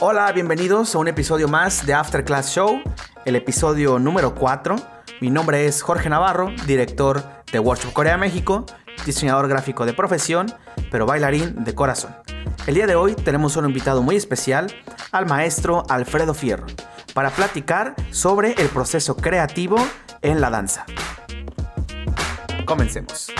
Hola, 0.00 0.30
bienvenidos 0.32 0.94
a 0.94 0.98
un 0.98 1.08
episodio 1.08 1.48
más 1.48 1.86
de 1.86 1.94
After 1.94 2.24
Class 2.24 2.54
Show, 2.54 2.82
el 3.24 3.36
episodio 3.36 3.98
número 3.98 4.34
4. 4.34 4.76
Mi 5.20 5.30
nombre 5.30 5.66
es 5.66 5.82
Jorge 5.82 6.10
Navarro, 6.10 6.50
director 6.66 7.22
de 7.50 7.58
Workshop 7.58 7.92
Corea 7.92 8.16
México, 8.16 8.66
diseñador 9.06 9.48
gráfico 9.48 9.86
de 9.86 9.94
profesión, 9.94 10.52
pero 10.90 11.06
bailarín 11.06 11.64
de 11.64 11.74
corazón. 11.74 12.14
El 12.66 12.74
día 12.74 12.86
de 12.86 12.96
hoy 12.96 13.14
tenemos 13.14 13.56
un 13.56 13.66
invitado 13.66 14.02
muy 14.02 14.16
especial, 14.16 14.74
al 15.12 15.26
maestro 15.26 15.84
Alfredo 15.88 16.34
Fierro, 16.34 16.66
para 17.14 17.30
platicar 17.30 17.94
sobre 18.10 18.52
el 18.54 18.68
proceso 18.68 19.16
creativo 19.16 19.76
en 20.22 20.40
la 20.40 20.50
danza. 20.50 20.84
Comencemos. 22.66 23.32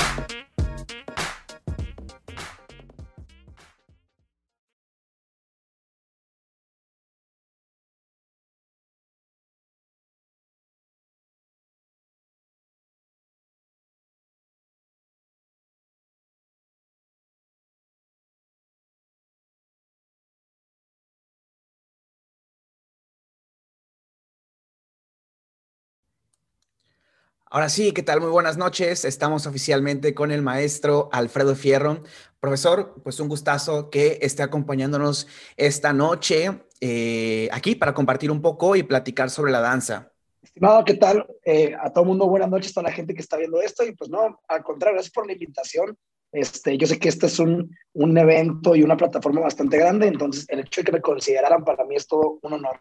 Ahora 27.55 27.69
sí, 27.69 27.93
¿qué 27.93 28.03
tal? 28.03 28.21
Muy 28.21 28.31
buenas 28.31 28.57
noches. 28.57 29.05
Estamos 29.05 29.47
oficialmente 29.47 30.13
con 30.13 30.33
el 30.33 30.43
maestro 30.43 31.09
Alfredo 31.13 31.55
Fierro. 31.55 32.03
Profesor, 32.41 33.01
pues 33.05 33.21
un 33.21 33.29
gustazo 33.29 33.91
que 33.91 34.19
esté 34.23 34.43
acompañándonos 34.43 35.29
esta 35.57 35.93
noche 35.93 36.63
eh, 36.81 37.49
aquí 37.53 37.77
para 37.77 37.95
compartir 37.95 38.33
un 38.33 38.43
poco 38.43 38.75
y 38.75 38.83
platicar 38.83 39.31
sobre 39.31 39.53
la 39.53 39.61
danza. 39.61 40.11
Estimado, 40.43 40.85
¿qué 40.85 40.95
tal? 40.95 41.29
Eh, 41.45 41.77
a 41.81 41.93
todo 41.93 42.05
mundo, 42.05 42.27
buenas 42.27 42.51
noches 42.51 42.73
a 42.73 42.75
toda 42.75 42.91
la 42.91 42.93
gente 42.97 43.15
que 43.15 43.21
está 43.21 43.37
viendo 43.37 43.61
esto. 43.61 43.85
Y 43.85 43.93
pues 43.93 44.11
no, 44.11 44.41
al 44.49 44.65
contrario, 44.65 44.97
gracias 44.97 45.15
por 45.15 45.25
la 45.25 45.35
invitación. 45.35 45.97
Este, 46.33 46.77
yo 46.77 46.89
sé 46.89 46.99
que 46.99 47.09
este 47.09 47.27
es 47.27 47.39
un, 47.39 47.71
un 47.93 48.19
evento 48.19 48.75
y 48.75 48.83
una 48.83 48.97
plataforma 48.97 49.43
bastante 49.43 49.79
grande, 49.79 50.09
entonces 50.09 50.45
el 50.49 50.59
hecho 50.59 50.81
de 50.81 50.87
que 50.87 50.93
me 50.93 51.01
consideraran 51.01 51.63
para 51.63 51.85
mí 51.85 51.95
es 51.95 52.09
todo 52.09 52.41
un 52.43 52.53
honor. 52.55 52.81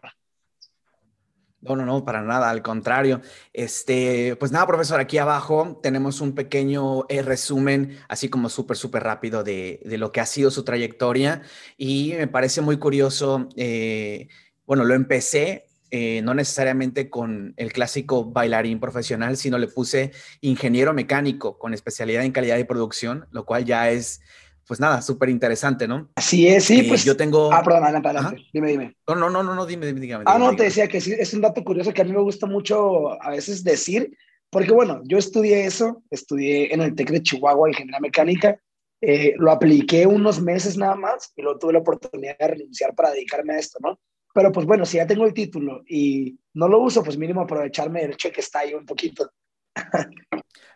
No, 1.64 1.76
no, 1.76 1.86
no, 1.86 2.04
para 2.04 2.22
nada, 2.22 2.50
al 2.50 2.62
contrario. 2.62 3.22
Este, 3.52 4.36
pues 4.36 4.52
nada, 4.52 4.66
profesor, 4.66 5.00
aquí 5.00 5.18
abajo 5.18 5.80
tenemos 5.82 6.20
un 6.20 6.34
pequeño 6.34 7.06
eh, 7.08 7.22
resumen, 7.22 7.98
así 8.08 8.28
como 8.28 8.48
súper, 8.48 8.76
súper 8.76 9.02
rápido 9.02 9.42
de, 9.42 9.80
de, 9.84 9.96
lo 9.96 10.12
que 10.12 10.20
ha 10.20 10.26
sido 10.26 10.50
su 10.50 10.64
trayectoria. 10.64 11.42
Y 11.78 12.14
me 12.18 12.28
parece 12.28 12.60
muy 12.60 12.76
curioso, 12.76 13.48
eh, 13.56 14.28
bueno, 14.66 14.84
lo 14.84 14.94
empecé 14.94 15.66
eh, 15.96 16.22
no 16.22 16.34
necesariamente 16.34 17.08
con 17.08 17.54
el 17.56 17.72
clásico 17.72 18.24
bailarín 18.24 18.80
profesional, 18.80 19.36
sino 19.36 19.58
le 19.58 19.68
puse 19.68 20.10
ingeniero 20.40 20.92
mecánico 20.92 21.56
con 21.56 21.72
especialidad 21.72 22.24
en 22.24 22.32
calidad 22.32 22.56
de 22.56 22.64
producción, 22.64 23.28
lo 23.30 23.44
cual 23.46 23.64
ya 23.64 23.90
es 23.90 24.20
pues 24.66 24.80
nada, 24.80 25.02
súper 25.02 25.28
interesante, 25.28 25.86
¿no? 25.86 26.10
Así 26.16 26.46
es, 26.46 26.64
sí, 26.64 26.80
eh, 26.80 26.86
pues. 26.88 27.04
Yo 27.04 27.16
tengo. 27.16 27.52
Ah, 27.52 27.62
perdón, 27.62 27.84
adelante, 27.84 28.08
adelante. 28.08 28.42
Dime, 28.52 28.68
dime. 28.68 28.96
No, 29.08 29.14
no, 29.14 29.30
no, 29.30 29.42
no, 29.42 29.54
no 29.54 29.66
dime, 29.66 29.86
dime, 29.86 30.00
dígame. 30.00 30.24
Ah, 30.26 30.38
no, 30.38 30.54
te 30.56 30.64
decía 30.64 30.88
que 30.88 31.00
sí, 31.00 31.14
es 31.18 31.34
un 31.34 31.40
dato 31.40 31.62
curioso 31.64 31.92
que 31.92 32.02
a 32.02 32.04
mí 32.04 32.12
me 32.12 32.20
gusta 32.20 32.46
mucho 32.46 33.20
a 33.22 33.30
veces 33.30 33.62
decir, 33.64 34.16
porque 34.50 34.72
bueno, 34.72 35.02
yo 35.04 35.18
estudié 35.18 35.66
eso, 35.66 36.02
estudié 36.10 36.72
en 36.72 36.80
el 36.80 36.94
TEC 36.94 37.10
de 37.10 37.22
Chihuahua, 37.22 37.68
ingeniería 37.68 38.00
mecánica, 38.00 38.58
eh, 39.00 39.34
lo 39.36 39.50
apliqué 39.50 40.06
unos 40.06 40.40
meses 40.40 40.78
nada 40.78 40.94
más 40.94 41.32
y 41.36 41.42
luego 41.42 41.58
tuve 41.58 41.74
la 41.74 41.80
oportunidad 41.80 42.38
de 42.38 42.48
renunciar 42.48 42.94
para 42.94 43.10
dedicarme 43.10 43.54
a 43.54 43.58
esto, 43.58 43.78
¿no? 43.82 44.00
Pero 44.32 44.50
pues 44.50 44.66
bueno, 44.66 44.86
si 44.86 44.96
ya 44.96 45.06
tengo 45.06 45.26
el 45.26 45.34
título 45.34 45.82
y 45.86 46.38
no 46.54 46.68
lo 46.68 46.80
uso, 46.80 47.02
pues 47.02 47.18
mínimo 47.18 47.42
aprovecharme 47.42 48.00
del 48.00 48.16
cheque 48.16 48.40
está 48.40 48.60
ahí 48.60 48.74
un 48.74 48.86
poquito. 48.86 49.30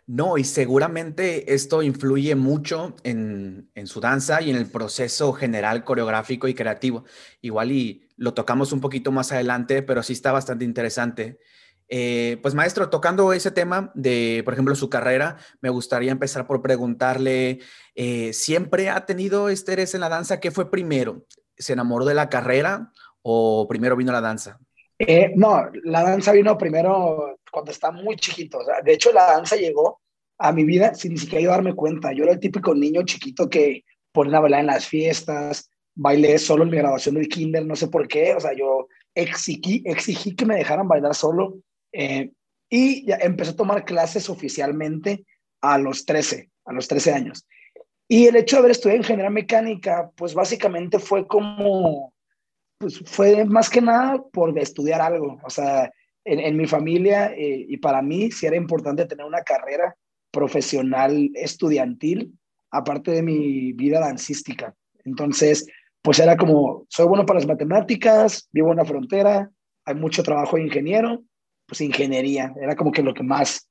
No, 0.09 0.38
y 0.38 0.44
seguramente 0.44 1.53
esto 1.53 1.82
influye 1.82 2.34
mucho 2.34 2.97
en, 3.03 3.69
su 3.84 4.00
danza 4.00 4.41
y 4.41 4.48
en 4.48 4.56
el 4.56 4.64
proceso 4.70 5.34
general 5.34 5.84
coreográfico 5.84 6.48
y 6.48 6.54
creativo. 6.54 7.04
Igual 7.42 7.72
y 7.72 8.08
lo 8.16 8.32
tocamos 8.32 8.72
un 8.72 8.81
poquito 8.81 9.12
más 9.12 9.32
adelante, 9.32 9.82
pero 9.82 10.03
sí 10.03 10.14
está 10.14 10.32
bastante 10.32 10.64
interesante. 10.64 11.38
Eh, 11.91 12.38
pues 12.41 12.54
maestro, 12.54 12.88
tocando 12.88 13.34
ese 13.34 13.50
tema 13.50 13.92
de, 13.94 14.41
por 14.47 14.54
ejemplo, 14.54 14.75
su 14.75 14.88
carrera, 14.88 15.37
me 15.60 15.69
gustaría 15.69 16.10
empezar 16.10 16.47
por 16.47 16.62
preguntarle, 16.62 17.58
eh, 17.94 18.32
¿siempre 18.32 18.88
ha 18.88 19.04
tenido 19.04 19.50
este 19.50 19.72
interés 19.72 19.94
en 19.94 20.00
la 20.00 20.08
danza? 20.08 20.41
¿Qué 20.41 20.50
fue 20.50 20.70
primero? 20.70 21.26
¿Se 21.54 21.75
enamoró 21.75 22.06
de 22.06 22.14
la 22.14 22.31
carrera 22.31 22.92
o 23.20 23.69
primero 23.69 23.94
vino 23.94 24.12
la 24.12 24.22
danza? 24.22 24.58
Eh, 24.98 25.32
no, 25.37 25.70
la 25.84 26.03
danza 26.03 26.32
vino 26.32 26.56
primero 26.56 27.38
cuando 27.50 27.70
estaba 27.70 27.92
muy 27.92 28.16
chiquito. 28.16 28.60
de 28.84 28.92
hecho, 28.92 29.12
la 29.12 29.25
danza 29.25 29.56
llegó 29.56 30.00
a 30.38 30.53
mi 30.53 30.64
vida 30.64 30.94
sin 30.94 31.12
ni 31.12 31.19
siquiera 31.19 31.42
yo 31.42 31.50
darme 31.50 31.75
cuenta. 31.75 32.12
Yo 32.12 32.25
era 32.25 32.32
el 32.32 32.41
típico 32.41 32.75
niño 32.75 33.03
chiquito 33.04 33.48
que 33.48 33.84
ponía 34.12 34.38
a 34.38 34.41
bailar 34.41 34.60
en 34.60 34.66
las 34.66 34.86
fiestas, 34.86 35.70
bailé 35.94 36.38
solo 36.38 36.64
en 36.64 36.70
mi 36.70 36.76
graduación 36.76 37.16
del 37.16 37.28
kinder, 37.28 37.66
no 37.66 37.76
sé 37.76 37.88
por 37.88 38.06
qué. 38.06 38.34
O 38.34 38.41
sea, 38.41 38.53
yo 38.54 38.88
exigí, 39.14 39.82
exigí 39.84 40.34
que 40.34 40.47
me 40.47 40.56
dejaran 40.56 40.88
bailar 40.88 41.14
solo. 41.14 41.58
Eh, 41.92 42.31
y 42.70 43.06
ya 43.06 43.16
empecé 43.20 43.53
a 43.53 43.56
tomar 43.56 43.84
clases 43.84 44.28
oficialmente 44.28 45.25
a 45.60 45.78
los 45.78 46.04
13, 46.04 46.50
a 46.66 46.72
los 46.72 46.87
13 46.87 47.12
años. 47.12 47.47
Y 48.06 48.26
el 48.26 48.37
hecho 48.37 48.56
de 48.56 48.60
haber 48.60 48.70
estudiado 48.72 48.98
ingeniería 48.98 49.31
mecánica, 49.31 50.10
pues 50.16 50.34
básicamente 50.34 50.98
fue 50.98 51.26
como 51.26 52.12
pues 52.78 53.03
fue 53.04 53.44
más 53.44 53.69
que 53.69 53.81
nada 53.81 54.22
por 54.32 54.56
estudiar 54.58 55.00
algo. 55.00 55.41
O 55.42 55.50
sea, 55.50 55.92
en, 56.30 56.56
mi 56.56 56.66
familia 56.66 57.32
eh, 57.34 57.66
y 57.68 57.76
para 57.78 58.02
mí 58.02 58.30
sí 58.30 58.46
era 58.46 58.56
importante 58.56 59.06
tener 59.06 59.24
una 59.24 59.42
carrera 59.42 59.96
profesional 60.30 61.30
estudiantil, 61.34 62.32
aparte 62.70 63.12
de 63.12 63.22
mi 63.22 63.72
vida 63.72 64.00
dancística. 64.00 64.74
Entonces, 65.04 65.66
pues 66.02 66.18
era 66.18 66.36
como, 66.36 66.86
soy 66.88 67.06
bueno 67.06 67.24
para 67.24 67.40
las 67.40 67.48
matemáticas, 67.48 68.48
vivo 68.52 68.70
en 68.70 68.76
la 68.76 68.84
frontera, 68.84 69.50
hay 69.84 69.94
mucho 69.94 70.22
trabajo 70.22 70.56
de 70.56 70.64
ingeniero, 70.64 71.22
pues 71.66 71.80
ingeniería, 71.80 72.54
era 72.60 72.76
como 72.76 72.92
que 72.92 73.02
lo 73.02 73.14
que 73.14 73.22
más 73.22 73.68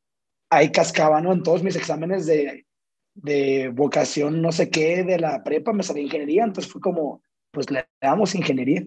ahí 0.49 0.71
cascaba, 0.71 1.21
¿no? 1.21 1.33
En 1.33 1.43
todos 1.43 1.63
mis 1.63 1.75
exámenes 1.75 2.25
de, 2.25 2.65
de 3.13 3.69
vocación, 3.73 4.41
no 4.41 4.51
sé 4.51 4.69
qué, 4.69 5.03
de 5.03 5.19
la 5.19 5.43
prepa, 5.43 5.73
me 5.73 5.83
salí 5.83 6.01
ingeniería, 6.01 6.43
entonces 6.43 6.71
fue 6.71 6.81
como, 6.81 7.21
pues 7.51 7.69
le 7.71 7.85
damos 8.01 8.35
ingeniería. 8.35 8.83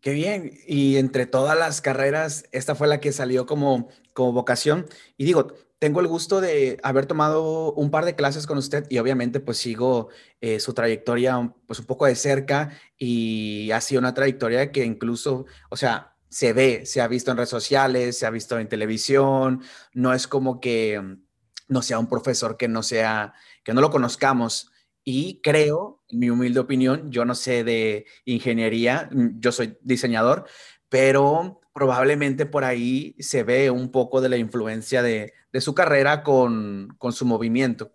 Qué 0.00 0.12
bien. 0.12 0.58
Y 0.66 0.96
entre 0.96 1.26
todas 1.26 1.58
las 1.58 1.80
carreras, 1.80 2.44
esta 2.52 2.74
fue 2.74 2.88
la 2.88 3.00
que 3.00 3.12
salió 3.12 3.46
como, 3.46 3.88
como 4.14 4.32
vocación. 4.32 4.86
Y 5.16 5.24
digo, 5.24 5.54
tengo 5.78 6.00
el 6.00 6.06
gusto 6.08 6.40
de 6.40 6.78
haber 6.82 7.06
tomado 7.06 7.72
un 7.72 7.90
par 7.90 8.04
de 8.04 8.14
clases 8.14 8.46
con 8.46 8.58
usted 8.58 8.86
y 8.90 8.98
obviamente 8.98 9.40
pues 9.40 9.58
sigo 9.58 10.08
eh, 10.40 10.60
su 10.60 10.74
trayectoria 10.74 11.54
pues 11.66 11.80
un 11.80 11.86
poco 11.86 12.04
de 12.06 12.14
cerca 12.16 12.78
y 12.98 13.70
ha 13.72 13.80
sido 13.80 14.00
una 14.00 14.12
trayectoria 14.12 14.72
que 14.72 14.84
incluso, 14.84 15.46
o 15.70 15.76
sea, 15.76 16.16
se 16.28 16.52
ve, 16.52 16.86
se 16.86 17.00
ha 17.00 17.08
visto 17.08 17.30
en 17.30 17.38
redes 17.38 17.48
sociales, 17.50 18.18
se 18.18 18.26
ha 18.26 18.30
visto 18.30 18.58
en 18.58 18.68
televisión, 18.68 19.62
no 19.94 20.12
es 20.14 20.28
como 20.28 20.60
que 20.60 21.00
mm, 21.00 21.22
no 21.68 21.82
sea 21.82 21.98
un 21.98 22.08
profesor 22.08 22.56
que 22.56 22.68
no 22.68 22.82
sea, 22.82 23.34
que 23.64 23.72
no 23.74 23.80
lo 23.80 23.90
conozcamos. 23.90 24.70
Y 25.04 25.40
creo, 25.42 25.99
en 26.10 26.18
mi 26.18 26.30
humilde 26.30 26.60
opinión, 26.60 27.10
yo 27.10 27.24
no 27.24 27.34
sé 27.34 27.64
de 27.64 28.06
ingeniería, 28.24 29.08
mm, 29.12 29.40
yo 29.40 29.52
soy 29.52 29.76
diseñador, 29.82 30.46
pero 30.88 31.60
probablemente 31.72 32.46
por 32.46 32.64
ahí 32.64 33.14
se 33.18 33.42
ve 33.42 33.70
un 33.70 33.90
poco 33.90 34.20
de 34.20 34.28
la 34.28 34.36
influencia 34.36 35.02
de, 35.02 35.32
de 35.52 35.60
su 35.60 35.74
carrera 35.74 36.22
con, 36.22 36.94
con, 36.98 37.12
su 37.12 37.24
movimiento. 37.24 37.92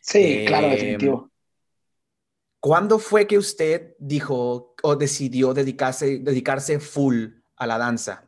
Sí, 0.00 0.44
claro, 0.46 0.66
em, 0.66 0.72
definitivo. 0.72 1.30
¿Cuándo 2.60 2.98
fue 2.98 3.26
que 3.26 3.36
usted 3.36 3.94
dijo 3.98 4.74
o 4.82 4.96
decidió 4.96 5.52
dedicarse, 5.52 6.18
dedicarse 6.20 6.80
full 6.80 7.26
a 7.56 7.66
la 7.66 7.78
danza? 7.78 8.26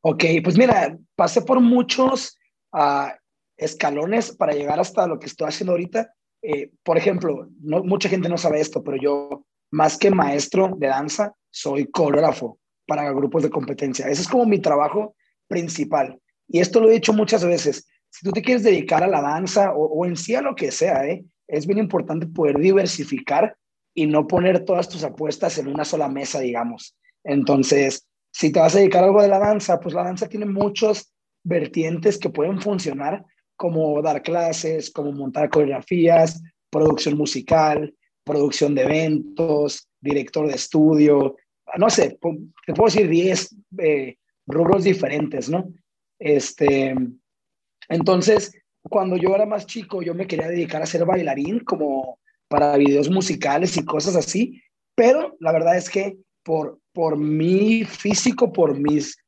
Ok, 0.00 0.24
pues 0.42 0.56
mira, 0.56 0.96
pasé 1.14 1.42
por 1.42 1.60
muchos 1.60 2.38
uh, 2.72 3.08
escalones 3.56 4.34
para 4.34 4.52
llegar 4.52 4.80
hasta 4.80 5.06
lo 5.06 5.18
que 5.18 5.26
estoy 5.26 5.48
haciendo 5.48 5.72
ahorita. 5.72 6.14
Eh, 6.48 6.70
por 6.84 6.96
ejemplo, 6.96 7.48
mucha 7.60 8.08
gente 8.08 8.28
no 8.28 8.38
sabe 8.38 8.60
esto, 8.60 8.84
pero 8.84 8.96
yo, 8.96 9.44
más 9.72 9.98
que 9.98 10.12
maestro 10.12 10.70
de 10.78 10.86
danza, 10.86 11.34
soy 11.50 11.90
coreógrafo 11.90 12.60
para 12.86 13.10
grupos 13.12 13.42
de 13.42 13.50
competencia. 13.50 14.06
Ese 14.06 14.22
es 14.22 14.28
como 14.28 14.46
mi 14.46 14.60
trabajo 14.60 15.16
principal. 15.48 16.20
Y 16.46 16.60
esto 16.60 16.78
lo 16.78 16.88
he 16.88 16.94
dicho 16.94 17.12
muchas 17.12 17.44
veces. 17.44 17.88
Si 18.10 18.24
tú 18.24 18.30
te 18.30 18.42
quieres 18.42 18.62
dedicar 18.62 19.02
a 19.02 19.08
la 19.08 19.20
danza 19.20 19.72
o, 19.74 20.06
en 20.06 20.14
sí 20.14 20.36
a 20.36 20.40
lo 20.40 20.54
que 20.54 20.70
sea, 20.70 21.04
¿eh? 21.08 21.24
es 21.48 21.66
bien 21.66 21.80
importante 21.80 22.28
poder 22.28 22.58
diversificar 22.58 23.56
y 23.92 24.06
no 24.06 24.28
poner 24.28 24.64
todas 24.64 24.88
tus 24.88 25.02
apuestas 25.02 25.58
en 25.58 25.66
una 25.66 25.84
sola 25.84 26.08
mesa, 26.08 26.38
digamos. 26.38 26.96
Entonces, 27.24 28.06
si 28.30 28.52
te 28.52 28.60
vas 28.60 28.76
a 28.76 28.78
dedicar 28.78 29.02
a 29.02 29.06
algo 29.08 29.20
de 29.20 29.28
la 29.28 29.40
danza, 29.40 29.80
pues 29.80 29.96
la 29.96 30.04
danza 30.04 30.28
tiene 30.28 30.46
muchos 30.46 31.12
vertientes 31.42 32.18
que 32.18 32.30
pueden 32.30 32.60
funcionar 32.60 33.24
como 33.56 34.00
dar 34.02 34.22
clases, 34.22 34.90
como 34.90 35.12
montar 35.12 35.50
coreografías, 35.50 36.42
producción 36.70 37.16
musical, 37.16 37.94
producción 38.24 38.74
de 38.74 38.82
eventos, 38.82 39.88
director 40.00 40.46
de 40.46 40.54
estudio, 40.54 41.36
no 41.78 41.90
sé, 41.90 42.18
te 42.66 42.74
puedo 42.74 42.86
decir 42.86 43.08
10 43.08 43.56
eh, 43.78 44.16
rubros 44.46 44.84
diferentes, 44.84 45.48
¿no? 45.48 45.72
Este, 46.18 46.94
entonces, 47.88 48.52
cuando 48.82 49.16
yo 49.16 49.34
era 49.34 49.46
más 49.46 49.66
chico, 49.66 50.02
yo 50.02 50.14
me 50.14 50.26
quería 50.26 50.48
dedicar 50.48 50.82
a 50.82 50.86
ser 50.86 51.04
bailarín, 51.04 51.60
como 51.60 52.18
para 52.48 52.76
videos 52.76 53.10
musicales 53.10 53.76
y 53.76 53.84
cosas 53.84 54.16
así, 54.16 54.62
pero 54.94 55.36
la 55.40 55.52
verdad 55.52 55.76
es 55.76 55.90
que 55.90 56.16
por, 56.44 56.78
por 56.92 57.16
mi 57.18 57.84
físico, 57.84 58.52
por 58.52 58.78
mis 58.78 59.18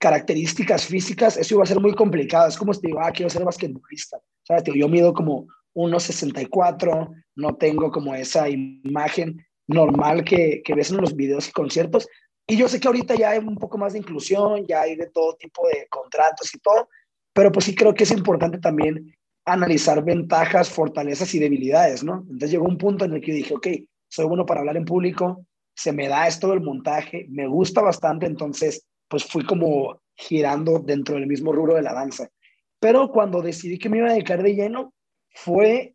características 0.00 0.86
físicas, 0.86 1.36
eso 1.36 1.54
iba 1.54 1.62
a 1.62 1.66
ser 1.66 1.78
muy 1.78 1.94
complicado. 1.94 2.48
Es 2.48 2.56
como 2.56 2.72
si 2.72 2.80
digo, 2.86 3.00
ah, 3.00 3.12
quiero 3.12 3.28
ser 3.28 3.44
basquetbolista. 3.44 4.18
¿Sabes? 4.42 4.64
yo 4.74 4.88
mido 4.88 5.12
como 5.12 5.46
1,64, 5.74 7.14
no 7.36 7.54
tengo 7.56 7.92
como 7.92 8.14
esa 8.14 8.48
imagen 8.48 9.46
normal 9.68 10.24
que, 10.24 10.62
que 10.64 10.74
ves 10.74 10.90
en 10.90 10.96
los 10.96 11.14
videos 11.14 11.48
y 11.48 11.52
conciertos. 11.52 12.08
Y 12.46 12.56
yo 12.56 12.66
sé 12.66 12.80
que 12.80 12.88
ahorita 12.88 13.14
ya 13.14 13.30
hay 13.30 13.38
un 13.38 13.56
poco 13.56 13.78
más 13.78 13.92
de 13.92 14.00
inclusión, 14.00 14.66
ya 14.66 14.80
hay 14.80 14.96
de 14.96 15.08
todo 15.10 15.36
tipo 15.36 15.68
de 15.68 15.86
contratos 15.88 16.52
y 16.54 16.58
todo, 16.58 16.88
pero 17.32 17.52
pues 17.52 17.66
sí 17.66 17.74
creo 17.74 17.94
que 17.94 18.04
es 18.04 18.10
importante 18.10 18.58
también 18.58 19.14
analizar 19.44 20.02
ventajas, 20.02 20.68
fortalezas 20.70 21.32
y 21.34 21.38
debilidades, 21.38 22.02
¿no? 22.02 22.22
Entonces 22.22 22.50
llegó 22.50 22.64
un 22.64 22.78
punto 22.78 23.04
en 23.04 23.12
el 23.12 23.20
que 23.20 23.32
dije, 23.32 23.54
ok, 23.54 23.68
soy 24.08 24.26
bueno 24.26 24.46
para 24.46 24.60
hablar 24.60 24.76
en 24.76 24.84
público, 24.84 25.46
se 25.76 25.92
me 25.92 26.08
da 26.08 26.26
esto 26.26 26.48
del 26.48 26.60
montaje, 26.60 27.26
me 27.30 27.46
gusta 27.46 27.82
bastante, 27.82 28.26
entonces 28.26 28.84
pues 29.10 29.24
fui 29.24 29.44
como 29.44 30.00
girando 30.14 30.78
dentro 30.78 31.16
del 31.16 31.26
mismo 31.26 31.52
rubro 31.52 31.74
de 31.74 31.82
la 31.82 31.92
danza. 31.92 32.30
Pero 32.78 33.10
cuando 33.10 33.42
decidí 33.42 33.78
que 33.78 33.88
me 33.88 33.98
iba 33.98 34.08
a 34.08 34.12
dedicar 34.12 34.42
de 34.42 34.54
lleno, 34.54 34.94
fue 35.30 35.94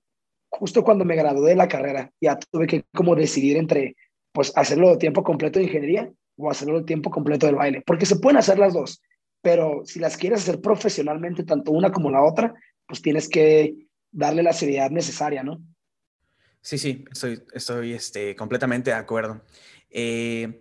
justo 0.50 0.84
cuando 0.84 1.06
me 1.06 1.16
gradué 1.16 1.52
de 1.52 1.56
la 1.56 1.70
carrera. 1.70 2.12
Ya 2.20 2.38
tuve 2.38 2.68
que 2.68 2.84
como 2.94 3.16
decidir 3.16 3.58
entre 3.58 3.96
pues 4.34 4.52
hacerlo 4.58 4.90
de 4.90 4.98
tiempo 4.98 5.24
completo 5.24 5.60
de 5.60 5.66
ingeniería 5.66 6.12
o 6.36 6.52
hacerlo 6.52 6.80
de 6.80 6.86
tiempo 6.86 7.10
completo 7.10 7.46
del 7.46 7.56
baile, 7.56 7.82
porque 7.86 8.06
se 8.06 8.18
pueden 8.18 8.38
hacer 8.38 8.60
las 8.60 8.74
dos, 8.74 9.02
pero 9.42 9.84
si 9.86 10.00
las 10.00 10.18
quieres 10.18 10.42
hacer 10.42 10.60
profesionalmente, 10.60 11.46
tanto 11.46 11.72
una 11.72 11.94
como 11.94 12.12
la 12.12 12.22
otra, 12.22 12.54
pues 12.86 13.02
tienes 13.02 13.30
que 13.30 13.76
darle 14.12 14.44
la 14.44 14.52
seriedad 14.52 14.92
necesaria, 14.92 15.42
¿no? 15.42 15.64
Sí, 16.60 16.78
sí, 16.78 17.06
estoy, 17.10 17.42
estoy 17.54 17.94
este, 17.94 18.36
completamente 18.36 18.90
de 18.90 18.98
acuerdo. 18.98 19.42
Eh, 19.90 20.60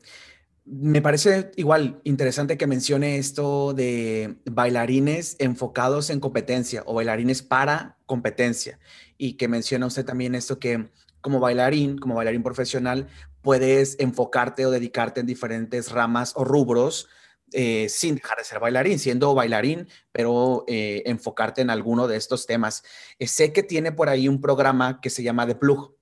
me 0.64 1.02
parece 1.02 1.50
igual 1.56 2.00
interesante 2.04 2.56
que 2.56 2.66
mencione 2.66 3.18
esto 3.18 3.74
de 3.74 4.36
bailarines 4.50 5.36
enfocados 5.38 6.08
en 6.10 6.20
competencia 6.20 6.82
o 6.86 6.94
bailarines 6.94 7.42
para 7.42 7.98
competencia 8.06 8.78
y 9.18 9.34
que 9.34 9.48
menciona 9.48 9.86
usted 9.86 10.04
también 10.04 10.34
esto 10.34 10.58
que 10.58 10.88
como 11.20 11.40
bailarín, 11.40 11.98
como 11.98 12.14
bailarín 12.14 12.42
profesional, 12.42 13.08
puedes 13.42 13.96
enfocarte 13.98 14.66
o 14.66 14.70
dedicarte 14.70 15.20
en 15.20 15.26
diferentes 15.26 15.90
ramas 15.90 16.32
o 16.36 16.44
rubros 16.44 17.08
eh, 17.52 17.88
sin 17.88 18.16
dejar 18.16 18.38
de 18.38 18.44
ser 18.44 18.58
bailarín, 18.58 18.98
siendo 18.98 19.34
bailarín, 19.34 19.86
pero 20.12 20.64
eh, 20.66 21.02
enfocarte 21.06 21.62
en 21.62 21.70
alguno 21.70 22.08
de 22.08 22.16
estos 22.16 22.46
temas. 22.46 22.82
Eh, 23.18 23.28
sé 23.28 23.52
que 23.52 23.62
tiene 23.62 23.92
por 23.92 24.08
ahí 24.08 24.28
un 24.28 24.40
programa 24.40 25.00
que 25.00 25.08
se 25.08 25.22
llama 25.22 25.46
The 25.46 25.54
Plug. 25.54 25.94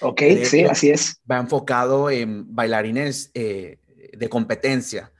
Ok, 0.00 0.22
sí, 0.44 0.64
así 0.64 0.90
es. 0.90 1.20
Va 1.30 1.38
enfocado 1.38 2.10
en 2.10 2.54
bailarines 2.54 3.32
de 3.32 4.28
competencia 4.28 5.12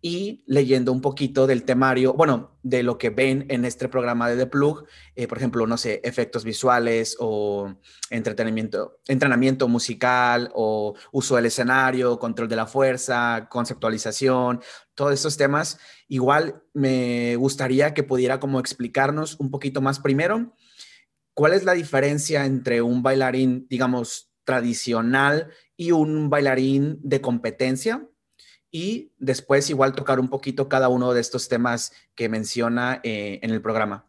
y 0.00 0.44
leyendo 0.46 0.92
un 0.92 1.00
poquito 1.00 1.46
del 1.46 1.64
temario, 1.64 2.12
bueno, 2.12 2.56
de 2.62 2.84
lo 2.84 2.98
que 2.98 3.10
ven 3.10 3.46
en 3.48 3.64
este 3.64 3.88
programa 3.88 4.28
de 4.28 4.36
The 4.36 4.46
Plug, 4.46 4.84
eh, 5.16 5.26
por 5.26 5.38
ejemplo, 5.38 5.66
no 5.66 5.76
sé, 5.76 6.00
efectos 6.04 6.44
visuales 6.44 7.16
o 7.18 7.74
entretenimiento, 8.10 9.00
entrenamiento 9.08 9.66
musical 9.66 10.50
o 10.54 10.94
uso 11.10 11.34
del 11.34 11.46
escenario, 11.46 12.18
control 12.18 12.48
de 12.48 12.56
la 12.56 12.66
fuerza, 12.66 13.48
conceptualización, 13.50 14.60
todos 14.94 15.14
estos 15.14 15.36
temas. 15.36 15.78
Igual 16.06 16.62
me 16.74 17.34
gustaría 17.36 17.92
que 17.92 18.04
pudiera 18.04 18.38
como 18.38 18.60
explicarnos 18.60 19.36
un 19.40 19.50
poquito 19.50 19.80
más 19.80 19.98
primero, 19.98 20.54
¿cuál 21.38 21.52
es 21.52 21.62
la 21.62 21.74
diferencia 21.74 22.44
entre 22.46 22.82
un 22.82 23.00
bailarín, 23.00 23.64
digamos, 23.70 24.28
tradicional 24.42 25.52
y 25.76 25.92
un 25.92 26.30
bailarín 26.30 26.98
de 27.00 27.20
competencia? 27.20 28.04
y 28.70 29.12
después 29.18 29.70
igual 29.70 29.94
tocar 29.94 30.20
un 30.20 30.28
poquito 30.28 30.68
cada 30.68 30.88
uno 30.88 31.14
de 31.14 31.20
estos 31.20 31.48
temas 31.48 31.92
que 32.14 32.28
menciona 32.28 33.00
eh, 33.02 33.38
en 33.40 33.50
el 33.50 33.62
programa. 33.62 34.06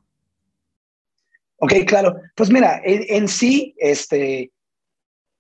Ok, 1.58 1.74
claro. 1.88 2.20
Pues 2.36 2.50
mira, 2.50 2.82
en, 2.84 3.30
sí, 3.30 3.74
este, 3.78 4.52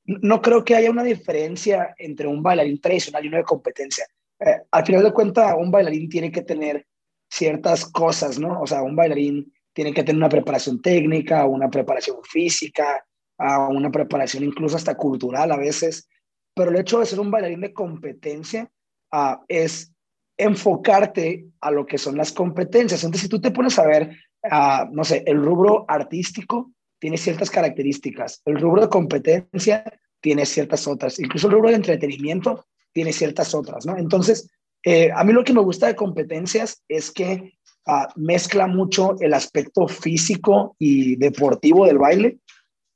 no 0.05 0.41
creo 0.41 0.63
que 0.63 0.75
haya 0.75 0.89
una 0.89 1.03
diferencia 1.03 1.93
entre 1.97 2.27
un 2.27 2.41
bailarín 2.41 2.79
tradicional 2.79 3.25
y 3.25 3.27
uno 3.27 3.37
de 3.37 3.43
competencia. 3.43 4.05
Eh, 4.39 4.61
al 4.71 4.85
final 4.85 5.03
de 5.03 5.11
cuentas, 5.11 5.53
un 5.57 5.69
bailarín 5.69 6.07
tiene 6.07 6.31
que 6.31 6.43
tener 6.43 6.87
ciertas 7.29 7.83
cosas, 7.83 8.39
¿no? 8.39 8.61
O 8.61 8.67
sea, 8.67 8.83
un 8.83 8.95
bailarín 8.95 9.51
tiene 9.73 9.93
que 9.93 10.03
tener 10.03 10.17
una 10.17 10.29
preparación 10.29 10.81
técnica, 10.81 11.45
una 11.45 11.69
preparación 11.69 12.17
física, 12.23 13.05
una 13.37 13.89
preparación 13.89 14.43
incluso 14.43 14.75
hasta 14.75 14.95
cultural 14.95 15.51
a 15.51 15.57
veces. 15.57 16.09
Pero 16.53 16.71
el 16.71 16.77
hecho 16.77 16.99
de 16.99 17.05
ser 17.05 17.19
un 17.19 17.31
bailarín 17.31 17.61
de 17.61 17.73
competencia 17.73 18.69
Ah, 19.11 19.41
es 19.47 19.91
enfocarte 20.37 21.47
a 21.61 21.71
lo 21.71 21.85
que 21.85 21.97
son 21.97 22.15
las 22.15 22.31
competencias. 22.31 23.03
Entonces, 23.03 23.23
si 23.23 23.29
tú 23.29 23.41
te 23.41 23.51
pones 23.51 23.77
a 23.79 23.87
ver, 23.87 24.15
ah, 24.49 24.87
no 24.91 25.03
sé, 25.03 25.23
el 25.25 25.43
rubro 25.43 25.85
artístico 25.87 26.71
tiene 26.99 27.17
ciertas 27.17 27.49
características, 27.49 28.41
el 28.45 28.59
rubro 28.59 28.81
de 28.81 28.89
competencia 28.89 29.83
tiene 30.21 30.45
ciertas 30.45 30.85
otras, 30.87 31.19
incluso 31.19 31.47
el 31.47 31.53
rubro 31.53 31.69
de 31.69 31.75
entretenimiento 31.75 32.65
tiene 32.91 33.13
ciertas 33.13 33.55
otras, 33.55 33.85
¿no? 33.85 33.97
Entonces, 33.97 34.49
eh, 34.83 35.09
a 35.13 35.23
mí 35.23 35.33
lo 35.33 35.43
que 35.43 35.53
me 35.53 35.61
gusta 35.61 35.87
de 35.87 35.95
competencias 35.95 36.83
es 36.87 37.11
que 37.11 37.57
ah, 37.87 38.07
mezcla 38.15 38.67
mucho 38.67 39.15
el 39.19 39.33
aspecto 39.33 39.87
físico 39.87 40.75
y 40.79 41.15
deportivo 41.15 41.85
del 41.85 41.97
baile 41.97 42.39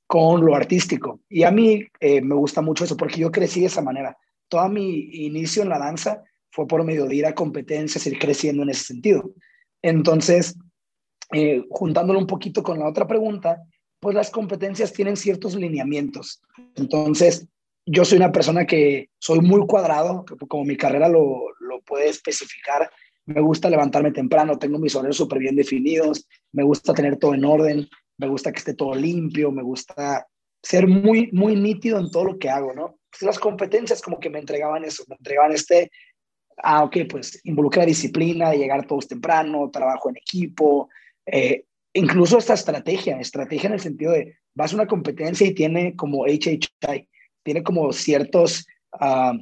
con 0.08 0.46
lo 0.46 0.56
artístico. 0.56 1.22
Y 1.30 1.44
a 1.44 1.52
mí 1.52 1.86
eh, 2.00 2.22
me 2.22 2.36
gusta 2.36 2.62
mucho 2.62 2.84
eso 2.84 2.98
porque 2.98 3.20
yo 3.20 3.32
crecí 3.32 3.62
de 3.62 3.68
esa 3.68 3.82
manera 3.82 4.18
todo 4.54 4.70
mi 4.70 5.26
inicio 5.26 5.64
en 5.64 5.70
la 5.70 5.80
danza 5.80 6.22
fue 6.52 6.68
por 6.68 6.84
medio 6.84 7.08
de 7.08 7.16
ir 7.16 7.26
a 7.26 7.34
competencias, 7.34 8.06
ir 8.06 8.20
creciendo 8.20 8.62
en 8.62 8.70
ese 8.70 8.84
sentido. 8.84 9.34
Entonces, 9.82 10.56
eh, 11.32 11.64
juntándolo 11.72 12.20
un 12.20 12.28
poquito 12.28 12.62
con 12.62 12.78
la 12.78 12.88
otra 12.88 13.08
pregunta, 13.08 13.64
pues 14.00 14.16
las 14.16 14.30
competencias 14.30 14.94
tienen 14.94 15.18
ciertos 15.18 15.56
lineamientos. 15.56 16.40
Entonces, 16.76 17.48
yo 17.88 18.06
soy 18.06 18.18
una 18.20 18.32
persona 18.32 18.66
que 18.66 19.10
soy 19.18 19.40
muy 19.40 19.66
cuadrado, 19.66 20.24
como 20.48 20.64
mi 20.66 20.78
carrera 20.78 21.10
lo, 21.10 21.46
lo 21.60 21.82
puede 21.82 22.10
especificar. 22.10 22.92
Me 23.26 23.42
gusta 23.42 23.70
levantarme 23.70 24.12
temprano, 24.12 24.60
tengo 24.60 24.80
mis 24.80 24.96
horarios 24.96 25.18
súper 25.18 25.40
bien 25.40 25.56
definidos, 25.56 26.28
me 26.52 26.64
gusta 26.64 26.94
tener 26.94 27.18
todo 27.18 27.34
en 27.34 27.46
orden, 27.46 27.88
me 28.18 28.28
gusta 28.28 28.52
que 28.52 28.60
esté 28.60 28.74
todo 28.74 28.94
limpio, 28.94 29.52
me 29.52 29.64
gusta 29.64 30.28
ser 30.62 30.88
muy, 30.88 31.30
muy 31.32 31.56
nítido 31.56 32.00
en 32.00 32.12
todo 32.12 32.26
lo 32.26 32.40
que 32.40 32.50
hago, 32.50 32.74
¿no? 32.74 33.00
las 33.22 33.40
competencias 33.40 34.02
como 34.02 34.20
que 34.20 34.30
me 34.30 34.40
entregaban 34.40 34.84
eso, 34.84 35.04
me 35.08 35.16
entregaban 35.16 35.52
este, 35.52 35.92
ah, 36.58 36.84
ok, 36.84 36.98
pues 37.10 37.40
involucra 37.44 37.86
disciplina, 37.86 38.54
llegar 38.54 38.88
todos 38.88 39.08
temprano, 39.08 39.70
trabajo 39.72 40.10
en 40.10 40.18
equipo, 40.18 40.90
eh, 41.26 41.66
incluso 41.94 42.38
esta 42.38 42.54
estrategia, 42.54 43.20
estrategia 43.20 43.68
en 43.68 43.74
el 43.74 43.80
sentido 43.80 44.14
de 44.14 44.38
vas 44.56 44.72
a 44.74 44.76
una 44.76 44.88
competencia 44.88 45.48
y 45.48 45.54
tiene 45.54 45.96
como 45.96 46.26
HHI, 46.26 47.08
tiene 47.44 47.64
como 47.64 47.92
ciertos 47.92 48.66
uh, 49.00 49.38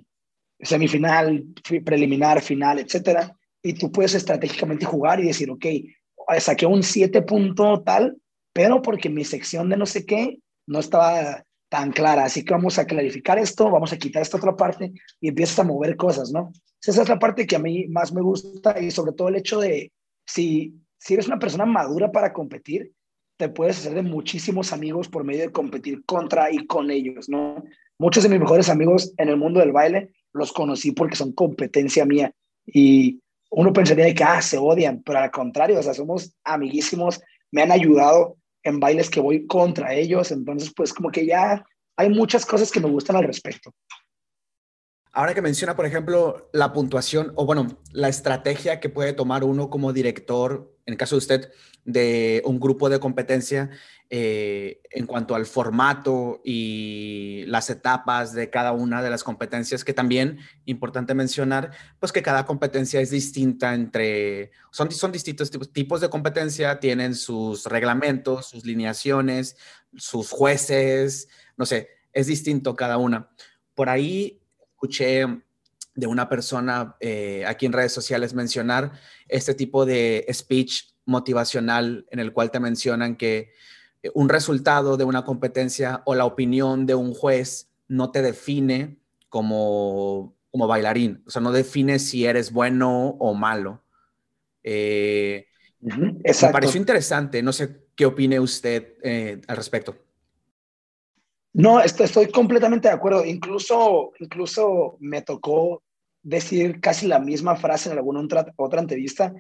semifinal, 0.60 1.44
preliminar, 1.84 2.42
final, 2.42 2.80
etcétera, 2.80 3.36
y 3.64 3.74
tú 3.74 3.92
puedes 3.92 4.16
estratégicamente 4.16 4.86
jugar 4.86 5.20
y 5.20 5.28
decir, 5.28 5.50
ok, 5.52 5.66
saqué 6.40 6.66
un 6.66 6.84
7 6.84 7.22
punto 7.22 7.82
tal, 7.82 8.18
pero 8.54 8.82
porque 8.82 9.10
mi 9.10 9.24
sección 9.24 9.70
de 9.70 9.78
no 9.78 9.86
sé 9.86 10.06
qué 10.06 10.40
no 10.68 10.80
estaba 10.80 11.44
tan 11.70 11.92
clara. 11.92 12.26
Así 12.26 12.44
que 12.44 12.54
vamos 12.54 12.78
a 12.78 12.86
clarificar 12.86 13.40
esto, 13.40 13.70
vamos 13.70 13.94
a 13.94 13.98
quitar 13.98 14.22
esta 14.22 14.38
otra 14.38 14.56
parte 14.56 14.92
y 15.20 15.30
empiezas 15.30 15.60
a 15.60 15.64
mover 15.64 15.96
cosas, 15.96 16.32
¿no? 16.32 16.52
Esa 16.86 17.04
es 17.04 17.10
la 17.10 17.20
parte 17.20 17.46
que 17.46 17.56
a 17.56 17.60
mí 17.60 17.88
más 17.88 18.12
me 18.12 18.22
gusta 18.22 18.80
y 18.80 18.92
sobre 18.92 19.14
todo 19.14 19.30
el 19.30 19.36
hecho 19.36 19.60
de 19.60 19.92
si, 20.26 20.76
si 20.98 21.14
eres 21.14 21.28
una 21.28 21.40
persona 21.40 21.66
madura 21.66 22.12
para 22.12 22.34
competir, 22.34 22.92
te 23.38 23.50
puedes 23.50 23.80
hacer 23.80 23.94
de 23.94 24.02
muchísimos 24.02 24.74
amigos 24.74 25.08
por 25.08 25.24
medio 25.24 25.42
de 25.42 25.52
competir 25.52 26.04
contra 26.06 26.52
y 26.52 26.66
con 26.66 26.92
ellos, 26.92 27.30
¿no? 27.30 27.64
Muchos 27.98 28.24
de 28.24 28.30
mis 28.30 28.40
mejores 28.40 28.70
amigos 28.70 29.14
en 29.18 29.30
el 29.30 29.38
mundo 29.38 29.60
del 29.60 29.72
baile 29.72 30.12
los 30.34 30.52
conocí 30.52 30.92
porque 30.92 31.16
son 31.16 31.34
competencia 31.34 32.06
mía 32.06 32.34
y 32.66 33.21
uno 33.52 33.74
pensaría 33.74 34.14
que, 34.14 34.24
ah, 34.24 34.42
se 34.42 34.58
odian, 34.58 35.04
pero 35.04 35.20
al 35.20 35.32
contrario, 35.32 35.80
o 35.80 35.84
sea, 35.84 35.94
somos 35.94 36.34
amiguísimos, 36.44 37.22
me 37.52 37.62
han 37.62 37.72
ayudado 37.72 38.38
en 38.64 38.80
bailes 38.80 39.10
que 39.10 39.20
voy 39.20 39.46
contra 39.46 39.94
ellos, 39.94 40.32
entonces 40.32 40.74
pues 40.76 40.94
como 40.94 41.12
que 41.12 41.26
ya 41.26 41.64
hay 41.98 42.10
muchas 42.10 42.46
cosas 42.46 42.72
que 42.72 42.80
me 42.80 42.90
gustan 42.90 43.18
al 43.18 43.26
respecto. 43.26 43.74
Ahora 45.12 45.34
que 45.34 45.42
menciona, 45.42 45.76
por 45.76 45.86
ejemplo, 45.86 46.50
la 46.54 46.72
puntuación 46.72 47.34
o 47.36 47.46
bueno, 47.46 47.68
la 47.92 48.08
estrategia 48.08 48.80
que 48.80 48.88
puede 48.88 49.12
tomar 49.12 49.44
uno 49.44 49.70
como 49.70 49.92
director 49.92 50.74
en 50.92 50.96
el 50.96 50.98
caso 50.98 51.16
de 51.16 51.20
usted, 51.20 51.52
de 51.86 52.42
un 52.44 52.60
grupo 52.60 52.90
de 52.90 53.00
competencia 53.00 53.70
eh, 54.10 54.82
en 54.92 55.06
cuanto 55.06 55.36
al 55.36 55.46
formato 55.46 56.42
y 56.44 57.46
las 57.48 57.70
etapas 57.70 58.34
de 58.34 58.50
cada 58.50 58.74
una 58.74 59.02
de 59.02 59.10
las 59.10 59.24
competencias, 59.24 59.86
que 59.86 59.94
también, 59.94 60.40
importante 60.66 61.14
mencionar, 61.14 61.72
pues 61.98 62.12
que 62.12 62.22
cada 62.22 62.46
competencia 62.46 63.00
es 63.00 63.10
distinta 63.10 63.74
entre, 63.74 64.52
son, 64.70 64.92
son 64.92 65.14
distintos 65.14 65.50
tipos, 65.50 65.72
tipos 65.72 66.02
de 66.02 66.10
competencia, 66.10 66.82
tienen 66.82 67.16
sus 67.16 67.66
reglamentos, 67.68 68.48
sus 68.48 68.66
lineaciones, 68.66 69.56
sus 69.96 70.30
jueces, 70.30 71.30
no 71.56 71.66
sé, 71.66 71.88
es 72.12 72.28
distinto 72.28 72.76
cada 72.76 72.98
una. 72.98 73.30
Por 73.74 73.88
ahí 73.88 74.42
escuché 74.74 75.26
de 75.96 76.08
una 76.08 76.30
persona 76.30 76.96
eh, 77.00 77.44
aquí 77.46 77.66
en 77.66 77.74
redes 77.74 77.92
sociales 77.92 78.34
mencionar 78.34 78.94
este 79.28 79.54
tipo 79.54 79.86
de 79.86 80.26
speech 80.32 80.94
motivacional 81.06 82.06
en 82.12 82.20
el 82.20 82.34
cual 82.34 82.52
te 82.52 82.60
mencionan 82.60 83.16
que 83.16 83.52
eh, 84.04 84.12
un 84.14 84.30
resultado 84.30 84.98
de 84.98 85.04
una 85.04 85.24
competencia 85.24 86.02
o 86.06 86.16
la 86.16 86.26
opinión 86.26 86.86
de 86.86 86.96
un 86.96 87.14
juez 87.14 87.70
no 87.88 88.12
te 88.12 88.22
define 88.22 88.98
como, 89.30 90.36
como 90.50 90.68
bailarín, 90.68 91.24
o 91.28 91.30
sea, 91.30 91.42
no 91.42 91.52
define 91.52 92.00
si 92.00 92.26
eres 92.26 92.52
bueno 92.52 93.16
o 93.20 93.34
malo. 93.34 93.84
Eh, 94.64 95.48
me 95.82 96.52
pareció 96.52 96.80
interesante, 96.80 97.42
no 97.42 97.54
sé 97.54 97.88
qué 97.96 98.06
opine 98.06 98.40
usted 98.40 98.96
eh, 99.04 99.42
al 99.48 99.58
respecto. 99.58 99.98
No, 101.54 101.82
estoy, 101.82 102.28
completamente 102.32 102.88
de 102.88 102.94
acuerdo. 102.94 103.26
Incluso, 103.26 104.12
incluso 104.20 104.98
me 105.00 105.22
tocó 105.22 105.84
decir 106.24 106.80
casi 106.80 107.08
la 107.08 107.20
misma 107.20 107.56
frase 107.56 107.90
en 107.90 107.98
alguna 107.98 108.22
otra, 108.22 108.46
otra 108.56 108.82
entrevista. 108.82 109.34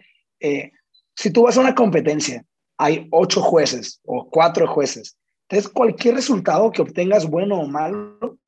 si 1.15 1.31
tú 1.31 1.43
vas 1.43 1.57
a 1.57 1.61
una 1.61 1.75
competencia 1.75 2.43
hay 2.81 3.07
ocho 3.11 3.41
jueces 3.43 4.01
o 4.05 4.27
cuatro 4.27 4.67
jueces. 4.67 5.15
Entonces, 5.47 5.71
cualquier 5.71 6.15
resultado 6.15 6.71
que 6.71 6.81
obtengas, 6.81 7.29
bueno 7.29 7.59
o 7.59 7.67
malo, 7.67 8.39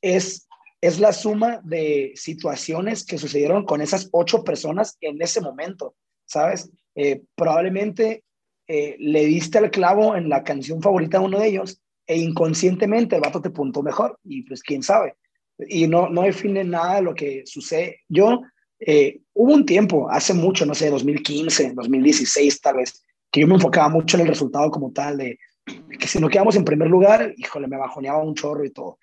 es, 0.00 0.46
es 0.80 1.00
la 1.00 1.12
suma 1.12 1.60
de 1.64 2.12
situaciones 2.14 3.04
que 3.04 3.18
sucedieron 3.18 3.64
con 3.64 3.80
esas 3.80 4.08
ocho 4.12 4.44
personas 4.44 4.96
en 5.00 5.20
ese 5.20 5.40
momento, 5.40 5.96
¿sabes? 6.24 6.70
Eh, 6.94 7.22
probablemente 7.34 8.22
eh, 8.68 8.94
le 9.00 9.24
diste 9.24 9.58
el 9.58 9.72
clavo 9.72 10.14
en 10.14 10.28
la 10.28 10.44
canción 10.44 10.80
favorita 10.80 11.18
de 11.18 11.24
uno 11.24 11.40
de 11.40 11.48
ellos 11.48 11.82
e 12.10 12.16
inconscientemente 12.18 13.14
el 13.14 13.22
vato 13.22 13.40
te 13.40 13.50
puntó 13.50 13.84
mejor 13.84 14.18
y 14.24 14.42
pues 14.42 14.64
quién 14.64 14.82
sabe. 14.82 15.14
Y 15.68 15.86
no, 15.86 16.08
no 16.08 16.22
define 16.22 16.64
nada 16.64 16.96
de 16.96 17.02
lo 17.02 17.14
que 17.14 17.44
sucede. 17.46 18.00
Yo, 18.08 18.40
eh, 18.80 19.20
hubo 19.32 19.54
un 19.54 19.64
tiempo, 19.64 20.10
hace 20.10 20.34
mucho, 20.34 20.66
no 20.66 20.74
sé, 20.74 20.90
2015, 20.90 21.72
2016 21.72 22.60
tal 22.60 22.78
vez, 22.78 23.04
que 23.30 23.42
yo 23.42 23.46
me 23.46 23.54
enfocaba 23.54 23.88
mucho 23.88 24.16
en 24.16 24.22
el 24.22 24.28
resultado 24.28 24.72
como 24.72 24.90
tal, 24.90 25.18
de, 25.18 25.38
que 26.00 26.08
si 26.08 26.18
no 26.18 26.28
quedamos 26.28 26.56
en 26.56 26.64
primer 26.64 26.88
lugar, 26.88 27.32
híjole, 27.36 27.68
me 27.68 27.76
bajoneaba 27.76 28.20
un 28.24 28.34
chorro 28.34 28.64
y 28.64 28.70
todo. 28.70 28.98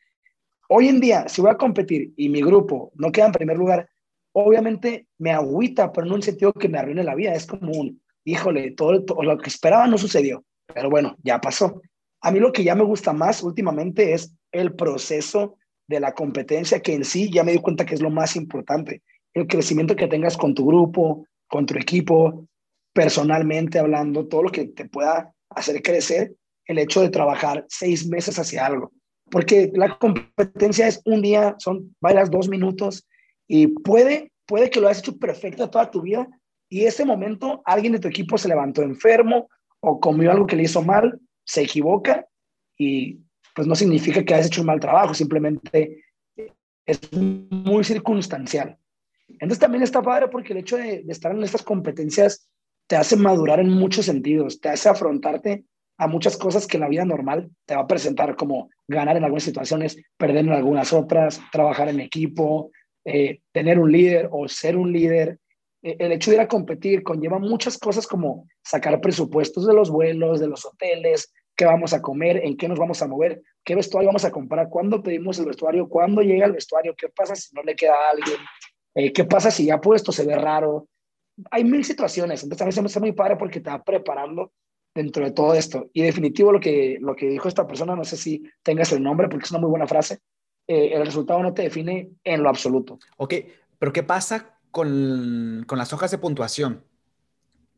Hoy 0.67 0.89
en 0.89 0.99
día, 0.99 1.29
si 1.29 1.41
voy 1.41 1.51
a 1.51 1.55
competir 1.55 2.11
y 2.17 2.27
mi 2.27 2.41
grupo 2.41 2.91
no 2.95 3.09
queda 3.09 3.27
en 3.27 3.31
primer 3.31 3.55
lugar, 3.55 3.89
obviamente 4.33 5.07
me 5.17 5.31
agüita, 5.31 5.93
pero 5.93 6.05
no 6.05 6.15
en 6.15 6.17
el 6.17 6.23
sentido 6.23 6.51
que 6.51 6.67
me 6.67 6.77
arruine 6.77 7.05
la 7.05 7.15
vida, 7.15 7.33
es 7.33 7.45
como 7.45 7.71
un, 7.71 8.01
híjole, 8.25 8.71
todo, 8.71 9.05
todo 9.05 9.23
lo 9.23 9.37
que 9.37 9.47
esperaba 9.47 9.87
no 9.87 9.97
sucedió, 9.97 10.43
pero 10.73 10.89
bueno, 10.89 11.15
ya 11.23 11.39
pasó. 11.39 11.81
A 12.27 12.31
mí 12.31 12.41
lo 12.41 12.51
que 12.51 12.65
ya 12.65 12.75
me 12.75 12.83
gusta 12.83 13.13
más 13.13 13.41
últimamente 13.41 14.11
es 14.11 14.35
el 14.51 14.75
proceso 14.75 15.55
de 15.87 16.01
la 16.01 16.13
competencia, 16.13 16.81
que 16.81 16.93
en 16.93 17.05
sí 17.05 17.31
ya 17.31 17.41
me 17.41 17.53
di 17.53 17.59
cuenta 17.59 17.85
que 17.85 17.95
es 17.95 18.01
lo 18.01 18.09
más 18.09 18.35
importante. 18.35 19.01
El 19.33 19.47
crecimiento 19.47 19.95
que 19.95 20.09
tengas 20.09 20.35
con 20.35 20.53
tu 20.53 20.65
grupo, 20.65 21.25
con 21.47 21.65
tu 21.65 21.75
equipo, 21.75 22.45
personalmente 22.91 23.79
hablando, 23.79 24.27
todo 24.27 24.43
lo 24.43 24.51
que 24.51 24.65
te 24.65 24.89
pueda 24.89 25.33
hacer 25.51 25.81
crecer, 25.81 26.33
el 26.65 26.79
hecho 26.79 26.99
de 26.99 27.11
trabajar 27.11 27.65
seis 27.69 28.05
meses 28.05 28.37
hacia 28.37 28.65
algo. 28.65 28.91
Porque 29.31 29.71
la 29.73 29.97
competencia 29.97 30.85
es 30.85 31.01
un 31.05 31.21
día, 31.21 31.55
son, 31.59 31.95
bailas 32.01 32.29
dos 32.29 32.49
minutos 32.49 33.07
y 33.47 33.67
puede, 33.67 34.33
puede 34.45 34.69
que 34.69 34.81
lo 34.81 34.89
hayas 34.89 34.99
hecho 34.99 35.17
perfecto 35.17 35.69
toda 35.69 35.89
tu 35.89 36.01
vida 36.01 36.27
y 36.67 36.83
ese 36.83 37.05
momento 37.05 37.61
alguien 37.63 37.93
de 37.93 37.99
tu 37.99 38.09
equipo 38.09 38.37
se 38.37 38.49
levantó 38.49 38.81
enfermo 38.81 39.47
o 39.79 40.01
comió 40.01 40.29
algo 40.29 40.45
que 40.45 40.57
le 40.57 40.63
hizo 40.63 40.81
mal, 40.81 41.21
se 41.47 41.63
equivoca 41.63 42.27
y 42.77 43.19
pues 43.55 43.67
no 43.67 43.75
significa 43.75 44.23
que 44.23 44.33
hayas 44.35 44.47
hecho 44.47 44.61
un 44.61 44.67
mal 44.67 44.79
trabajo, 44.79 45.13
simplemente 45.13 46.03
es 46.85 47.11
muy 47.11 47.83
circunstancial. 47.83 48.77
Entonces 49.27 49.59
también 49.59 49.83
está 49.83 50.01
padre 50.01 50.27
porque 50.27 50.53
el 50.53 50.59
hecho 50.59 50.77
de, 50.77 51.03
estar 51.07 51.31
en 51.31 51.43
estas 51.43 51.63
competencias 51.63 52.49
te 52.87 52.95
hace 52.95 53.15
madurar 53.15 53.59
en 53.59 53.69
muchos 53.69 54.05
sentidos, 54.05 54.61
te 54.61 54.69
hace 54.69 54.89
afrontarte 54.89 55.65
a 55.97 56.07
muchas 56.07 56.37
cosas 56.37 56.67
que 56.67 56.77
en 56.77 56.81
la 56.81 56.89
vida 56.89 57.05
normal 57.05 57.49
te 57.65 57.75
va 57.75 57.81
a 57.81 57.87
presentar 57.87 58.35
como 58.35 58.69
ganar 58.87 59.17
en 59.17 59.23
algunas 59.23 59.43
situaciones, 59.43 59.97
perder 60.15 60.45
en 60.45 60.51
algunas 60.51 60.93
otras, 60.93 61.41
trabajar 61.51 61.89
en 61.89 61.99
equipo, 61.99 62.71
eh, 63.03 63.41
tener 63.51 63.79
un 63.79 63.91
líder 63.91 64.29
o 64.31 64.47
ser 64.47 64.77
un 64.77 64.93
líder. 64.93 65.39
Eh, 65.87 65.95
el 65.99 66.11
hecho 66.11 66.31
de 66.31 66.37
ir 66.37 66.41
a 66.41 66.47
competir 66.49 67.01
conlleva 67.01 67.39
muchas 67.39 67.77
cosas 67.77 68.05
como 68.05 68.45
sacar 68.61 68.99
presupuestos 68.99 69.65
de 69.65 69.73
los 69.73 69.89
vuelos, 69.89 70.41
de 70.41 70.47
los 70.47 70.65
hoteles, 70.65 71.33
qué 71.55 71.65
vamos 71.65 71.93
a 71.93 72.01
comer, 72.01 72.41
en 72.43 72.57
qué 72.57 72.67
nos 72.67 72.77
vamos 72.77 73.01
a 73.01 73.07
mover, 73.07 73.41
qué 73.63 73.73
vestuario 73.73 74.09
vamos 74.09 74.25
a 74.25 74.31
comprar, 74.31 74.67
cuándo 74.69 75.01
pedimos 75.01 75.39
el 75.39 75.45
vestuario, 75.45 75.87
cuándo 75.87 76.21
llega 76.21 76.45
el 76.45 76.51
vestuario, 76.51 76.93
qué 76.97 77.07
pasa 77.07 77.35
si 77.35 77.55
no 77.55 77.63
le 77.63 77.75
queda 77.75 77.93
a 77.93 78.09
alguien, 78.11 78.37
eh, 78.95 79.13
qué 79.13 79.23
pasa 79.23 79.49
si 79.49 79.65
ya 79.65 79.79
puesto 79.79 80.11
se 80.11 80.25
ve 80.25 80.35
raro, 80.35 80.89
hay 81.51 81.63
mil 81.63 81.85
situaciones, 81.85 82.43
entonces 82.43 82.63
a 82.63 82.65
veces 82.65 82.81
me 82.81 82.87
está 82.87 82.99
muy 82.99 83.13
padre 83.13 83.37
porque 83.37 83.61
te 83.61 83.69
va 83.69 83.81
preparando 83.81 84.51
dentro 84.93 85.23
de 85.23 85.31
todo 85.31 85.53
esto. 85.53 85.89
Y 85.93 86.01
definitivo 86.01 86.51
lo 86.51 86.59
que, 86.59 86.97
lo 86.99 87.15
que 87.15 87.27
dijo 87.27 87.47
esta 87.47 87.65
persona, 87.65 87.95
no 87.95 88.03
sé 88.03 88.17
si 88.17 88.43
tengas 88.61 88.91
el 88.91 89.01
nombre 89.01 89.29
porque 89.29 89.45
es 89.45 89.51
una 89.51 89.61
muy 89.61 89.69
buena 89.69 89.87
frase, 89.87 90.19
eh, 90.67 90.89
el 90.93 91.05
resultado 91.05 91.41
no 91.41 91.53
te 91.53 91.61
define 91.61 92.09
en 92.25 92.43
lo 92.43 92.49
absoluto. 92.49 92.99
Ok, 93.17 93.35
pero 93.79 93.93
¿qué 93.93 94.03
pasa 94.03 94.56
con, 94.77 95.65
con 95.67 95.77
las 95.77 95.91
hojas 95.91 96.11
de 96.11 96.19
puntuación? 96.19 96.85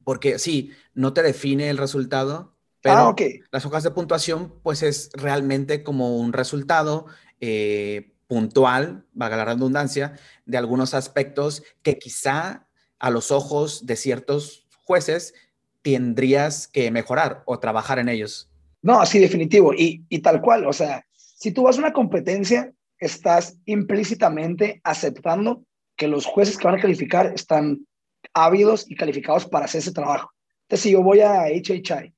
Porque 0.03 0.37
sí, 0.37 0.71
no 0.93 1.13
te 1.13 1.23
define 1.23 1.69
el 1.69 1.77
resultado, 1.77 2.53
pero 2.81 2.97
ah, 2.97 3.15
las 3.51 3.65
hojas 3.65 3.83
de 3.83 3.91
puntuación 3.91 4.53
pues 4.63 4.83
es 4.83 5.09
realmente 5.13 5.81
como 5.81 6.17
un 6.17 6.33
resultado 6.33 7.05
eh, 7.39 8.13
puntual, 8.27 9.05
valga 9.13 9.37
la 9.37 9.45
redundancia, 9.45 10.19
de 10.45 10.57
algunos 10.57 10.93
aspectos 10.93 11.63
que 11.83 11.97
quizá 11.97 12.67
a 12.99 13.09
los 13.09 13.31
ojos 13.31 13.85
de 13.85 13.95
ciertos 13.95 14.67
jueces 14.83 15.33
tendrías 15.81 16.67
que 16.67 16.91
mejorar 16.91 17.43
o 17.45 17.59
trabajar 17.59 17.99
en 17.99 18.09
ellos. 18.09 18.49
No, 18.81 19.05
sí, 19.05 19.19
definitivo. 19.19 19.73
Y, 19.73 20.03
tal 20.19 20.41
cual, 20.41 20.65
o 20.65 20.73
sea, 20.73 21.05
si 21.13 21.51
tú 21.51 21.63
vas 21.63 21.77
a 21.77 21.79
una 21.79 21.93
competencia, 21.93 22.73
estás 22.97 23.57
implícitamente 23.65 24.81
aceptando 24.83 25.63
que 25.99 26.07
los 26.07 26.25
jueces 26.25 26.57
que 26.57 26.65
van 26.65 26.79
a 26.79 26.81
calificar 26.81 27.33
están 27.35 27.85
ávidos 28.33 28.89
y 28.89 28.95
calificados 28.95 29.45
para 29.45 29.65
hacer 29.65 29.79
ese 29.79 29.91
trabajo. 29.91 30.31
Entonces, 30.63 30.83
si 30.83 30.91
yo 30.91 31.03
voy 31.03 31.19
a 31.19 31.43
HHI, 31.49 32.13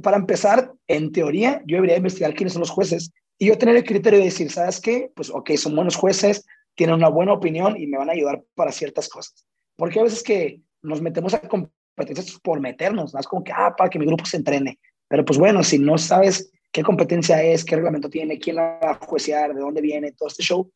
para 0.00 0.16
empezar, 0.16 0.72
en 0.86 1.10
teoría, 1.10 1.60
yo 1.66 1.76
debería 1.76 1.96
investigar 1.96 2.34
quiénes 2.34 2.52
son 2.52 2.60
los 2.60 2.70
jueces 2.70 3.12
y 3.36 3.48
yo 3.48 3.58
tener 3.58 3.74
el 3.74 3.84
criterio 3.84 4.20
de 4.20 4.26
decir, 4.26 4.48
¿sabes 4.50 4.80
qué? 4.80 5.10
Pues, 5.16 5.28
ok, 5.28 5.50
son 5.56 5.74
buenos 5.74 5.96
jueces, 5.96 6.46
tienen 6.76 6.94
una 6.94 7.08
buena 7.08 7.32
opinión 7.32 7.76
y 7.76 7.88
me 7.88 7.98
van 7.98 8.08
a 8.08 8.12
ayudar 8.12 8.44
para 8.54 8.70
ciertas 8.70 9.08
cosas. 9.08 9.44
Porque 9.76 9.98
a 9.98 10.04
veces 10.04 10.22
que 10.22 10.60
nos 10.82 11.02
metemos 11.02 11.34
a 11.34 11.40
competencias 11.40 12.38
por 12.40 12.60
meternos, 12.60 13.12
¿no? 13.12 13.18
es 13.18 13.26
como 13.26 13.42
que, 13.42 13.50
ah, 13.50 13.74
para 13.76 13.90
que 13.90 13.98
mi 13.98 14.06
grupo 14.06 14.24
se 14.24 14.36
entrene. 14.36 14.78
Pero 15.08 15.24
pues 15.24 15.36
bueno, 15.36 15.64
si 15.64 15.80
no 15.80 15.98
sabes 15.98 16.52
qué 16.70 16.84
competencia 16.84 17.42
es, 17.42 17.64
qué 17.64 17.74
reglamento 17.74 18.08
tiene, 18.08 18.38
quién 18.38 18.56
la 18.56 18.78
va 18.80 18.90
a 18.92 18.94
juecear, 18.94 19.52
de 19.52 19.60
dónde 19.60 19.80
viene, 19.80 20.12
todo 20.12 20.28
este 20.28 20.44
show, 20.44 20.70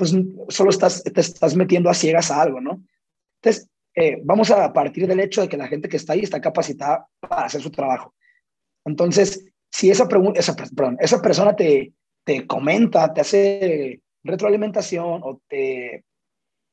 pues 0.00 0.16
solo 0.48 0.70
estás, 0.70 1.02
te 1.02 1.20
estás 1.20 1.54
metiendo 1.54 1.90
a 1.90 1.94
ciegas 1.94 2.30
a 2.30 2.40
algo, 2.40 2.58
¿no? 2.58 2.82
Entonces, 3.42 3.68
eh, 3.94 4.18
vamos 4.24 4.50
a 4.50 4.72
partir 4.72 5.06
del 5.06 5.20
hecho 5.20 5.42
de 5.42 5.48
que 5.50 5.58
la 5.58 5.68
gente 5.68 5.90
que 5.90 5.98
está 5.98 6.14
ahí 6.14 6.20
está 6.20 6.40
capacitada 6.40 7.06
para 7.20 7.42
hacer 7.44 7.60
su 7.60 7.70
trabajo. 7.70 8.14
Entonces, 8.86 9.44
si 9.70 9.90
esa, 9.90 10.08
esa, 10.36 10.56
esa 11.00 11.20
persona 11.20 11.54
te, 11.54 11.92
te 12.24 12.46
comenta, 12.46 13.12
te 13.12 13.20
hace 13.20 14.00
retroalimentación 14.24 15.20
o 15.22 15.42
te, 15.46 16.06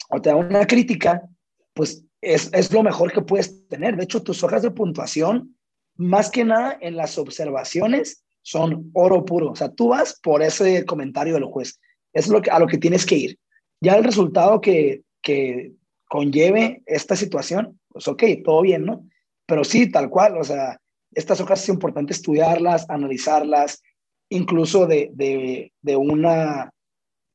o 0.07 0.21
te 0.21 0.29
da 0.29 0.37
una 0.37 0.65
crítica, 0.65 1.27
pues 1.73 2.05
es, 2.21 2.49
es 2.53 2.71
lo 2.71 2.81
mejor 2.81 3.11
que 3.11 3.23
puedes 3.23 3.67
tener. 3.67 3.97
De 3.97 4.05
hecho, 4.05 4.23
tus 4.23 4.41
hojas 4.41 4.61
de 4.61 4.71
puntuación, 4.71 5.57
más 5.97 6.31
que 6.31 6.45
nada 6.45 6.77
en 6.79 6.95
las 6.95 7.17
observaciones, 7.17 8.23
son 8.41 8.89
oro 8.93 9.25
puro. 9.25 9.51
O 9.51 9.55
sea, 9.57 9.67
tú 9.67 9.89
vas 9.89 10.17
por 10.23 10.41
ese 10.41 10.85
comentario 10.85 11.33
del 11.33 11.43
juez. 11.43 11.77
Es 12.17 12.27
lo 12.27 12.41
que, 12.41 12.49
a 12.49 12.59
lo 12.59 12.67
que 12.67 12.77
tienes 12.77 13.05
que 13.05 13.15
ir. 13.15 13.37
Ya 13.79 13.95
el 13.95 14.03
resultado 14.03 14.59
que, 14.59 15.03
que 15.21 15.73
conlleve 16.07 16.81
esta 16.85 17.15
situación, 17.15 17.79
pues 17.89 18.07
ok, 18.07 18.23
todo 18.43 18.61
bien, 18.61 18.85
¿no? 18.85 19.07
Pero 19.45 19.63
sí, 19.63 19.91
tal 19.91 20.09
cual, 20.09 20.37
o 20.37 20.43
sea, 20.43 20.79
estas 21.13 21.39
hojas 21.39 21.61
es 21.61 21.69
importante 21.69 22.13
estudiarlas, 22.13 22.89
analizarlas, 22.89 23.83
incluso 24.29 24.87
de, 24.87 25.11
de, 25.13 25.71
de, 25.81 25.95
una, 25.95 26.71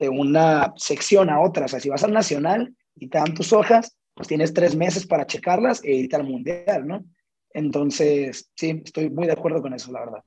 de 0.01 0.09
una 0.09 0.73
sección 0.77 1.31
a 1.31 1.41
otra. 1.41 1.67
O 1.67 1.69
sea, 1.69 1.79
si 1.79 1.89
vas 1.89 2.03
al 2.03 2.13
nacional 2.13 2.75
y 2.97 3.09
te 3.09 3.19
dan 3.19 3.35
tus 3.35 3.53
hojas, 3.53 3.97
pues 4.15 4.27
tienes 4.27 4.53
tres 4.53 4.75
meses 4.75 5.07
para 5.07 5.27
checarlas 5.27 5.83
e 5.85 5.95
irte 5.95 6.17
al 6.17 6.25
mundial, 6.25 6.87
¿no? 6.87 7.05
Entonces, 7.55 8.51
sí, 8.57 8.83
estoy 8.85 9.11
muy 9.11 9.27
de 9.27 9.33
acuerdo 9.33 9.63
con 9.63 9.75
eso, 9.75 9.93
la 9.93 10.01
verdad. 10.01 10.25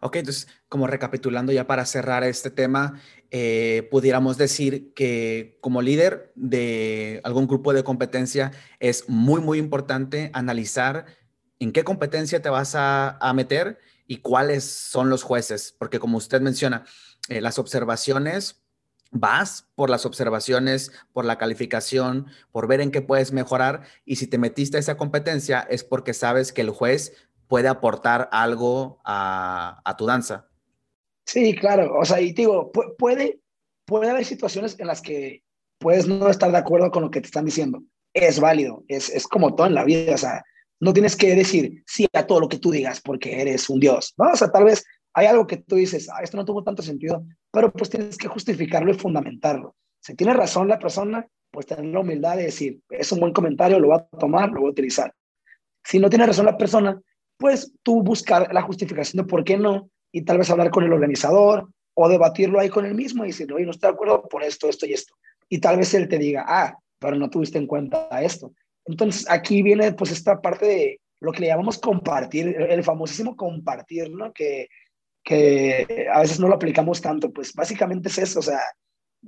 Ok, 0.00 0.16
entonces, 0.16 0.48
como 0.68 0.86
recapitulando 0.86 1.52
ya 1.52 1.66
para 1.66 1.86
cerrar 1.86 2.22
este 2.24 2.50
tema, 2.50 3.00
eh, 3.30 3.88
pudiéramos 3.90 4.36
decir 4.36 4.92
que 4.94 5.58
como 5.60 5.82
líder 5.82 6.32
de 6.34 7.20
algún 7.24 7.46
grupo 7.46 7.72
de 7.72 7.84
competencia 7.84 8.52
es 8.78 9.08
muy, 9.08 9.40
muy 9.40 9.58
importante 9.58 10.30
analizar 10.32 11.06
en 11.58 11.72
qué 11.72 11.84
competencia 11.84 12.42
te 12.42 12.50
vas 12.50 12.74
a, 12.76 13.18
meter 13.34 13.78
y 14.06 14.18
cuáles 14.18 14.64
son 14.64 15.08
los 15.08 15.22
jueces, 15.22 15.74
porque 15.78 15.98
como 15.98 16.18
usted 16.18 16.40
menciona, 16.40 16.84
eh, 17.28 17.40
las 17.40 17.58
observaciones, 17.58 18.62
vas 19.10 19.66
por 19.74 19.90
las 19.90 20.04
observaciones, 20.04 20.92
por 21.12 21.24
la 21.24 21.38
calificación, 21.38 22.26
por 22.52 22.68
ver 22.68 22.80
en 22.80 22.90
qué 22.90 23.00
puedes 23.00 23.32
mejorar 23.32 23.82
y 24.04 24.16
si 24.16 24.26
te 24.26 24.38
metiste 24.38 24.76
a 24.76 24.80
esa 24.80 24.96
competencia 24.96 25.66
es 25.70 25.84
porque 25.84 26.12
sabes 26.12 26.52
que 26.52 26.60
el 26.60 26.70
juez 26.70 27.12
puede 27.48 27.68
aportar 27.68 28.28
algo 28.32 29.00
a, 29.04 29.94
tu 29.96 30.06
danza. 30.06 30.48
Sí, 31.24 31.54
claro. 31.54 31.98
O 31.98 32.04
sea, 32.04 32.20
y 32.20 32.32
digo, 32.32 32.70
puede, 32.98 33.40
puede 33.84 34.10
haber 34.10 34.24
situaciones 34.24 34.78
en 34.78 34.86
las 34.86 35.00
que 35.00 35.42
puedes 35.78 36.06
no 36.06 36.28
estar 36.28 36.50
de 36.50 36.58
acuerdo 36.58 36.90
con 36.90 37.02
lo 37.02 37.10
que 37.10 37.20
te 37.20 37.26
están 37.26 37.44
diciendo. 37.44 37.82
Es 38.14 38.40
válido, 38.40 38.84
es, 38.88 39.10
es 39.10 39.26
como 39.26 39.54
todo 39.54 39.66
en 39.66 39.74
la 39.74 39.84
vida. 39.84 40.14
O 40.14 40.18
sea, 40.18 40.42
no 40.80 40.92
tienes 40.92 41.16
que 41.16 41.34
decir 41.34 41.82
sí 41.86 42.06
a 42.12 42.26
todo 42.26 42.40
lo 42.40 42.48
que 42.48 42.58
tú 42.58 42.70
digas 42.70 43.00
porque 43.00 43.40
eres 43.40 43.68
un 43.70 43.80
dios, 43.80 44.14
¿no? 44.18 44.30
O 44.30 44.36
sea, 44.36 44.50
tal 44.50 44.64
vez 44.64 44.84
hay 45.14 45.26
algo 45.26 45.46
que 45.46 45.56
tú 45.56 45.76
dices, 45.76 46.08
ah, 46.10 46.22
esto 46.22 46.36
no 46.36 46.44
tuvo 46.44 46.62
tanto 46.62 46.82
sentido, 46.82 47.24
pero 47.50 47.72
pues 47.72 47.88
tienes 47.88 48.18
que 48.18 48.28
justificarlo 48.28 48.90
y 48.90 48.98
fundamentarlo. 48.98 49.74
Si 50.00 50.14
tiene 50.14 50.34
razón 50.34 50.68
la 50.68 50.78
persona, 50.78 51.26
pues 51.50 51.66
tener 51.66 51.86
la 51.86 52.00
humildad 52.00 52.36
de 52.36 52.44
decir, 52.44 52.80
es 52.90 53.10
un 53.12 53.20
buen 53.20 53.32
comentario, 53.32 53.80
lo 53.80 53.88
voy 53.88 53.98
a 53.98 54.18
tomar, 54.18 54.50
lo 54.50 54.60
voy 54.60 54.68
a 54.68 54.72
utilizar. 54.72 55.14
Si 55.82 55.98
no 55.98 56.10
tiene 56.10 56.26
razón 56.26 56.44
la 56.44 56.58
persona, 56.58 57.00
pues 57.38 57.72
tú 57.82 58.02
buscar 58.02 58.52
la 58.52 58.62
justificación 58.62 59.22
de 59.22 59.28
por 59.28 59.44
qué 59.44 59.56
no 59.56 59.90
y 60.12 60.22
tal 60.22 60.38
vez 60.38 60.50
hablar 60.50 60.70
con 60.70 60.84
el 60.84 60.92
organizador 60.92 61.68
o 61.94 62.08
debatirlo 62.08 62.60
ahí 62.60 62.68
con 62.68 62.86
él 62.86 62.94
mismo 62.94 63.24
y 63.24 63.28
decir, 63.28 63.52
oye, 63.52 63.64
no 63.64 63.70
estoy 63.70 63.90
de 63.90 63.94
acuerdo 63.94 64.28
por 64.28 64.42
esto, 64.42 64.68
esto 64.68 64.86
y 64.86 64.92
esto. 64.92 65.14
Y 65.48 65.58
tal 65.58 65.76
vez 65.76 65.94
él 65.94 66.08
te 66.08 66.18
diga, 66.18 66.44
ah, 66.46 66.76
pero 66.98 67.16
no 67.16 67.30
tuviste 67.30 67.58
en 67.58 67.66
cuenta 67.66 68.08
esto. 68.22 68.52
Entonces 68.84 69.26
aquí 69.28 69.62
viene 69.62 69.92
pues 69.92 70.10
esta 70.10 70.40
parte 70.40 70.66
de 70.66 71.00
lo 71.20 71.32
que 71.32 71.40
le 71.40 71.46
llamamos 71.48 71.78
compartir, 71.78 72.48
el 72.48 72.84
famosísimo 72.84 73.36
compartir, 73.36 74.10
¿no? 74.10 74.32
Que, 74.32 74.68
que 75.24 76.06
a 76.12 76.20
veces 76.20 76.38
no 76.38 76.48
lo 76.48 76.54
aplicamos 76.54 77.00
tanto, 77.00 77.32
pues 77.32 77.52
básicamente 77.52 78.08
es 78.08 78.18
eso, 78.18 78.38
o 78.38 78.42
sea, 78.42 78.60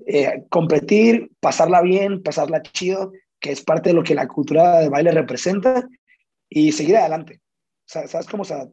eh, 0.07 0.45
competir, 0.49 1.31
pasarla 1.41 1.83
bien, 1.83 2.23
pasarla 2.23 2.63
chido, 2.63 3.13
que 3.41 3.51
es 3.51 3.63
parte 3.63 3.91
de 3.91 3.95
lo 3.95 4.05
que 4.05 4.15
la 4.15 4.29
cultura 4.29 4.81
de 4.81 4.89
baile 4.89 5.11
representa, 5.11 5.89
y 6.49 6.73
seguir 6.73 6.97
adelante. 6.97 7.41
Sea, 7.89 8.07
¿sabes 8.07 8.27
cómo? 8.27 8.43
O 8.43 8.47
sea, 8.47 8.69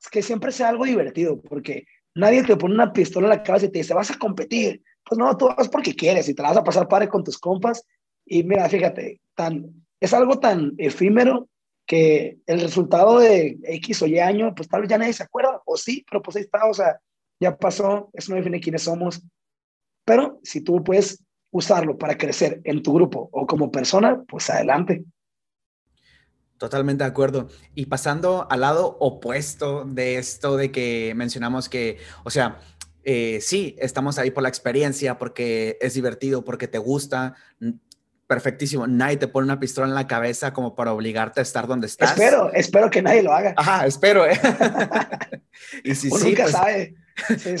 es 0.00 0.08
que 0.10 0.22
siempre 0.22 0.52
sea 0.52 0.68
algo 0.68 0.84
divertido, 0.84 1.40
porque 1.40 1.86
nadie 2.14 2.42
te 2.42 2.56
pone 2.56 2.74
una 2.74 2.92
pistola 2.92 3.26
en 3.26 3.30
la 3.30 3.42
cabeza 3.42 3.66
y 3.66 3.70
te 3.70 3.78
dice, 3.78 3.94
vas 3.94 4.10
a 4.10 4.18
competir. 4.18 4.82
Pues 5.04 5.18
no, 5.18 5.36
tú 5.36 5.46
vas 5.46 5.68
porque 5.68 5.94
quieres 5.94 6.28
y 6.28 6.34
te 6.34 6.42
la 6.42 6.48
vas 6.48 6.58
a 6.58 6.64
pasar 6.64 6.88
padre 6.88 7.08
con 7.08 7.22
tus 7.22 7.38
compas. 7.38 7.84
Y 8.24 8.42
mira, 8.42 8.68
fíjate, 8.68 9.20
tan, 9.34 9.86
es 10.00 10.12
algo 10.12 10.40
tan 10.40 10.74
efímero 10.78 11.48
que 11.86 12.38
el 12.46 12.60
resultado 12.60 13.20
de 13.20 13.56
X 13.62 14.02
o 14.02 14.06
Y 14.06 14.18
año, 14.18 14.52
pues 14.54 14.68
tal 14.68 14.80
vez 14.80 14.90
ya 14.90 14.98
nadie 14.98 15.12
se 15.12 15.22
acuerda, 15.22 15.62
o 15.64 15.76
sí, 15.76 16.04
pero 16.10 16.20
pues 16.20 16.36
ahí 16.36 16.42
está, 16.42 16.66
o 16.66 16.74
sea, 16.74 16.98
ya 17.38 17.56
pasó, 17.56 18.10
eso 18.12 18.32
no 18.32 18.36
define 18.36 18.60
quiénes 18.60 18.82
somos. 18.82 19.22
Pero 20.04 20.40
si 20.42 20.60
tú 20.62 20.82
puedes 20.82 21.22
usarlo 21.52 21.96
para 21.96 22.18
crecer 22.18 22.60
en 22.64 22.82
tu 22.82 22.92
grupo 22.92 23.28
o 23.30 23.46
como 23.46 23.70
persona, 23.70 24.22
pues 24.26 24.50
adelante. 24.50 25.04
Totalmente 26.58 27.04
de 27.04 27.10
acuerdo. 27.10 27.48
Y 27.74 27.86
pasando 27.86 28.46
al 28.50 28.60
lado 28.60 28.96
opuesto 29.00 29.84
de 29.84 30.16
esto 30.16 30.56
de 30.56 30.72
que 30.72 31.12
mencionamos 31.14 31.68
que, 31.68 31.98
o 32.24 32.30
sea, 32.30 32.60
eh, 33.04 33.38
sí, 33.40 33.76
estamos 33.78 34.18
ahí 34.18 34.30
por 34.30 34.42
la 34.42 34.48
experiencia, 34.48 35.18
porque 35.18 35.78
es 35.80 35.94
divertido, 35.94 36.44
porque 36.44 36.66
te 36.66 36.78
gusta, 36.78 37.34
perfectísimo. 38.26 38.86
Nadie 38.86 39.16
te 39.16 39.28
pone 39.28 39.44
una 39.44 39.60
pistola 39.60 39.86
en 39.86 39.94
la 39.94 40.06
cabeza 40.06 40.52
como 40.52 40.74
para 40.74 40.92
obligarte 40.92 41.40
a 41.40 41.42
estar 41.42 41.66
donde 41.66 41.86
estás. 41.86 42.12
Espero, 42.12 42.52
espero 42.52 42.90
que 42.90 43.02
nadie 43.02 43.22
lo 43.22 43.32
haga. 43.32 43.54
Ajá, 43.56 43.86
espero. 43.86 44.26
¿eh? 44.26 44.38
y 45.84 45.94
si 45.94 46.10
sí, 46.10 46.24
nunca 46.24 46.44
pues, 46.44 46.52
sabe. 46.52 46.94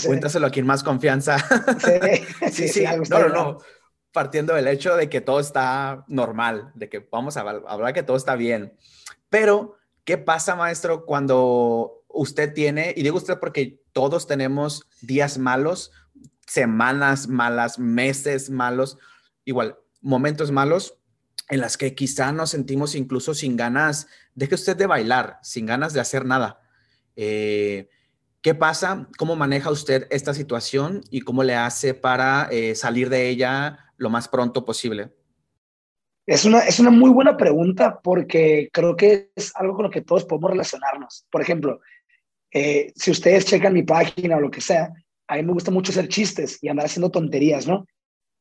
Cuéntaselo 0.04 0.46
a 0.46 0.50
quien 0.50 0.66
más 0.66 0.82
confianza. 0.82 1.38
sí, 1.78 2.50
sí, 2.52 2.68
sí. 2.68 2.84
no, 3.08 3.18
no, 3.20 3.28
no. 3.28 3.58
Partiendo 4.16 4.54
del 4.54 4.66
hecho 4.66 4.96
de 4.96 5.10
que 5.10 5.20
todo 5.20 5.40
está 5.40 6.06
normal, 6.08 6.72
de 6.74 6.88
que 6.88 7.06
vamos 7.12 7.36
a 7.36 7.40
hablar 7.42 7.92
que 7.92 8.02
todo 8.02 8.16
está 8.16 8.34
bien. 8.34 8.72
Pero, 9.28 9.76
¿qué 10.04 10.16
pasa, 10.16 10.56
maestro, 10.56 11.04
cuando 11.04 12.02
usted 12.08 12.54
tiene, 12.54 12.94
y 12.96 13.02
digo 13.02 13.18
usted 13.18 13.38
porque 13.38 13.78
todos 13.92 14.26
tenemos 14.26 14.88
días 15.02 15.36
malos, 15.36 15.92
semanas 16.46 17.28
malas, 17.28 17.78
meses 17.78 18.48
malos, 18.48 18.96
igual, 19.44 19.76
momentos 20.00 20.50
malos 20.50 20.96
en 21.50 21.60
las 21.60 21.76
que 21.76 21.94
quizá 21.94 22.32
nos 22.32 22.48
sentimos 22.48 22.94
incluso 22.94 23.34
sin 23.34 23.54
ganas, 23.54 24.06
deje 24.34 24.54
usted 24.54 24.78
de 24.78 24.86
bailar, 24.86 25.38
sin 25.42 25.66
ganas 25.66 25.92
de 25.92 26.00
hacer 26.00 26.24
nada. 26.24 26.62
Eh, 27.16 27.90
¿Qué 28.40 28.54
pasa? 28.54 29.08
¿Cómo 29.18 29.36
maneja 29.36 29.70
usted 29.70 30.06
esta 30.08 30.32
situación 30.32 31.02
y 31.10 31.20
cómo 31.20 31.42
le 31.42 31.54
hace 31.54 31.92
para 31.92 32.48
eh, 32.50 32.74
salir 32.76 33.10
de 33.10 33.28
ella 33.28 33.85
lo 33.96 34.10
más 34.10 34.28
pronto 34.28 34.64
posible? 34.64 35.10
Es 36.26 36.44
una, 36.44 36.60
es 36.60 36.80
una 36.80 36.90
muy 36.90 37.10
buena 37.10 37.36
pregunta 37.36 38.00
porque 38.02 38.68
creo 38.72 38.96
que 38.96 39.30
es 39.36 39.54
algo 39.54 39.74
con 39.74 39.84
lo 39.84 39.90
que 39.90 40.02
todos 40.02 40.24
podemos 40.24 40.50
relacionarnos. 40.50 41.26
Por 41.30 41.40
ejemplo, 41.40 41.80
eh, 42.52 42.92
si 42.96 43.10
ustedes 43.10 43.44
checan 43.44 43.72
mi 43.72 43.84
página 43.84 44.36
o 44.36 44.40
lo 44.40 44.50
que 44.50 44.60
sea, 44.60 44.92
a 45.28 45.36
mí 45.36 45.42
me 45.42 45.52
gusta 45.52 45.70
mucho 45.70 45.92
hacer 45.92 46.08
chistes 46.08 46.58
y 46.62 46.68
andar 46.68 46.86
haciendo 46.86 47.10
tonterías, 47.10 47.66
¿no? 47.66 47.86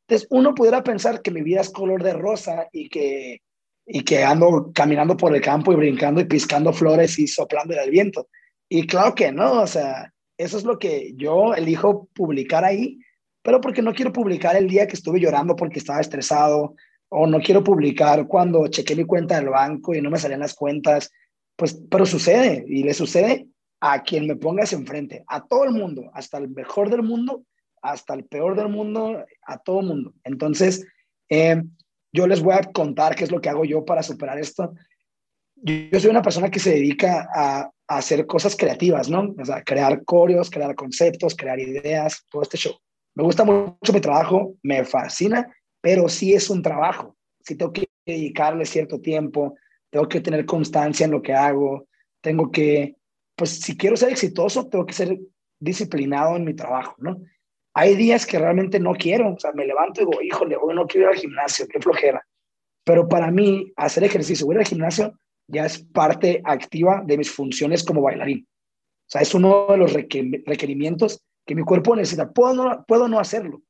Entonces, 0.07 0.27
uno 0.29 0.53
pudiera 0.53 0.83
pensar 0.83 1.21
que 1.21 1.31
mi 1.31 1.41
vida 1.41 1.61
es 1.61 1.71
color 1.71 2.03
de 2.03 2.13
rosa 2.13 2.67
y 2.71 2.89
que, 2.89 3.41
y 3.85 4.03
que 4.03 4.23
ando 4.23 4.71
caminando 4.73 5.17
por 5.17 5.35
el 5.35 5.41
campo 5.41 5.71
y 5.71 5.75
brincando 5.75 6.21
y 6.21 6.25
piscando 6.25 6.73
flores 6.73 7.17
y 7.17 7.27
soplando 7.27 7.73
el 7.73 7.89
viento. 7.89 8.27
Y 8.69 8.85
claro 8.85 9.15
que 9.15 9.31
no, 9.31 9.61
o 9.61 9.67
sea, 9.67 10.11
eso 10.37 10.57
es 10.57 10.63
lo 10.63 10.77
que 10.77 11.13
yo 11.15 11.53
elijo 11.55 12.07
publicar 12.13 12.63
ahí, 12.63 12.99
pero 13.45 13.61
porque 13.61 13.83
no 13.83 13.93
quiero 13.93 14.11
publicar 14.11 14.55
el 14.55 14.67
día 14.67 14.87
que 14.87 14.95
estuve 14.95 15.19
llorando 15.19 15.55
porque 15.55 15.77
estaba 15.77 16.01
estresado, 16.01 16.73
o 17.09 17.27
no 17.27 17.39
quiero 17.39 17.63
publicar 17.63 18.27
cuando 18.27 18.65
chequé 18.67 18.95
mi 18.95 19.05
cuenta 19.05 19.35
del 19.35 19.49
banco 19.49 19.93
y 19.93 20.01
no 20.01 20.09
me 20.09 20.17
salían 20.17 20.39
las 20.39 20.55
cuentas, 20.55 21.11
pues, 21.55 21.79
pero 21.91 22.07
sucede 22.07 22.65
y 22.67 22.81
le 22.81 22.95
sucede 22.95 23.47
a 23.79 24.01
quien 24.01 24.25
me 24.25 24.35
pongas 24.35 24.73
enfrente, 24.73 25.23
a 25.27 25.45
todo 25.45 25.63
el 25.63 25.71
mundo, 25.73 26.09
hasta 26.15 26.39
el 26.39 26.49
mejor 26.49 26.89
del 26.89 27.03
mundo, 27.03 27.43
hasta 27.83 28.15
el 28.15 28.25
peor 28.25 28.55
del 28.55 28.69
mundo, 28.69 29.23
a 29.43 29.57
todo 29.59 29.81
el 29.81 29.85
mundo. 29.85 30.13
Entonces, 30.23 30.83
eh, 31.29 31.61
yo 32.11 32.25
les 32.25 32.41
voy 32.41 32.55
a 32.55 32.63
contar 32.63 33.15
qué 33.15 33.25
es 33.25 33.31
lo 33.31 33.41
que 33.41 33.49
hago 33.49 33.63
yo 33.63 33.85
para 33.85 34.01
superar 34.01 34.39
esto. 34.39 34.73
Yo, 35.55 35.99
soy 35.99 36.09
una 36.09 36.23
persona 36.23 36.49
que 36.49 36.59
se 36.59 36.71
dedica 36.71 37.29
a, 37.31 37.69
hacer 37.87 38.25
cosas 38.25 38.55
creativas, 38.55 39.07
¿no? 39.07 39.35
O 39.37 39.45
sea, 39.45 39.61
crear 39.61 40.03
coreos, 40.03 40.49
crear 40.49 40.73
conceptos, 40.73 41.35
crear 41.35 41.59
ideas, 41.59 42.25
todo 42.31 42.41
este 42.41 42.57
show. 42.57 42.73
Me 43.15 43.23
gusta 43.23 43.45
mucho 43.45 43.93
mi 43.93 44.01
trabajo, 44.01 44.55
me 44.61 44.83
fascina, 44.83 45.49
pero 45.81 46.09
sí 46.09 46.33
es 46.33 46.49
un 46.49 46.61
trabajo. 46.61 47.15
Sí 47.39 47.55
tengo 47.55 47.71
que 47.71 47.87
dedicarle 48.05 48.65
cierto 48.65 48.99
tiempo, 48.99 49.55
tengo 49.89 50.07
que 50.07 50.19
tener 50.19 50.45
constancia 50.45 51.05
en 51.05 51.11
lo 51.11 51.21
que 51.21 51.33
hago, 51.33 51.87
tengo 52.21 52.51
que, 52.51 52.95
pues 53.35 53.61
si 53.61 53.77
quiero 53.77 53.95
ser 53.95 54.11
exitoso, 54.11 54.67
tengo 54.67 54.85
que 54.85 54.93
ser 54.93 55.17
disciplinado 55.59 56.35
en 56.35 56.43
mi 56.43 56.53
trabajo, 56.53 56.95
¿no? 56.97 57.21
Hay 57.73 57.95
días 57.95 58.25
que 58.25 58.39
realmente 58.39 58.79
no 58.79 58.93
quiero, 58.93 59.33
o 59.33 59.39
sea, 59.39 59.51
me 59.53 59.65
levanto 59.65 60.01
y 60.01 60.05
digo, 60.05 60.21
híjole, 60.21 60.55
hoy 60.55 60.75
no 60.75 60.85
quiero 60.85 61.07
ir 61.07 61.13
al 61.13 61.21
gimnasio, 61.21 61.67
qué 61.67 61.79
flojera. 61.79 62.25
Pero 62.83 63.07
para 63.07 63.31
mí, 63.31 63.71
hacer 63.75 64.03
ejercicio, 64.03 64.51
ir 64.51 64.59
al 64.59 64.65
gimnasio, 64.65 65.17
ya 65.47 65.65
es 65.65 65.79
parte 65.79 66.41
activa 66.43 67.03
de 67.05 67.17
mis 67.17 67.31
funciones 67.31 67.83
como 67.83 68.01
bailarín. 68.01 68.47
O 68.47 69.09
sea, 69.09 69.21
es 69.21 69.33
uno 69.33 69.67
de 69.69 69.77
los 69.77 69.93
requerimientos 69.93 71.23
que 71.45 71.55
mi 71.55 71.63
cuerpo 71.63 71.95
necesita. 71.95 72.31
Puedo 72.31 72.53
no, 72.55 72.85
puedo 72.87 73.07
no 73.07 73.19
hacerlo, 73.19 73.61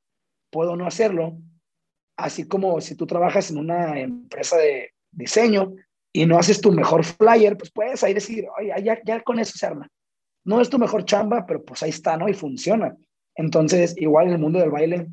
puedo 0.51 0.75
no 0.75 0.87
hacerlo. 0.87 1.37
Así 2.17 2.47
como 2.47 2.79
si 2.79 2.95
tú 2.95 3.05
trabajas 3.05 3.51
en 3.51 3.57
una 3.57 3.99
empresa 3.99 4.57
de 4.57 4.91
diseño 5.11 5.73
y 6.13 6.25
no 6.25 6.37
haces 6.37 6.61
tu 6.61 6.71
mejor 6.71 7.03
flyer, 7.03 7.57
pues 7.57 7.71
puedes 7.71 8.03
ahí 8.03 8.13
decir, 8.13 8.45
oye, 8.57 8.73
ya, 9.03 9.21
con 9.21 9.39
eso 9.39 9.57
se 9.57 9.65
arma. 9.65 9.89
No 10.45 10.61
es 10.61 10.69
tu 10.69 10.79
mejor 10.79 11.03
chamba, 11.03 11.45
pero 11.45 11.63
pues 11.63 11.83
ahí 11.83 11.89
está, 11.89 12.15
¿no? 12.15 12.29
Y 12.29 12.33
funciona. 12.33 12.95
Entonces, 13.35 13.95
igual 13.97 14.27
en 14.27 14.33
el 14.33 14.39
mundo 14.39 14.59
del 14.59 14.71
baile, 14.71 15.07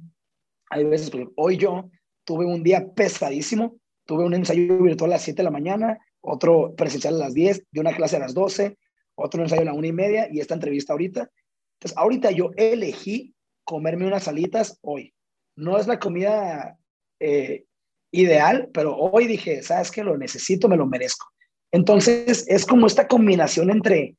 hay 0.71 0.85
veces, 0.85 1.11
pues, 1.11 1.27
hoy 1.37 1.57
yo 1.57 1.91
tuve 2.25 2.45
un 2.47 2.63
día 2.63 2.87
pesadísimo, 2.95 3.77
tuve 4.07 4.25
un 4.25 4.35
ensayo 4.35 4.79
virtual 4.79 5.11
a 5.11 5.15
las 5.15 5.23
7 5.23 5.39
de 5.39 5.45
la 5.45 5.51
mañana, 5.51 5.99
otro 6.21 6.75
presencial 6.77 7.17
a 7.17 7.19
las 7.19 7.35
10, 7.35 7.67
de 7.71 7.81
una 7.81 7.95
clase 7.95 8.17
a 8.17 8.21
las 8.21 8.33
12, 8.33 8.79
otro 9.17 9.43
ensayo 9.43 9.63
a 9.63 9.65
la 9.67 9.73
1 9.73 9.87
y 9.87 9.93
media 9.93 10.29
y 10.31 10.41
esta 10.41 10.55
entrevista 10.55 10.93
ahorita. 10.93 11.29
Entonces, 11.83 11.99
ahorita 11.99 12.31
yo 12.31 12.53
elegí 12.57 13.35
comerme 13.65 14.07
unas 14.07 14.23
salitas 14.23 14.79
hoy. 14.83 15.13
No 15.57 15.79
es 15.79 15.89
la 15.89 15.99
comida 15.99 16.79
eh, 17.19 17.65
ideal, 18.13 18.71
pero 18.73 18.97
hoy 18.97 19.27
dije, 19.27 19.65
¿sabes 19.65 19.91
qué? 19.91 20.05
Lo 20.05 20.17
necesito, 20.17 20.69
me 20.69 20.77
lo 20.77 20.87
merezco. 20.87 21.27
Entonces, 21.73 22.47
es 22.47 22.65
como 22.65 22.87
esta 22.87 23.09
combinación 23.09 23.69
entre 23.71 24.15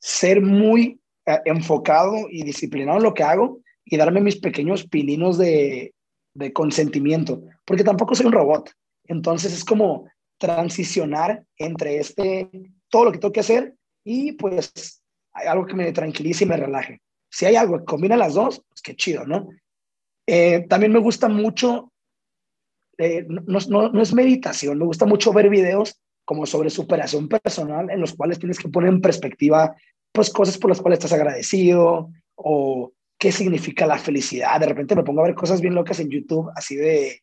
ser 0.00 0.40
muy 0.40 1.00
eh, 1.26 1.38
enfocado 1.44 2.14
y 2.30 2.44
disciplinado 2.44 2.96
en 2.96 3.04
lo 3.04 3.12
que 3.12 3.24
hago 3.24 3.60
y 3.84 3.98
darme 3.98 4.22
mis 4.22 4.36
pequeños 4.40 4.86
pininos 4.86 5.36
de, 5.36 5.92
de 6.32 6.52
consentimiento, 6.54 7.42
porque 7.66 7.84
tampoco 7.84 8.14
soy 8.14 8.24
un 8.24 8.32
robot. 8.32 8.70
Entonces, 9.06 9.52
es 9.52 9.66
como 9.66 10.08
transicionar 10.38 11.44
entre 11.58 11.98
este, 11.98 12.48
todo 12.88 13.04
lo 13.04 13.12
que 13.12 13.18
tengo 13.18 13.32
que 13.32 13.40
hacer 13.40 13.74
y 14.02 14.32
pues 14.32 15.01
hay 15.32 15.46
algo 15.46 15.66
que 15.66 15.74
me 15.74 15.92
tranquilice 15.92 16.44
y 16.44 16.48
me 16.48 16.56
relaje. 16.56 17.00
Si 17.30 17.46
hay 17.46 17.56
algo 17.56 17.78
que 17.78 17.84
combina 17.84 18.16
las 18.16 18.34
dos, 18.34 18.62
pues 18.68 18.82
qué 18.82 18.94
chido, 18.94 19.24
¿no? 19.26 19.48
Eh, 20.26 20.66
también 20.68 20.92
me 20.92 20.98
gusta 20.98 21.28
mucho, 21.28 21.92
eh, 22.98 23.24
no, 23.28 23.58
no, 23.68 23.88
no, 23.88 24.02
es 24.02 24.14
meditación, 24.14 24.78
me 24.78 24.84
gusta 24.84 25.06
mucho 25.06 25.32
ver 25.32 25.48
videos 25.48 26.00
como 26.24 26.46
sobre 26.46 26.70
superación 26.70 27.28
personal 27.28 27.90
en 27.90 28.00
los 28.00 28.14
cuales 28.14 28.38
tienes 28.38 28.58
que 28.58 28.68
poner 28.68 28.90
en 28.90 29.00
perspectiva 29.00 29.74
pues 30.12 30.30
cosas 30.30 30.58
por 30.58 30.70
las 30.70 30.80
cuales 30.80 30.98
estás 30.98 31.14
agradecido 31.14 32.10
o 32.36 32.92
qué 33.18 33.32
significa 33.32 33.86
la 33.86 33.98
felicidad. 33.98 34.60
De 34.60 34.66
repente 34.66 34.94
me 34.94 35.02
pongo 35.02 35.22
a 35.22 35.24
ver 35.24 35.34
cosas 35.34 35.60
bien 35.60 35.74
locas 35.74 35.98
en 36.00 36.10
YouTube, 36.10 36.50
así 36.54 36.76
de 36.76 37.22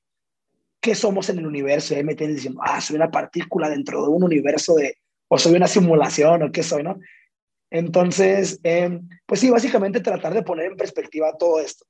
qué 0.81 0.95
somos 0.95 1.29
en 1.29 1.39
el 1.39 1.47
universo 1.47 1.93
y 1.93 1.97
ahí 1.97 2.03
me 2.03 2.15
tienen 2.15 2.35
diciendo, 2.35 2.61
ah, 2.63 2.81
soy 2.81 2.95
una 2.95 3.11
partícula 3.11 3.69
dentro 3.69 4.01
de 4.01 4.09
un 4.09 4.23
universo 4.23 4.75
de, 4.75 4.97
o 5.27 5.37
soy 5.37 5.55
una 5.55 5.67
simulación 5.67 6.43
o 6.43 6.51
qué 6.51 6.63
soy, 6.63 6.83
¿no? 6.83 6.97
Entonces, 7.71 8.59
eh, 8.63 8.99
pues 9.25 9.39
sí, 9.39 9.49
básicamente 9.49 9.99
tratar 9.99 10.33
de 10.33 10.43
poner 10.43 10.67
en 10.67 10.77
perspectiva 10.77 11.37
todo 11.37 11.59
esto. 11.59 11.85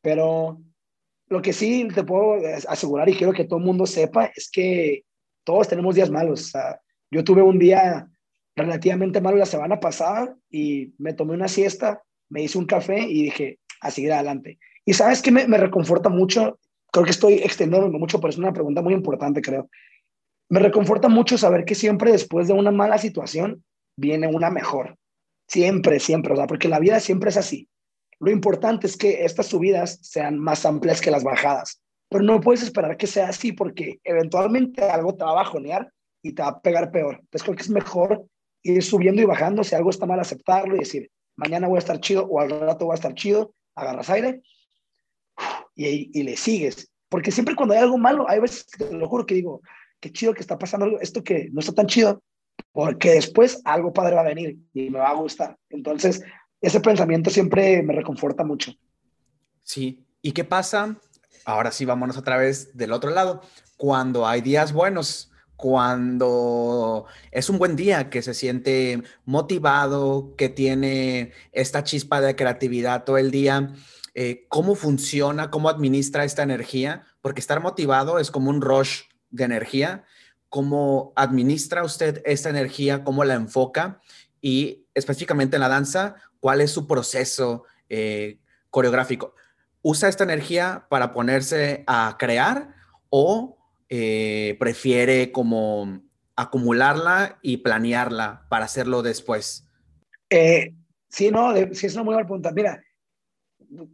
Pero 0.00 0.60
lo 1.28 1.42
que 1.42 1.52
sí 1.52 1.86
te 1.94 2.04
puedo 2.04 2.36
asegurar 2.68 3.08
y 3.08 3.14
quiero 3.14 3.32
que 3.32 3.44
todo 3.44 3.58
el 3.58 3.64
mundo 3.64 3.86
sepa 3.86 4.30
es 4.34 4.50
que 4.50 5.04
todos 5.44 5.68
tenemos 5.68 5.94
días 5.94 6.10
malos. 6.10 6.52
yo 7.10 7.24
tuve 7.24 7.42
un 7.42 7.58
día 7.58 8.08
relativamente 8.56 9.20
malo 9.20 9.36
la 9.36 9.46
semana 9.46 9.80
pasada 9.80 10.36
y 10.50 10.92
me 10.98 11.12
tomé 11.12 11.34
una 11.34 11.48
siesta, 11.48 12.02
me 12.28 12.42
hice 12.42 12.58
un 12.58 12.66
café 12.66 13.00
y 13.00 13.24
dije, 13.24 13.58
a 13.80 13.90
seguir 13.90 14.12
adelante. 14.12 14.58
Y 14.84 14.94
sabes 14.94 15.22
que 15.22 15.30
me, 15.30 15.46
me 15.46 15.58
reconforta 15.58 16.08
mucho, 16.08 16.58
creo 16.90 17.04
que 17.04 17.10
estoy 17.10 17.34
extendiéndome 17.34 17.98
mucho, 17.98 18.20
pero 18.20 18.30
es 18.30 18.38
una 18.38 18.52
pregunta 18.52 18.82
muy 18.82 18.94
importante, 18.94 19.42
creo. 19.42 19.68
Me 20.48 20.60
reconforta 20.60 21.08
mucho 21.08 21.36
saber 21.36 21.64
que 21.64 21.74
siempre 21.74 22.10
después 22.10 22.48
de 22.48 22.54
una 22.54 22.70
mala 22.70 22.98
situación 22.98 23.64
viene 23.96 24.26
una 24.26 24.50
mejor. 24.50 24.96
Siempre, 25.48 25.98
siempre, 25.98 26.34
o 26.34 26.36
sea, 26.36 26.46
porque 26.46 26.68
la 26.68 26.78
vida 26.78 27.00
siempre 27.00 27.30
es 27.30 27.36
así. 27.36 27.68
Lo 28.20 28.30
importante 28.30 28.86
es 28.86 28.96
que 28.96 29.24
estas 29.24 29.46
subidas 29.46 29.98
sean 30.02 30.38
más 30.38 30.66
amplias 30.66 31.00
que 31.00 31.10
las 31.10 31.24
bajadas, 31.24 31.80
pero 32.08 32.22
no 32.22 32.40
puedes 32.40 32.62
esperar 32.62 32.96
que 32.96 33.06
sea 33.06 33.28
así 33.28 33.52
porque 33.52 34.00
eventualmente 34.04 34.82
algo 34.82 35.14
te 35.14 35.24
va 35.24 35.30
a 35.30 35.34
bajonear 35.34 35.90
y 36.22 36.32
te 36.32 36.42
va 36.42 36.48
a 36.48 36.60
pegar 36.60 36.90
peor. 36.90 37.16
Entonces 37.20 37.42
creo 37.42 37.56
que 37.56 37.62
es 37.62 37.70
mejor 37.70 38.26
ir 38.62 38.82
subiendo 38.82 39.22
y 39.22 39.24
bajando, 39.24 39.64
si 39.64 39.74
algo 39.74 39.90
está 39.90 40.04
mal 40.04 40.20
aceptarlo 40.20 40.76
y 40.76 40.80
decir, 40.80 41.10
mañana 41.36 41.68
voy 41.68 41.76
a 41.76 41.78
estar 41.78 42.00
chido 42.00 42.26
o 42.26 42.40
al 42.40 42.50
rato 42.50 42.86
voy 42.86 42.92
a 42.92 42.96
estar 42.96 43.14
chido, 43.14 43.54
agarras 43.74 44.10
aire 44.10 44.42
y, 45.74 46.22
le 46.22 46.36
sigues. 46.36 46.90
Porque 47.08 47.30
siempre 47.30 47.54
cuando 47.54 47.74
hay 47.74 47.80
algo 47.80 47.96
malo, 47.96 48.28
hay 48.28 48.40
veces, 48.40 48.66
te 48.66 48.92
lo 48.92 49.08
juro 49.08 49.24
que 49.24 49.34
digo, 49.34 49.62
qué 50.00 50.10
chido 50.12 50.34
que 50.34 50.40
está 50.40 50.58
pasando 50.58 50.98
esto 51.00 51.22
que 51.22 51.48
no 51.52 51.60
está 51.60 51.72
tan 51.72 51.86
chido, 51.86 52.22
porque 52.72 53.12
después 53.12 53.60
algo 53.64 53.92
padre 53.92 54.14
va 54.14 54.22
a 54.22 54.28
venir 54.28 54.58
y 54.72 54.90
me 54.90 54.98
va 54.98 55.08
a 55.08 55.14
gustar. 55.14 55.56
Entonces, 55.70 56.22
ese 56.60 56.80
pensamiento 56.80 57.30
siempre 57.30 57.82
me 57.82 57.94
reconforta 57.94 58.44
mucho. 58.44 58.72
Sí, 59.62 60.06
¿y 60.22 60.32
qué 60.32 60.44
pasa? 60.44 60.96
Ahora 61.44 61.72
sí, 61.72 61.84
vámonos 61.84 62.16
otra 62.16 62.36
vez 62.36 62.76
del 62.76 62.92
otro 62.92 63.10
lado. 63.10 63.42
Cuando 63.76 64.26
hay 64.26 64.40
días 64.40 64.72
buenos, 64.72 65.30
cuando 65.56 67.06
es 67.32 67.50
un 67.50 67.58
buen 67.58 67.74
día, 67.74 68.10
que 68.10 68.22
se 68.22 68.34
siente 68.34 69.02
motivado, 69.24 70.34
que 70.36 70.48
tiene 70.48 71.32
esta 71.52 71.84
chispa 71.84 72.20
de 72.20 72.36
creatividad 72.36 73.04
todo 73.04 73.18
el 73.18 73.30
día, 73.30 73.72
eh, 74.14 74.46
¿cómo 74.48 74.74
funciona, 74.74 75.50
cómo 75.50 75.68
administra 75.68 76.24
esta 76.24 76.42
energía? 76.42 77.06
Porque 77.20 77.40
estar 77.40 77.60
motivado 77.60 78.18
es 78.18 78.30
como 78.30 78.50
un 78.50 78.60
rush 78.60 79.02
de 79.30 79.44
energía. 79.44 80.04
¿Cómo 80.48 81.12
administra 81.16 81.84
usted 81.84 82.22
esta 82.24 82.48
energía? 82.48 83.04
¿Cómo 83.04 83.24
la 83.24 83.34
enfoca? 83.34 84.00
Y 84.40 84.86
específicamente 84.94 85.56
en 85.56 85.60
la 85.60 85.68
danza, 85.68 86.16
cuál 86.40 86.60
es 86.60 86.70
su 86.70 86.86
proceso 86.86 87.64
eh, 87.88 88.38
coreográfico. 88.70 89.34
¿Usa 89.82 90.08
esta 90.08 90.24
energía 90.24 90.86
para 90.88 91.12
ponerse 91.12 91.84
a 91.86 92.16
crear 92.18 92.74
o 93.10 93.58
eh, 93.88 94.56
prefiere 94.58 95.32
como 95.32 96.02
acumularla 96.36 97.38
y 97.42 97.58
planearla 97.58 98.46
para 98.48 98.64
hacerlo 98.64 99.02
después? 99.02 99.66
Eh, 100.30 100.74
sí, 101.08 101.30
no, 101.30 101.54
sí 101.72 101.86
es 101.86 101.94
una 101.94 102.04
muy 102.04 102.14
buena 102.14 102.26
pregunta. 102.26 102.52
Mira, 102.52 102.82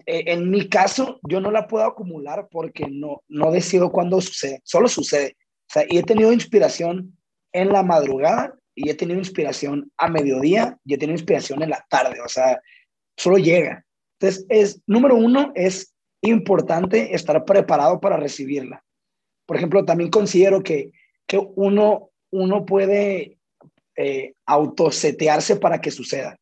en 0.06 0.50
mi 0.50 0.68
caso, 0.68 1.18
yo 1.28 1.40
no 1.40 1.50
la 1.50 1.66
puedo 1.66 1.84
acumular 1.84 2.48
porque 2.50 2.86
no, 2.88 3.22
no 3.28 3.50
decido 3.50 3.90
cuándo 3.90 4.20
sucede, 4.20 4.60
solo 4.64 4.88
sucede. 4.88 5.36
O 5.68 5.72
sea, 5.72 5.84
y 5.88 5.98
he 5.98 6.02
tenido 6.02 6.32
inspiración 6.32 7.16
en 7.52 7.70
la 7.70 7.82
madrugada 7.82 8.54
y 8.74 8.90
he 8.90 8.94
tenido 8.94 9.18
inspiración 9.18 9.90
a 9.96 10.08
mediodía 10.08 10.78
y 10.84 10.94
he 10.94 10.98
tenido 10.98 11.18
inspiración 11.18 11.62
en 11.62 11.70
la 11.70 11.84
tarde, 11.88 12.20
o 12.24 12.28
sea, 12.28 12.60
solo 13.16 13.38
llega. 13.38 13.84
Entonces, 14.18 14.46
es, 14.48 14.82
número 14.86 15.14
uno, 15.16 15.52
es 15.54 15.94
importante 16.22 17.14
estar 17.14 17.44
preparado 17.44 18.00
para 18.00 18.16
recibirla. 18.16 18.82
Por 19.46 19.56
ejemplo, 19.56 19.84
también 19.84 20.10
considero 20.10 20.62
que, 20.62 20.90
que 21.26 21.38
uno, 21.54 22.10
uno 22.30 22.64
puede 22.64 23.38
eh, 23.96 24.34
autosetearse 24.46 25.56
para 25.56 25.80
que 25.80 25.90
suceda. 25.90 26.38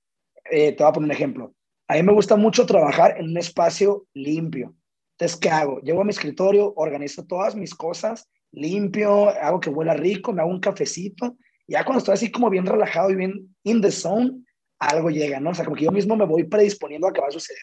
Eh, 0.51 0.73
te 0.73 0.83
voy 0.83 0.91
a 0.91 0.93
poner 0.93 1.07
un 1.07 1.13
ejemplo. 1.13 1.55
A 1.89 1.95
mí 1.95 2.03
me 2.03 2.13
gusta 2.13 2.37
mucho 2.37 2.65
trabajar 2.65 3.19
en 3.19 3.27
un 3.27 3.37
espacio 3.37 4.07
limpio. 4.15 4.75
Entonces, 5.19 5.39
¿qué 5.39 5.51
hago? 5.51 5.81
Llego 5.81 6.01
a 6.01 6.05
mi 6.05 6.11
escritorio, 6.11 6.73
organizo 6.77 7.25
todas 7.25 7.55
mis 7.55 7.75
cosas, 7.75 8.29
limpio, 8.53 9.29
hago 9.29 9.61
que 9.61 9.71
huela 9.71 9.95
rico, 9.95 10.33
me 10.33 10.43
hago 10.43 10.51
un 10.51 10.61
cafecito 10.61 11.37
ya 11.73 11.85
cuando 11.85 11.99
estoy 11.99 12.15
así 12.15 12.31
como 12.31 12.51
bien 12.51 12.67
relajado 12.67 13.11
y 13.11 13.17
bien 13.17 13.57
in 13.65 13.81
the 13.81 13.91
zone, 13.91 14.43
algo 14.79 15.11
llega, 15.11 15.41
¿no? 15.41 15.51
O 15.51 15.55
sea, 15.55 15.65
como 15.65 15.77
que 15.77 15.85
yo 15.85 15.93
mismo 15.93 16.17
me 16.17 16.27
voy 16.27 16.45
predisponiendo 16.45 17.07
a 17.07 17.13
que 17.13 17.21
va 17.21 17.29
a 17.29 17.33
suceder. 17.33 17.63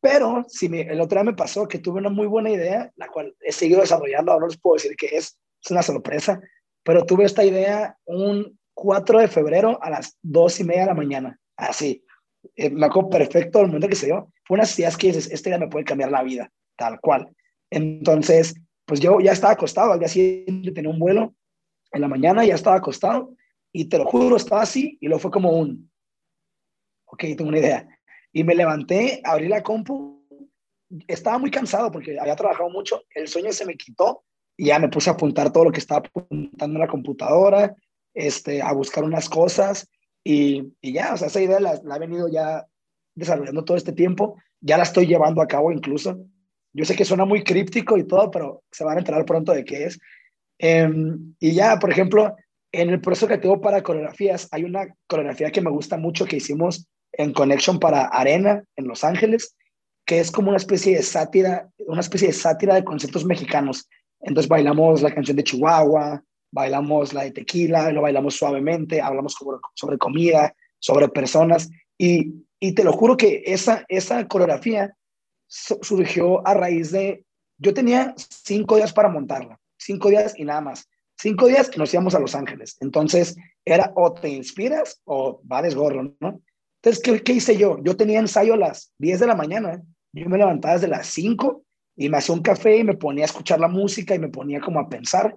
Pero 0.00 0.44
si 0.48 0.68
me, 0.68 0.82
el 0.82 1.00
otro 1.00 1.16
día 1.16 1.30
me 1.30 1.36
pasó 1.36 1.68
que 1.68 1.78
tuve 1.78 2.00
una 2.00 2.08
muy 2.08 2.26
buena 2.26 2.50
idea, 2.50 2.90
la 2.96 3.08
cual 3.08 3.36
he 3.40 3.52
seguido 3.52 3.82
desarrollando, 3.82 4.32
ahora 4.32 4.44
no 4.44 4.48
les 4.48 4.58
puedo 4.58 4.76
decir 4.76 4.96
qué 4.96 5.08
es, 5.12 5.38
es 5.62 5.70
una 5.70 5.82
sorpresa, 5.82 6.40
pero 6.82 7.04
tuve 7.04 7.24
esta 7.24 7.44
idea 7.44 7.98
un 8.06 8.58
4 8.72 9.18
de 9.18 9.28
febrero 9.28 9.78
a 9.82 9.90
las 9.90 10.16
2 10.22 10.60
y 10.60 10.64
media 10.64 10.82
de 10.82 10.86
la 10.86 10.94
mañana, 10.94 11.38
así. 11.56 12.02
Eh, 12.56 12.70
me 12.70 12.86
acuerdo 12.86 13.10
perfecto 13.10 13.60
el 13.60 13.66
momento 13.66 13.88
que 13.88 13.96
se 13.96 14.06
dio. 14.06 14.32
Fue 14.46 14.54
unas 14.54 14.78
ideas 14.78 14.96
que 14.96 15.08
dices, 15.08 15.30
esta 15.30 15.50
idea 15.50 15.58
me 15.58 15.68
puede 15.68 15.84
cambiar 15.84 16.10
la 16.10 16.22
vida, 16.22 16.50
tal 16.76 16.98
cual. 17.00 17.28
Entonces, 17.68 18.54
pues 18.90 18.98
yo 18.98 19.20
ya 19.20 19.30
estaba 19.30 19.52
acostado, 19.52 19.92
al 19.92 20.00
día 20.00 20.08
siguiente 20.08 20.72
tenía 20.72 20.90
un 20.90 20.98
vuelo, 20.98 21.32
en 21.92 22.00
la 22.00 22.08
mañana 22.08 22.44
ya 22.44 22.56
estaba 22.56 22.74
acostado 22.74 23.36
y 23.70 23.84
te 23.84 23.98
lo 23.98 24.04
juro, 24.04 24.34
estaba 24.34 24.62
así 24.62 24.98
y 25.00 25.06
luego 25.06 25.20
fue 25.20 25.30
como 25.30 25.52
un, 25.52 25.88
ok, 27.04 27.20
tengo 27.36 27.50
una 27.50 27.60
idea. 27.60 27.88
Y 28.32 28.42
me 28.42 28.56
levanté, 28.56 29.20
abrí 29.22 29.46
la 29.46 29.62
compu, 29.62 30.26
estaba 31.06 31.38
muy 31.38 31.52
cansado 31.52 31.92
porque 31.92 32.18
había 32.18 32.34
trabajado 32.34 32.68
mucho, 32.68 33.04
el 33.14 33.28
sueño 33.28 33.52
se 33.52 33.64
me 33.64 33.76
quitó 33.76 34.24
y 34.56 34.66
ya 34.66 34.80
me 34.80 34.88
puse 34.88 35.08
a 35.08 35.12
apuntar 35.12 35.52
todo 35.52 35.66
lo 35.66 35.70
que 35.70 35.78
estaba 35.78 36.00
apuntando 36.00 36.74
en 36.74 36.80
la 36.80 36.88
computadora, 36.88 37.76
este, 38.12 38.60
a 38.60 38.72
buscar 38.72 39.04
unas 39.04 39.28
cosas 39.28 39.88
y, 40.24 40.74
y 40.80 40.94
ya, 40.94 41.14
o 41.14 41.16
sea, 41.16 41.28
esa 41.28 41.40
idea 41.40 41.60
la, 41.60 41.80
la 41.84 41.94
he 41.94 42.00
venido 42.00 42.26
ya 42.26 42.66
desarrollando 43.14 43.64
todo 43.64 43.76
este 43.76 43.92
tiempo, 43.92 44.34
ya 44.60 44.76
la 44.76 44.82
estoy 44.82 45.06
llevando 45.06 45.42
a 45.42 45.46
cabo 45.46 45.70
incluso. 45.70 46.18
Yo 46.72 46.84
sé 46.84 46.94
que 46.94 47.04
suena 47.04 47.24
muy 47.24 47.42
críptico 47.42 47.96
y 47.96 48.06
todo, 48.06 48.30
pero 48.30 48.62
se 48.70 48.84
van 48.84 48.96
a 48.96 49.00
enterar 49.00 49.24
pronto 49.24 49.52
de 49.52 49.64
qué 49.64 49.84
es. 49.84 49.98
Em, 50.58 51.34
y 51.40 51.52
ya, 51.52 51.78
por 51.78 51.90
ejemplo, 51.90 52.34
en 52.72 52.90
el 52.90 53.00
proceso 53.00 53.26
que 53.26 53.38
tengo 53.38 53.60
para 53.60 53.82
coreografías, 53.82 54.48
hay 54.52 54.64
una 54.64 54.94
coreografía 55.06 55.50
que 55.50 55.60
me 55.60 55.70
gusta 55.70 55.96
mucho 55.96 56.26
que 56.26 56.36
hicimos 56.36 56.86
en 57.12 57.32
Connection 57.32 57.80
para 57.80 58.04
Arena 58.04 58.62
en 58.76 58.86
Los 58.86 59.02
Ángeles, 59.02 59.56
que 60.06 60.20
es 60.20 60.30
como 60.30 60.48
una 60.48 60.58
especie 60.58 60.96
de 60.96 61.02
sátira, 61.02 61.68
una 61.86 62.00
especie 62.00 62.28
de 62.28 62.34
sátira 62.34 62.74
de 62.74 62.84
conceptos 62.84 63.24
mexicanos. 63.24 63.88
Entonces 64.20 64.48
bailamos 64.48 65.02
la 65.02 65.12
canción 65.12 65.36
de 65.36 65.44
Chihuahua, 65.44 66.22
bailamos 66.52 67.12
la 67.12 67.24
de 67.24 67.32
Tequila, 67.32 67.90
lo 67.90 68.02
bailamos 68.02 68.36
suavemente, 68.36 69.00
hablamos 69.00 69.36
sobre, 69.74 69.98
comida, 69.98 70.54
sobre 70.78 71.08
personas, 71.08 71.70
y, 71.98 72.44
y, 72.58 72.74
te 72.74 72.84
lo 72.84 72.92
juro 72.92 73.16
que 73.16 73.42
esa, 73.44 73.84
esa 73.88 74.26
coreografía 74.26 74.94
surgió 75.50 76.46
a 76.46 76.54
raíz 76.54 76.92
de, 76.92 77.24
yo 77.58 77.74
tenía 77.74 78.14
cinco 78.16 78.76
días 78.76 78.92
para 78.92 79.08
montarla, 79.08 79.58
cinco 79.76 80.08
días 80.08 80.34
y 80.36 80.44
nada 80.44 80.60
más. 80.60 80.88
Cinco 81.18 81.48
días 81.48 81.76
nos 81.76 81.92
íbamos 81.92 82.14
a 82.14 82.18
Los 82.18 82.34
Ángeles. 82.34 82.78
Entonces, 82.80 83.36
era 83.64 83.92
o 83.94 84.14
te 84.14 84.30
inspiras 84.30 85.02
o 85.04 85.42
va 85.50 85.60
desgorro, 85.60 86.14
¿no? 86.18 86.40
Entonces, 86.82 87.02
¿qué, 87.02 87.22
¿qué, 87.22 87.32
hice 87.34 87.58
yo? 87.58 87.78
Yo 87.82 87.94
tenía 87.94 88.20
ensayo 88.20 88.54
a 88.54 88.56
las 88.56 88.94
10 88.98 89.20
de 89.20 89.26
la 89.26 89.34
mañana. 89.34 89.82
Yo 90.12 90.28
me 90.30 90.38
levantaba 90.38 90.74
desde 90.74 90.88
las 90.88 91.08
5 91.08 91.62
y 91.96 92.08
me 92.08 92.16
hacía 92.16 92.34
un 92.34 92.40
café 92.40 92.78
y 92.78 92.84
me 92.84 92.96
ponía 92.96 93.24
a 93.24 93.26
escuchar 93.26 93.60
la 93.60 93.68
música 93.68 94.14
y 94.14 94.18
me 94.18 94.28
ponía 94.28 94.60
como 94.60 94.80
a 94.80 94.88
pensar. 94.88 95.36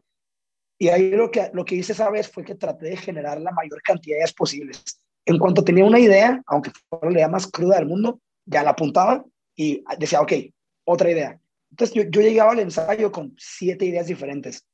Y 0.80 0.88
ahí 0.88 1.12
lo 1.12 1.30
que, 1.30 1.50
lo 1.54 1.66
que 1.66 1.76
hice 1.76 1.92
esa 1.92 2.10
vez 2.10 2.30
fue 2.30 2.46
que 2.46 2.56
traté 2.56 2.86
de 2.86 2.98
generar 2.98 3.42
la 3.42 3.52
mayor 3.52 3.82
cantidad 3.82 4.14
de 4.14 4.20
ideas 4.20 4.34
posibles. 4.34 5.02
En 5.26 5.38
cuanto 5.38 5.66
tenía 5.66 5.84
una 5.84 6.00
idea, 6.00 6.42
aunque 6.46 6.72
fuera 6.90 7.10
la 7.10 7.18
idea 7.18 7.28
más 7.28 7.48
cruda 7.48 7.76
del 7.76 7.88
mundo, 7.88 8.22
ya 8.46 8.64
la 8.64 8.72
apuntaba 8.72 9.26
y 9.56 9.84
decía, 9.98 10.22
ok, 10.22 10.34
otra 10.86 11.12
idea. 11.12 11.40
Entonces 11.72 11.96
yo, 11.96 12.04
yo 12.10 12.22
llegaba 12.22 12.52
al 12.52 12.60
ensayo 12.60 13.12
con 13.12 13.34
siete 13.38 13.86
ideas 13.86 14.08
diferentes 14.08 14.66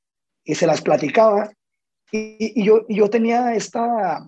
y 0.43 0.55
se 0.55 0.67
las 0.67 0.81
platicaba 0.81 1.51
y, 2.11 2.59
y 2.59 2.65
yo, 2.65 2.85
y 2.87 2.95
yo 2.95 3.09
tenía 3.09 3.53
esta 3.55 4.27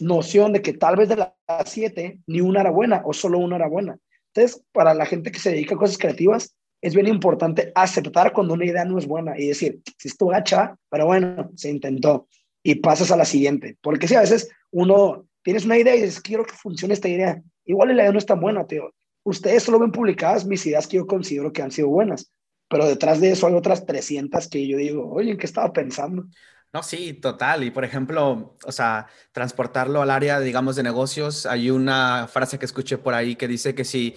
noción 0.00 0.52
de 0.52 0.62
que 0.62 0.72
tal 0.72 0.96
vez 0.96 1.08
de 1.08 1.16
las 1.16 1.32
siete 1.66 2.20
ni 2.26 2.40
una 2.40 2.60
era 2.60 2.70
buena 2.70 3.02
o 3.04 3.12
solo 3.12 3.38
una 3.38 3.56
era 3.56 3.68
buena. 3.68 3.98
Entonces, 4.34 4.62
para 4.72 4.94
la 4.94 5.06
gente 5.06 5.32
que 5.32 5.38
se 5.38 5.50
dedica 5.50 5.74
a 5.74 5.78
cosas 5.78 5.98
creativas, 5.98 6.54
es 6.80 6.94
bien 6.94 7.08
importante 7.08 7.72
aceptar 7.74 8.32
cuando 8.32 8.54
una 8.54 8.64
idea 8.64 8.84
no 8.84 8.98
es 8.98 9.06
buena 9.06 9.38
y 9.38 9.48
decir, 9.48 9.80
si 9.98 10.08
esto 10.08 10.26
gacha, 10.26 10.76
pero 10.90 11.06
bueno, 11.06 11.50
se 11.56 11.70
intentó 11.70 12.28
y 12.62 12.76
pasas 12.76 13.10
a 13.10 13.16
la 13.16 13.24
siguiente. 13.24 13.76
Porque 13.82 14.06
si 14.06 14.14
a 14.14 14.20
veces 14.20 14.48
uno 14.70 15.26
tienes 15.42 15.64
una 15.64 15.78
idea 15.78 15.96
y 15.96 16.02
dices, 16.02 16.20
quiero 16.20 16.44
que 16.44 16.54
funcione 16.54 16.94
esta 16.94 17.08
idea, 17.08 17.42
igual 17.64 17.88
la 17.88 18.02
idea 18.02 18.12
no 18.12 18.18
es 18.18 18.26
tan 18.26 18.40
buena, 18.40 18.66
tío. 18.66 18.92
Ustedes 19.24 19.62
solo 19.62 19.78
ven 19.78 19.92
publicadas 19.92 20.46
mis 20.46 20.64
ideas 20.66 20.86
que 20.86 20.96
yo 20.96 21.06
considero 21.06 21.52
que 21.52 21.62
han 21.62 21.70
sido 21.70 21.88
buenas, 21.88 22.32
pero 22.68 22.86
detrás 22.86 23.20
de 23.20 23.32
eso 23.32 23.46
hay 23.46 23.54
otras 23.54 23.86
300 23.86 24.48
que 24.48 24.66
yo 24.66 24.76
digo, 24.76 25.10
oye, 25.10 25.32
¿en 25.32 25.38
qué 25.38 25.46
estaba 25.46 25.72
pensando? 25.72 26.26
No, 26.72 26.82
sí, 26.82 27.14
total. 27.14 27.64
Y 27.64 27.70
por 27.70 27.84
ejemplo, 27.84 28.56
o 28.64 28.72
sea, 28.72 29.06
transportarlo 29.32 30.02
al 30.02 30.10
área, 30.10 30.38
digamos, 30.40 30.76
de 30.76 30.82
negocios, 30.82 31.46
hay 31.46 31.70
una 31.70 32.28
frase 32.28 32.58
que 32.58 32.66
escuché 32.66 32.98
por 32.98 33.14
ahí 33.14 33.36
que 33.36 33.48
dice 33.48 33.74
que 33.74 33.84
si 33.84 34.16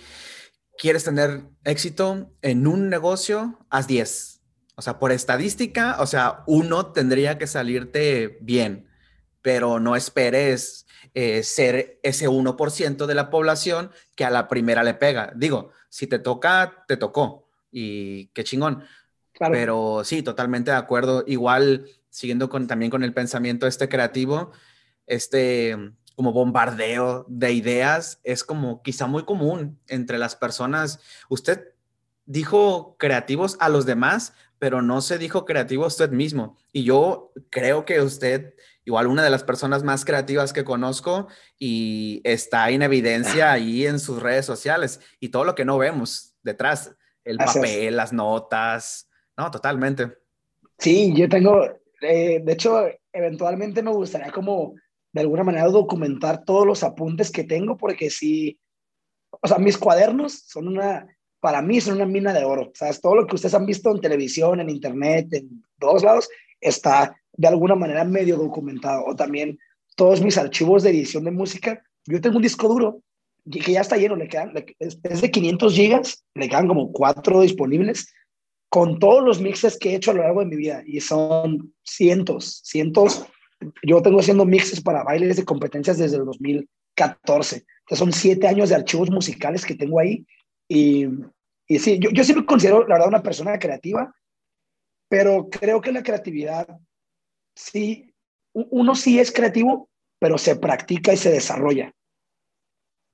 quieres 0.77 1.03
tener 1.03 1.43
éxito 1.63 2.33
en 2.41 2.67
un 2.67 2.89
negocio, 2.89 3.59
haz 3.69 3.87
10. 3.87 4.41
O 4.75 4.81
sea, 4.81 4.99
por 4.99 5.11
estadística, 5.11 5.97
o 5.99 6.07
sea, 6.07 6.43
uno 6.47 6.87
tendría 6.87 7.37
que 7.37 7.47
salirte 7.47 8.37
bien, 8.41 8.89
pero 9.41 9.79
no 9.79 9.95
esperes 9.95 10.85
eh, 11.13 11.43
ser 11.43 11.99
ese 12.03 12.29
1% 12.29 13.05
de 13.05 13.15
la 13.15 13.29
población 13.29 13.91
que 14.15 14.25
a 14.25 14.29
la 14.29 14.47
primera 14.47 14.83
le 14.83 14.93
pega. 14.93 15.33
Digo, 15.35 15.71
si 15.89 16.07
te 16.07 16.19
toca, 16.19 16.85
te 16.87 16.97
tocó. 16.97 17.47
Y 17.71 18.27
qué 18.27 18.43
chingón. 18.43 18.83
Pero 19.37 20.03
sí, 20.03 20.21
totalmente 20.21 20.71
de 20.71 20.77
acuerdo. 20.77 21.23
Igual, 21.27 21.87
siguiendo 22.09 22.49
con, 22.49 22.67
también 22.67 22.91
con 22.91 23.03
el 23.03 23.13
pensamiento 23.13 23.67
este 23.67 23.89
creativo, 23.89 24.51
este 25.07 25.75
como 26.15 26.33
bombardeo 26.33 27.25
de 27.27 27.51
ideas 27.53 28.19
es 28.23 28.43
como 28.43 28.83
quizá 28.83 29.07
muy 29.07 29.23
común 29.23 29.79
entre 29.87 30.17
las 30.19 30.35
personas. 30.35 30.99
Usted 31.29 31.73
dijo 32.25 32.95
creativos 32.99 33.57
a 33.59 33.69
los 33.69 33.85
demás, 33.85 34.33
pero 34.59 34.81
no 34.81 35.01
se 35.01 35.17
dijo 35.17 35.45
creativo 35.45 35.83
a 35.83 35.87
usted 35.87 36.11
mismo. 36.11 36.57
Y 36.71 36.83
yo 36.83 37.31
creo 37.49 37.85
que 37.85 38.01
usted, 38.01 38.53
igual 38.85 39.07
una 39.07 39.23
de 39.23 39.29
las 39.29 39.43
personas 39.43 39.83
más 39.83 40.05
creativas 40.05 40.53
que 40.53 40.63
conozco 40.63 41.27
y 41.57 42.21
está 42.23 42.69
en 42.69 42.81
evidencia 42.81 43.51
ahí 43.51 43.85
en 43.85 43.99
sus 43.99 44.21
redes 44.21 44.45
sociales 44.45 44.99
y 45.19 45.29
todo 45.29 45.43
lo 45.43 45.55
que 45.55 45.65
no 45.65 45.77
vemos 45.77 46.35
detrás, 46.41 46.95
el 47.23 47.37
papel, 47.37 47.95
las 47.95 48.13
notas, 48.13 49.07
no, 49.37 49.51
totalmente. 49.51 50.17
Sí, 50.77 51.13
yo 51.15 51.29
tengo, 51.29 51.63
eh, 52.01 52.41
de 52.43 52.53
hecho, 52.53 52.87
eventualmente 53.13 53.83
me 53.83 53.91
gustaría 53.91 54.31
como 54.31 54.75
de 55.13 55.21
alguna 55.21 55.43
manera 55.43 55.65
documentar 55.67 56.43
todos 56.43 56.65
los 56.65 56.83
apuntes 56.83 57.31
que 57.31 57.43
tengo, 57.43 57.77
porque 57.77 58.09
si, 58.09 58.59
o 59.29 59.47
sea, 59.47 59.57
mis 59.57 59.77
cuadernos 59.77 60.43
son 60.47 60.67
una, 60.67 61.05
para 61.39 61.61
mí 61.61 61.81
son 61.81 61.95
una 61.95 62.05
mina 62.05 62.33
de 62.33 62.45
oro. 62.45 62.71
Sea, 62.73 62.91
todo 62.93 63.15
lo 63.15 63.27
que 63.27 63.35
ustedes 63.35 63.53
han 63.53 63.65
visto 63.65 63.91
en 63.91 64.01
televisión, 64.01 64.59
en 64.59 64.69
internet, 64.69 65.27
en 65.33 65.63
todos 65.77 66.03
lados, 66.03 66.29
está 66.59 67.15
de 67.33 67.47
alguna 67.47 67.75
manera 67.75 68.03
medio 68.03 68.37
documentado. 68.37 69.05
O 69.05 69.15
también 69.15 69.57
todos 69.95 70.21
mis 70.21 70.37
archivos 70.37 70.83
de 70.83 70.91
edición 70.91 71.23
de 71.23 71.31
música. 71.31 71.83
Yo 72.05 72.21
tengo 72.21 72.37
un 72.37 72.43
disco 72.43 72.67
duro 72.67 73.01
que 73.49 73.71
ya 73.71 73.81
está 73.81 73.97
lleno, 73.97 74.15
le 74.15 74.27
quedan, 74.27 74.53
es 74.79 75.21
de 75.21 75.31
500 75.31 75.73
gigas, 75.73 76.23
le 76.35 76.47
quedan 76.47 76.67
como 76.67 76.91
cuatro 76.91 77.41
disponibles 77.41 78.07
con 78.71 78.99
todos 78.99 79.21
los 79.21 79.41
mixes 79.41 79.77
que 79.77 79.89
he 79.89 79.95
hecho 79.95 80.11
a 80.11 80.13
lo 80.13 80.23
largo 80.23 80.39
de 80.39 80.45
mi 80.45 80.55
vida, 80.55 80.81
y 80.85 81.01
son 81.01 81.73
cientos, 81.83 82.61
cientos. 82.63 83.25
Yo 83.83 84.01
tengo 84.01 84.21
haciendo 84.21 84.45
mixes 84.45 84.79
para 84.79 85.03
bailes 85.03 85.35
de 85.35 85.43
competencias 85.43 85.97
desde 85.97 86.15
el 86.15 86.23
2014. 86.23 87.57
Entonces 87.57 87.99
son 87.99 88.13
siete 88.13 88.47
años 88.47 88.69
de 88.69 88.75
archivos 88.75 89.11
musicales 89.11 89.65
que 89.65 89.75
tengo 89.75 89.99
ahí. 89.99 90.25
Y, 90.69 91.05
y 91.67 91.79
sí, 91.79 91.99
yo, 91.99 92.11
yo 92.11 92.35
me 92.35 92.45
considero, 92.45 92.87
la 92.87 92.95
verdad, 92.95 93.09
una 93.09 93.21
persona 93.21 93.59
creativa, 93.59 94.15
pero 95.09 95.49
creo 95.49 95.81
que 95.81 95.91
la 95.91 96.01
creatividad, 96.01 96.65
sí, 97.61 98.13
uno 98.53 98.95
sí 98.95 99.19
es 99.19 99.31
creativo, 99.31 99.89
pero 100.19 100.37
se 100.37 100.55
practica 100.55 101.13
y 101.13 101.17
se 101.17 101.31
desarrolla. 101.31 101.93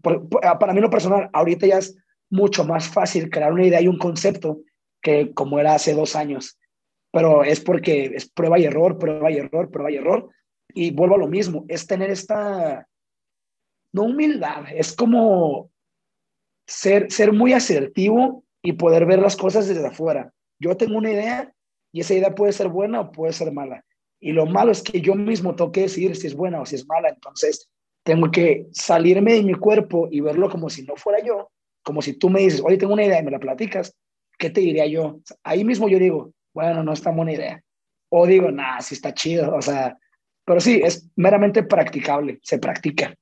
para 0.01 0.73
mí 0.73 0.81
lo 0.81 0.89
personal, 0.89 1.29
ahorita 1.33 1.67
ya 1.67 1.77
es 1.77 1.95
mucho 2.29 2.65
más 2.65 2.87
fácil 2.87 3.29
crear 3.29 3.53
una 3.53 3.65
idea 3.65 3.81
y 3.81 3.87
un 3.87 3.97
concepto 3.97 4.61
que 5.01 5.33
como 5.33 5.59
era 5.59 5.75
hace 5.75 5.93
dos 5.93 6.15
años. 6.15 6.59
Pero 7.11 7.43
es 7.43 7.59
porque 7.59 8.11
es 8.15 8.29
prueba 8.29 8.59
y 8.59 8.65
error, 8.65 8.97
prueba 8.97 9.31
y 9.31 9.37
error, 9.37 9.71
prueba 9.71 9.91
y 9.91 9.95
error. 9.95 10.29
Y 10.73 10.91
vuelvo 10.91 11.15
a 11.15 11.19
lo 11.19 11.27
mismo, 11.27 11.65
es 11.67 11.87
tener 11.87 12.11
esta, 12.11 12.87
no 13.93 14.03
humildad, 14.03 14.65
es 14.75 14.93
como 14.93 15.71
ser, 16.67 17.11
ser 17.11 17.31
muy 17.31 17.53
asertivo 17.53 18.43
y 18.61 18.73
poder 18.73 19.05
ver 19.05 19.19
las 19.19 19.35
cosas 19.35 19.67
desde 19.67 19.87
afuera. 19.87 20.31
Yo 20.59 20.75
tengo 20.75 20.97
una 20.97 21.11
idea 21.11 21.53
y 21.93 22.01
esa 22.01 22.13
idea 22.13 22.35
puede 22.35 22.51
ser 22.51 22.67
buena 22.67 22.99
o 22.99 23.11
puede 23.11 23.33
ser 23.33 23.51
mala. 23.51 23.83
Y 24.19 24.31
lo 24.31 24.45
malo 24.45 24.71
es 24.71 24.81
que 24.81 25.01
yo 25.01 25.15
mismo 25.15 25.55
tengo 25.55 25.71
que 25.71 25.81
decidir 25.81 26.15
si 26.15 26.27
es 26.27 26.35
buena 26.35 26.61
o 26.61 26.65
si 26.65 26.75
es 26.75 26.87
mala. 26.87 27.09
Entonces, 27.09 27.69
tengo 28.03 28.31
que 28.31 28.67
salirme 28.71 29.33
de 29.33 29.43
mi 29.43 29.53
cuerpo 29.53 30.07
y 30.11 30.21
verlo 30.21 30.49
como 30.49 30.69
si 30.69 30.83
no 30.83 30.95
fuera 30.95 31.23
yo, 31.23 31.51
como 31.83 32.01
si 32.01 32.13
tú 32.13 32.29
me 32.29 32.41
dices, 32.41 32.61
oye, 32.63 32.77
tengo 32.77 32.93
una 32.93 33.05
idea 33.05 33.19
y 33.19 33.23
me 33.23 33.31
la 33.31 33.39
platicas. 33.39 33.95
¿qué 34.37 34.49
te 34.49 34.61
diría 34.61 34.85
yo? 34.85 35.19
Ahí 35.43 35.63
mismo 35.63 35.89
yo 35.89 35.99
digo, 35.99 36.33
bueno, 36.53 36.83
no 36.83 36.93
es 36.93 37.01
tan 37.01 37.15
buena 37.15 37.33
idea. 37.33 37.61
O 38.09 38.25
digo, 38.25 38.51
nah, 38.51 38.79
sí 38.79 38.95
está 38.95 39.13
chido, 39.13 39.53
o 39.53 39.61
sea, 39.61 39.97
pero 40.45 40.61
sí, 40.61 40.81
es 40.83 41.07
meramente 41.15 41.63
practicable, 41.63 42.39
se 42.41 42.59
practica. 42.59 43.13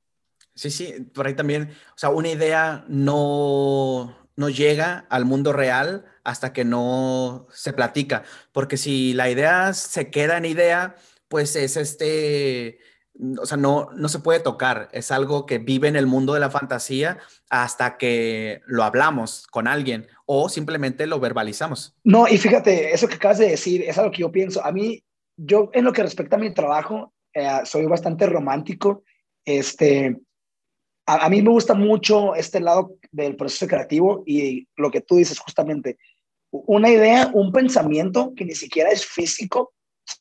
Sí, 0.53 0.69
sí, 0.69 0.93
por 1.13 1.25
ahí 1.25 1.33
también, 1.33 1.71
o 1.89 1.97
sea, 1.97 2.09
una 2.09 2.29
idea 2.29 2.85
no, 2.87 4.15
no 4.35 4.49
llega 4.49 5.05
al 5.09 5.25
mundo 5.25 5.51
real 5.51 6.05
hasta 6.25 6.51
que 6.51 6.65
no 6.65 7.47
se 7.51 7.71
platica, 7.71 8.23
porque 8.51 8.75
si 8.75 9.13
la 9.13 9.29
idea 9.29 9.73
se 9.73 10.09
queda 10.09 10.37
en 10.37 10.45
idea, 10.45 10.95
pues 11.29 11.55
es 11.55 11.77
este, 11.77 12.79
o 13.39 13.45
sea, 13.45 13.57
no, 13.57 13.89
no 13.95 14.09
se 14.09 14.19
puede 14.19 14.39
tocar, 14.39 14.89
es 14.91 15.11
algo 15.11 15.45
que 15.45 15.59
vive 15.59 15.87
en 15.87 15.95
el 15.95 16.07
mundo 16.07 16.33
de 16.33 16.39
la 16.39 16.49
fantasía 16.49 17.17
hasta 17.49 17.97
que 17.97 18.61
lo 18.65 18.83
hablamos 18.83 19.47
con 19.47 19.67
alguien 19.67 20.07
o 20.25 20.49
simplemente 20.49 21.07
lo 21.07 21.19
verbalizamos. 21.19 21.95
No, 22.03 22.27
y 22.27 22.37
fíjate, 22.37 22.93
eso 22.93 23.07
que 23.07 23.15
acabas 23.15 23.37
de 23.37 23.49
decir 23.49 23.83
es 23.83 23.97
algo 23.97 24.11
que 24.11 24.21
yo 24.21 24.31
pienso. 24.31 24.65
A 24.65 24.71
mí, 24.71 25.03
yo 25.37 25.69
en 25.73 25.85
lo 25.85 25.93
que 25.93 26.03
respecta 26.03 26.35
a 26.35 26.39
mi 26.39 26.53
trabajo, 26.53 27.13
eh, 27.33 27.47
soy 27.63 27.85
bastante 27.85 28.25
romántico. 28.25 29.03
Este, 29.45 30.17
a, 31.05 31.25
a, 31.25 31.29
mí 31.29 31.41
me 31.41 31.51
gusta 31.51 31.73
mucho 31.73 32.35
este 32.35 32.59
lado 32.59 32.97
del 33.11 33.35
proceso 33.35 33.67
creativo 33.67 34.23
y 34.25 34.67
lo 34.75 34.91
que 34.91 35.01
tú 35.01 35.17
dices 35.17 35.39
justamente, 35.39 35.97
una 36.67 36.89
idea, 36.89 37.29
un 37.33 37.51
pensamiento 37.51 38.33
que 38.35 38.45
ni 38.45 38.55
siquiera 38.55 38.91
es 38.91 39.05
físico, 39.05 39.73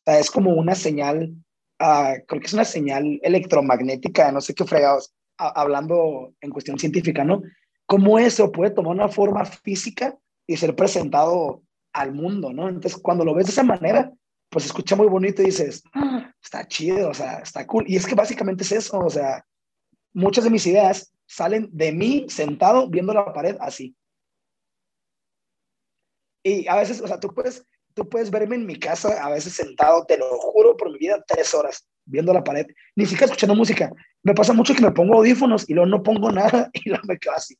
es 0.06 0.30
como 0.30 0.54
una 0.54 0.74
señal 0.74 1.34
uh, 1.80 2.24
creo 2.26 2.40
que 2.40 2.46
es 2.46 2.52
una 2.52 2.64
señal 2.64 3.20
electromagnética, 3.22 4.32
no 4.32 4.40
sé 4.40 4.54
qué 4.54 4.64
fregados, 4.64 5.14
hablando 5.36 6.32
en 6.40 6.50
cuestión 6.50 6.78
científica, 6.78 7.24
¿no? 7.24 7.42
¿Cómo 7.86 8.18
eso 8.18 8.52
puede 8.52 8.70
tomar 8.70 8.92
una 8.92 9.08
forma 9.08 9.44
física 9.44 10.16
y 10.46 10.56
ser 10.56 10.74
presentado 10.74 11.62
al 11.92 12.12
mundo, 12.12 12.52
¿no? 12.52 12.68
Entonces, 12.68 12.96
cuando 13.00 13.24
lo 13.24 13.34
ves 13.34 13.46
de 13.46 13.52
esa 13.52 13.62
manera, 13.62 14.12
pues 14.48 14.66
escucha 14.66 14.96
muy 14.96 15.08
bonito 15.08 15.42
y 15.42 15.46
dices, 15.46 15.82
ah, 15.94 16.32
está 16.42 16.66
chido, 16.66 17.10
o 17.10 17.14
sea, 17.14 17.38
está 17.38 17.66
cool. 17.66 17.84
Y 17.88 17.96
es 17.96 18.06
que 18.06 18.14
básicamente 18.14 18.62
es 18.62 18.72
eso, 18.72 18.98
o 18.98 19.10
sea, 19.10 19.44
muchas 20.12 20.44
de 20.44 20.50
mis 20.50 20.66
ideas 20.66 21.12
salen 21.26 21.68
de 21.72 21.92
mí 21.92 22.26
sentado 22.28 22.88
viendo 22.88 23.12
la 23.12 23.32
pared 23.32 23.56
así. 23.60 23.94
Y 26.44 26.68
a 26.68 26.76
veces, 26.76 27.00
o 27.00 27.09
sea, 27.09 27.18
tú 27.18 27.35
puedes 27.35 27.66
tú 27.94 28.09
puedes 28.09 28.30
verme 28.30 28.57
en 28.57 28.66
mi 28.66 28.76
casa 28.76 29.24
a 29.24 29.30
veces 29.30 29.54
sentado, 29.54 30.04
te 30.04 30.18
lo 30.18 30.26
juro 30.38 30.76
por 30.76 30.90
mi 30.90 30.98
vida, 30.98 31.24
tres 31.26 31.54
horas 31.54 31.88
viendo 32.04 32.33
la 32.35 32.44
pared, 32.44 32.66
ni 32.96 33.07
siquiera 33.07 33.26
escuchando 33.26 33.54
música. 33.54 33.90
Me 34.22 34.35
pasa 34.35 34.52
mucho 34.52 34.74
que 34.74 34.83
me 34.83 34.90
pongo 34.90 35.14
audífonos 35.14 35.68
y 35.68 35.74
luego 35.74 35.88
no 35.88 36.02
pongo 36.02 36.30
nada 36.33 36.70
y 36.72 36.88
luego 36.88 37.04
me 37.07 37.18
quedo 37.18 37.35
así. 37.35 37.57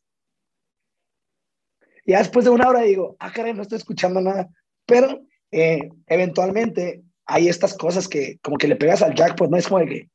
Ya 2.07 2.19
después 2.19 2.45
de 2.45 2.51
una 2.51 2.69
hora 2.69 2.83
digo, 2.83 3.17
ah, 3.19 3.33
caray, 3.33 3.55
no 3.55 3.63
estoy 3.63 3.79
escuchando 3.79 4.21
nada. 4.21 4.49
Pero 4.85 5.23
eh, 5.51 5.89
eventualmente 6.07 7.03
hay 7.25 7.49
estas 7.49 7.75
cosas 7.75 8.07
que 8.07 8.39
como 8.43 8.59
que 8.59 8.69
le 8.69 8.77
pegas 8.77 9.01
al 9.01 9.15
jackpot, 9.15 9.49
no 9.49 9.57
es 9.57 9.67
como 9.67 9.81
de 9.81 9.87
que 9.87 10.11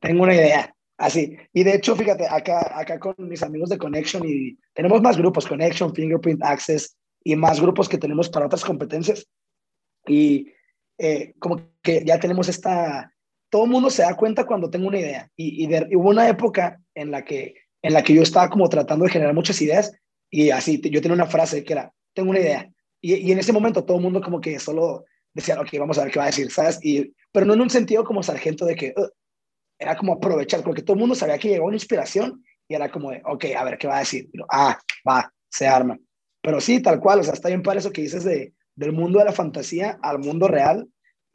tengo 0.00 0.24
una 0.24 0.34
idea, 0.34 0.74
así. 0.98 1.38
Y 1.54 1.62
de 1.62 1.76
hecho, 1.76 1.96
fíjate, 1.96 2.26
acá, 2.28 2.78
acá 2.78 2.98
con 2.98 3.14
mis 3.16 3.42
amigos 3.42 3.70
de 3.70 3.78
Connection 3.78 4.22
y 4.26 4.58
tenemos 4.74 5.00
más 5.00 5.16
grupos, 5.16 5.46
Connection, 5.46 5.94
Fingerprint, 5.94 6.42
Access, 6.42 6.94
y 7.22 7.36
más 7.36 7.60
grupos 7.60 7.88
que 7.88 7.98
tenemos 7.98 8.28
para 8.28 8.46
otras 8.46 8.64
competencias. 8.64 9.26
Y 10.06 10.52
eh, 10.98 11.34
como 11.38 11.70
que 11.82 12.04
ya 12.04 12.18
tenemos 12.18 12.48
esta, 12.48 13.12
todo 13.50 13.64
el 13.64 13.70
mundo 13.70 13.90
se 13.90 14.02
da 14.02 14.16
cuenta 14.16 14.46
cuando 14.46 14.70
tengo 14.70 14.88
una 14.88 14.98
idea. 14.98 15.30
Y, 15.36 15.66
hubo 15.94 16.10
una 16.10 16.28
época 16.28 16.80
en 16.94 17.10
la, 17.10 17.24
que, 17.24 17.54
en 17.82 17.92
la 17.92 18.02
que 18.02 18.14
yo 18.14 18.22
estaba 18.22 18.48
como 18.48 18.68
tratando 18.68 19.04
de 19.04 19.10
generar 19.10 19.34
muchas 19.34 19.60
ideas 19.60 19.92
y 20.30 20.50
así, 20.50 20.80
yo 20.80 21.00
tenía 21.00 21.14
una 21.14 21.26
frase 21.26 21.64
que 21.64 21.72
era, 21.72 21.92
tengo 22.14 22.30
una 22.30 22.40
idea. 22.40 22.70
Y, 23.00 23.14
y 23.14 23.32
en 23.32 23.38
ese 23.38 23.52
momento 23.52 23.84
todo 23.84 23.96
el 23.96 24.02
mundo 24.02 24.20
como 24.20 24.40
que 24.40 24.58
solo 24.58 25.04
decía, 25.32 25.60
ok, 25.60 25.68
vamos 25.78 25.98
a 25.98 26.04
ver 26.04 26.12
qué 26.12 26.18
va 26.18 26.26
a 26.26 26.28
decir, 26.28 26.50
¿sabes? 26.50 26.78
Y, 26.82 27.14
pero 27.32 27.46
no 27.46 27.54
en 27.54 27.62
un 27.62 27.70
sentido 27.70 28.04
como 28.04 28.22
sargento 28.22 28.64
de 28.64 28.74
que 28.74 28.94
era 29.78 29.96
como 29.96 30.12
aprovechar, 30.12 30.62
porque 30.62 30.82
todo 30.82 30.94
el 30.94 31.00
mundo 31.00 31.14
sabía 31.14 31.38
que 31.38 31.48
llegó 31.48 31.66
una 31.66 31.76
inspiración 31.76 32.44
y 32.68 32.74
era 32.74 32.90
como 32.90 33.10
de, 33.10 33.22
ok, 33.24 33.46
a 33.56 33.64
ver 33.64 33.78
qué 33.78 33.88
va 33.88 33.96
a 33.96 34.00
decir. 34.00 34.28
ah, 34.50 34.78
va, 35.08 35.32
se 35.48 35.66
arma. 35.66 35.98
Pero 36.42 36.60
sí, 36.60 36.80
tal 36.80 37.00
cual, 37.00 37.20
o 37.20 37.24
sea, 37.24 37.34
está 37.34 37.48
bien 37.48 37.62
para 37.62 37.80
eso 37.80 37.92
que 37.92 38.02
dices 38.02 38.24
de, 38.24 38.54
del 38.74 38.92
mundo 38.92 39.18
de 39.18 39.26
la 39.26 39.32
fantasía 39.32 39.98
al 40.02 40.18
mundo 40.18 40.48
real. 40.48 40.88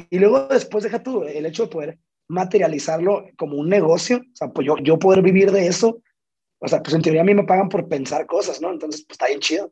Y 0.09 0.19
luego 0.19 0.47
después 0.47 0.83
deja 0.83 1.03
tú 1.03 1.23
el 1.23 1.45
hecho 1.45 1.63
de 1.63 1.69
poder 1.69 1.99
materializarlo 2.27 3.27
como 3.37 3.57
un 3.57 3.69
negocio, 3.69 4.17
o 4.17 4.35
sea, 4.35 4.49
pues 4.49 4.65
yo, 4.65 4.77
yo 4.77 4.97
poder 4.97 5.21
vivir 5.21 5.51
de 5.51 5.67
eso, 5.67 6.01
o 6.59 6.67
sea, 6.67 6.81
pues 6.81 6.95
en 6.95 7.01
teoría 7.01 7.21
a 7.21 7.25
mí 7.25 7.35
me 7.35 7.43
pagan 7.43 7.69
por 7.69 7.87
pensar 7.87 8.25
cosas, 8.25 8.61
¿no? 8.61 8.71
Entonces, 8.71 9.05
pues 9.05 9.15
está 9.15 9.27
bien 9.27 9.39
chido. 9.39 9.71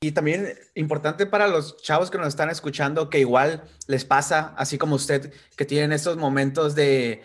Y 0.00 0.12
también 0.12 0.58
importante 0.74 1.26
para 1.26 1.46
los 1.46 1.76
chavos 1.76 2.10
que 2.10 2.18
nos 2.18 2.28
están 2.28 2.50
escuchando, 2.50 3.08
que 3.08 3.20
igual 3.20 3.62
les 3.86 4.04
pasa, 4.04 4.52
así 4.56 4.78
como 4.78 4.96
usted, 4.96 5.32
que 5.56 5.64
tienen 5.64 5.92
estos 5.92 6.16
momentos 6.16 6.74
de 6.74 7.22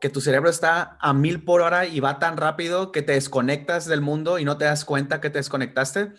que 0.00 0.08
tu 0.08 0.20
cerebro 0.20 0.50
está 0.50 0.98
a 1.00 1.12
mil 1.14 1.44
por 1.44 1.62
hora 1.62 1.86
y 1.86 2.00
va 2.00 2.18
tan 2.18 2.36
rápido 2.36 2.92
que 2.92 3.02
te 3.02 3.12
desconectas 3.12 3.86
del 3.86 4.00
mundo 4.00 4.38
y 4.38 4.44
no 4.44 4.58
te 4.58 4.66
das 4.66 4.84
cuenta 4.84 5.20
que 5.20 5.30
te 5.30 5.38
desconectaste. 5.38 6.12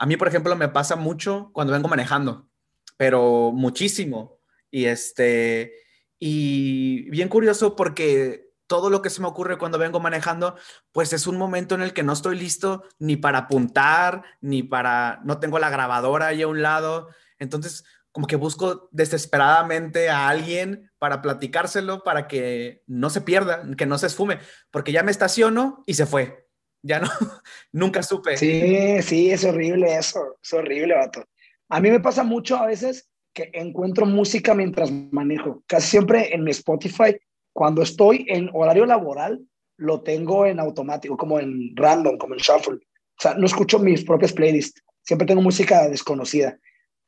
A 0.00 0.06
mí, 0.06 0.16
por 0.16 0.28
ejemplo, 0.28 0.56
me 0.56 0.70
pasa 0.70 0.96
mucho 0.96 1.50
cuando 1.52 1.74
vengo 1.74 1.86
manejando, 1.86 2.48
pero 2.96 3.52
muchísimo. 3.52 4.40
Y 4.70 4.86
este, 4.86 5.74
y 6.18 7.10
bien 7.10 7.28
curioso 7.28 7.76
porque 7.76 8.50
todo 8.66 8.88
lo 8.88 9.02
que 9.02 9.10
se 9.10 9.20
me 9.20 9.28
ocurre 9.28 9.58
cuando 9.58 9.76
vengo 9.76 10.00
manejando, 10.00 10.56
pues 10.92 11.12
es 11.12 11.26
un 11.26 11.36
momento 11.36 11.74
en 11.74 11.82
el 11.82 11.92
que 11.92 12.02
no 12.02 12.14
estoy 12.14 12.38
listo 12.38 12.82
ni 12.98 13.16
para 13.16 13.40
apuntar, 13.40 14.22
ni 14.40 14.62
para, 14.62 15.20
no 15.22 15.38
tengo 15.38 15.58
la 15.58 15.68
grabadora 15.68 16.28
ahí 16.28 16.40
a 16.40 16.48
un 16.48 16.62
lado. 16.62 17.10
Entonces, 17.38 17.84
como 18.10 18.26
que 18.26 18.36
busco 18.36 18.88
desesperadamente 18.92 20.08
a 20.08 20.30
alguien 20.30 20.90
para 20.98 21.20
platicárselo, 21.20 22.04
para 22.04 22.26
que 22.26 22.84
no 22.86 23.10
se 23.10 23.20
pierda, 23.20 23.62
que 23.76 23.84
no 23.84 23.98
se 23.98 24.06
esfume, 24.06 24.38
porque 24.70 24.92
ya 24.92 25.02
me 25.02 25.10
estaciono 25.10 25.82
y 25.84 25.92
se 25.92 26.06
fue. 26.06 26.49
Ya 26.82 27.00
no, 27.00 27.08
nunca 27.72 28.02
supe. 28.02 28.36
Sí, 28.36 29.02
sí, 29.02 29.30
es 29.30 29.44
horrible 29.44 29.96
eso, 29.96 30.38
es 30.42 30.52
horrible, 30.52 30.94
vato. 30.94 31.24
A 31.68 31.80
mí 31.80 31.90
me 31.90 32.00
pasa 32.00 32.24
mucho 32.24 32.56
a 32.56 32.66
veces 32.66 33.08
que 33.32 33.50
encuentro 33.52 34.06
música 34.06 34.54
mientras 34.54 34.90
manejo. 34.90 35.62
Casi 35.66 35.88
siempre 35.88 36.34
en 36.34 36.42
mi 36.42 36.50
Spotify 36.50 37.16
cuando 37.52 37.82
estoy 37.82 38.26
en 38.28 38.50
horario 38.52 38.86
laboral, 38.86 39.40
lo 39.76 40.02
tengo 40.02 40.46
en 40.46 40.60
automático, 40.60 41.16
como 41.16 41.38
en 41.40 41.74
random, 41.74 42.18
como 42.18 42.34
en 42.34 42.40
shuffle. 42.40 42.76
O 42.76 43.22
sea, 43.22 43.34
no 43.34 43.46
escucho 43.46 43.78
mis 43.78 44.04
propias 44.04 44.32
playlists. 44.32 44.82
Siempre 45.02 45.26
tengo 45.26 45.42
música 45.42 45.88
desconocida. 45.88 46.58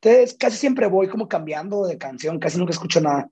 Entonces, 0.01 0.37
casi 0.39 0.57
siempre 0.57 0.87
voy 0.87 1.09
como 1.09 1.29
cambiando 1.29 1.87
de 1.87 1.99
canción, 1.99 2.39
casi 2.39 2.59
nunca 2.59 2.73
escucho 2.73 3.01
nada. 3.01 3.31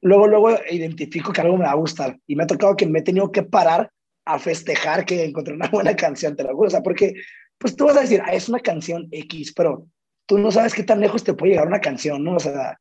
Luego, 0.00 0.26
luego 0.26 0.50
identifico 0.70 1.32
que 1.32 1.40
algo 1.40 1.56
me 1.56 1.64
va 1.64 1.72
a 1.72 1.76
gustar. 1.76 2.18
Y 2.26 2.36
me 2.36 2.44
ha 2.44 2.46
tocado 2.46 2.76
que 2.76 2.86
me 2.86 2.98
he 2.98 3.02
tenido 3.02 3.32
que 3.32 3.42
parar 3.42 3.90
a 4.24 4.38
festejar 4.38 5.04
que 5.04 5.24
encontré 5.24 5.54
una 5.54 5.68
buena 5.68 5.96
canción, 5.96 6.36
te 6.36 6.42
lo 6.42 6.54
juro. 6.54 6.68
O 6.68 6.70
sea, 6.70 6.82
porque, 6.82 7.14
pues 7.58 7.76
tú 7.76 7.86
vas 7.86 7.96
a 7.96 8.02
decir, 8.02 8.22
ah, 8.24 8.34
es 8.34 8.48
una 8.48 8.60
canción 8.60 9.08
X, 9.10 9.52
pero 9.54 9.86
tú 10.26 10.38
no 10.38 10.50
sabes 10.50 10.74
qué 10.74 10.82
tan 10.82 11.00
lejos 11.00 11.24
te 11.24 11.34
puede 11.34 11.52
llegar 11.52 11.66
una 11.66 11.80
canción, 11.80 12.22
¿no? 12.22 12.36
O 12.36 12.40
sea, 12.40 12.78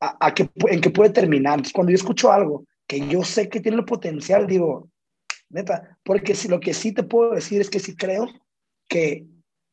a, 0.00 0.26
a 0.26 0.34
qué, 0.34 0.48
en 0.68 0.80
qué 0.80 0.90
puede 0.90 1.10
terminar. 1.10 1.54
Entonces, 1.54 1.72
cuando 1.72 1.90
yo 1.90 1.96
escucho 1.96 2.32
algo 2.32 2.64
que 2.86 3.06
yo 3.06 3.22
sé 3.22 3.48
que 3.48 3.60
tiene 3.60 3.78
el 3.78 3.84
potencial, 3.84 4.46
digo, 4.46 4.90
neta, 5.50 5.98
porque 6.02 6.34
si, 6.34 6.48
lo 6.48 6.58
que 6.58 6.74
sí 6.74 6.92
te 6.92 7.02
puedo 7.02 7.32
decir 7.34 7.60
es 7.60 7.70
que 7.70 7.80
sí 7.80 7.94
creo 7.94 8.26
que 8.88 9.26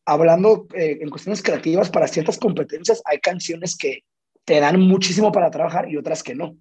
hablando 0.06 0.67
eh, 0.76 1.00
en 1.02 1.10
cuestiones 1.10 1.41
creativas 1.41 1.89
para 1.89 2.08
ciertas 2.08 2.38
competencias, 2.38 3.02
hay 3.06 3.19
canciones 3.19 3.78
que 3.78 4.04
te 4.43 4.60
dan 4.60 4.80
muchísimo 4.80 5.32
para 5.32 5.50
trabajar 5.50 5.89
y 5.89 5.98
otras 5.98 6.21
que 6.21 6.36
no. 6.36 6.56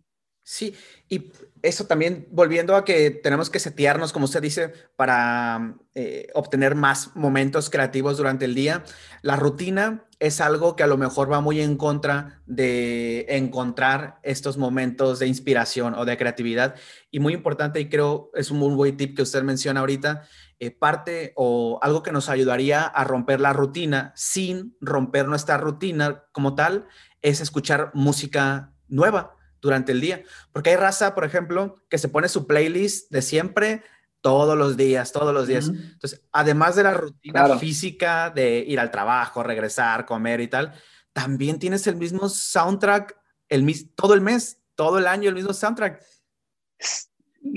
Sí, 0.47 0.75
y 1.09 1.33
eso 1.63 1.87
también 1.87 2.29
volviendo 2.31 2.77
a 2.77 2.85
que 2.85 3.11
tenemos 3.11 3.49
que 3.49 3.59
setearnos, 3.59 4.13
como 4.13 4.27
usted 4.27 4.43
dice, 4.43 4.75
para 4.95 5.75
eh, 5.95 6.27
obtener 6.35 6.75
más 6.75 7.17
momentos 7.17 7.71
creativos 7.71 8.19
durante 8.19 8.45
el 8.45 8.55
día. 8.55 8.85
La 9.23 9.37
rutina 9.37 10.05
es 10.19 10.43
algo 10.43 10.77
que 10.77 10.83
a 10.83 10.87
lo 10.87 10.99
mejor 10.99 11.33
va 11.33 11.41
muy 11.41 11.63
en 11.63 11.79
contra 11.79 12.43
de 12.45 13.25
encontrar 13.31 14.21
estos 14.23 14.59
momentos 14.59 15.19
de 15.19 15.29
inspiración 15.29 15.95
o 15.95 16.05
de 16.05 16.19
creatividad. 16.19 16.75
Y 17.11 17.21
muy 17.21 17.33
importante, 17.33 17.81
y 17.81 17.89
creo 17.89 18.31
es 18.35 18.51
un 18.51 18.77
buen 18.77 18.99
tip 18.99 19.17
que 19.17 19.23
usted 19.23 19.43
menciona 19.45 19.81
ahorita, 19.81 20.25
eh, 20.59 20.71
parte 20.73 21.33
o 21.37 21.79
algo 21.81 22.03
que 22.03 22.13
nos 22.13 22.29
ayudaría 22.29 22.83
a 22.83 23.05
romper 23.05 23.41
la 23.41 23.55
rutina 23.55 24.13
sin 24.15 24.77
romper 24.83 25.27
nuestra 25.27 25.57
rutina 25.57 26.25
como 26.33 26.55
tal, 26.55 26.87
es 27.23 27.41
escuchar 27.41 27.93
música 27.95 28.75
nueva 28.89 29.39
durante 29.65 29.93
el 29.93 30.01
día. 30.01 30.23
Porque 30.53 30.71
hay 30.71 30.77
raza, 30.77 31.15
por 31.15 31.25
ejemplo, 31.25 31.83
que 31.89 31.99
se 31.99 32.09
pone 32.09 32.29
su 32.29 32.47
playlist 32.47 33.11
de 33.11 33.23
siempre 33.23 33.83
todos 34.21 34.57
los 34.57 34.77
días, 34.77 35.11
todos 35.11 35.35
los 35.35 35.49
días. 35.49 35.69
Entonces, 35.69 36.23
además 36.31 36.77
de 36.77 36.85
la 36.85 36.95
rutina 36.95 37.59
física 37.59 38.31
de 38.31 38.59
ir 38.59 38.79
al 38.79 38.91
trabajo, 38.91 39.43
regresar, 39.43 40.07
comer 40.07 40.41
y 40.41 40.49
tal, 40.49 40.73
también 41.13 41.59
tienes 41.59 41.87
el 41.87 41.97
mismo 41.97 42.29
soundtrack 42.29 43.17
el, 43.49 43.95
todo 43.95 44.15
el 44.15 44.21
mes, 44.21 44.61
todo 44.75 44.99
el 44.99 45.07
año 45.07 45.29
el 45.29 45.35
mismo 45.35 45.53
soundtrack. 45.53 46.03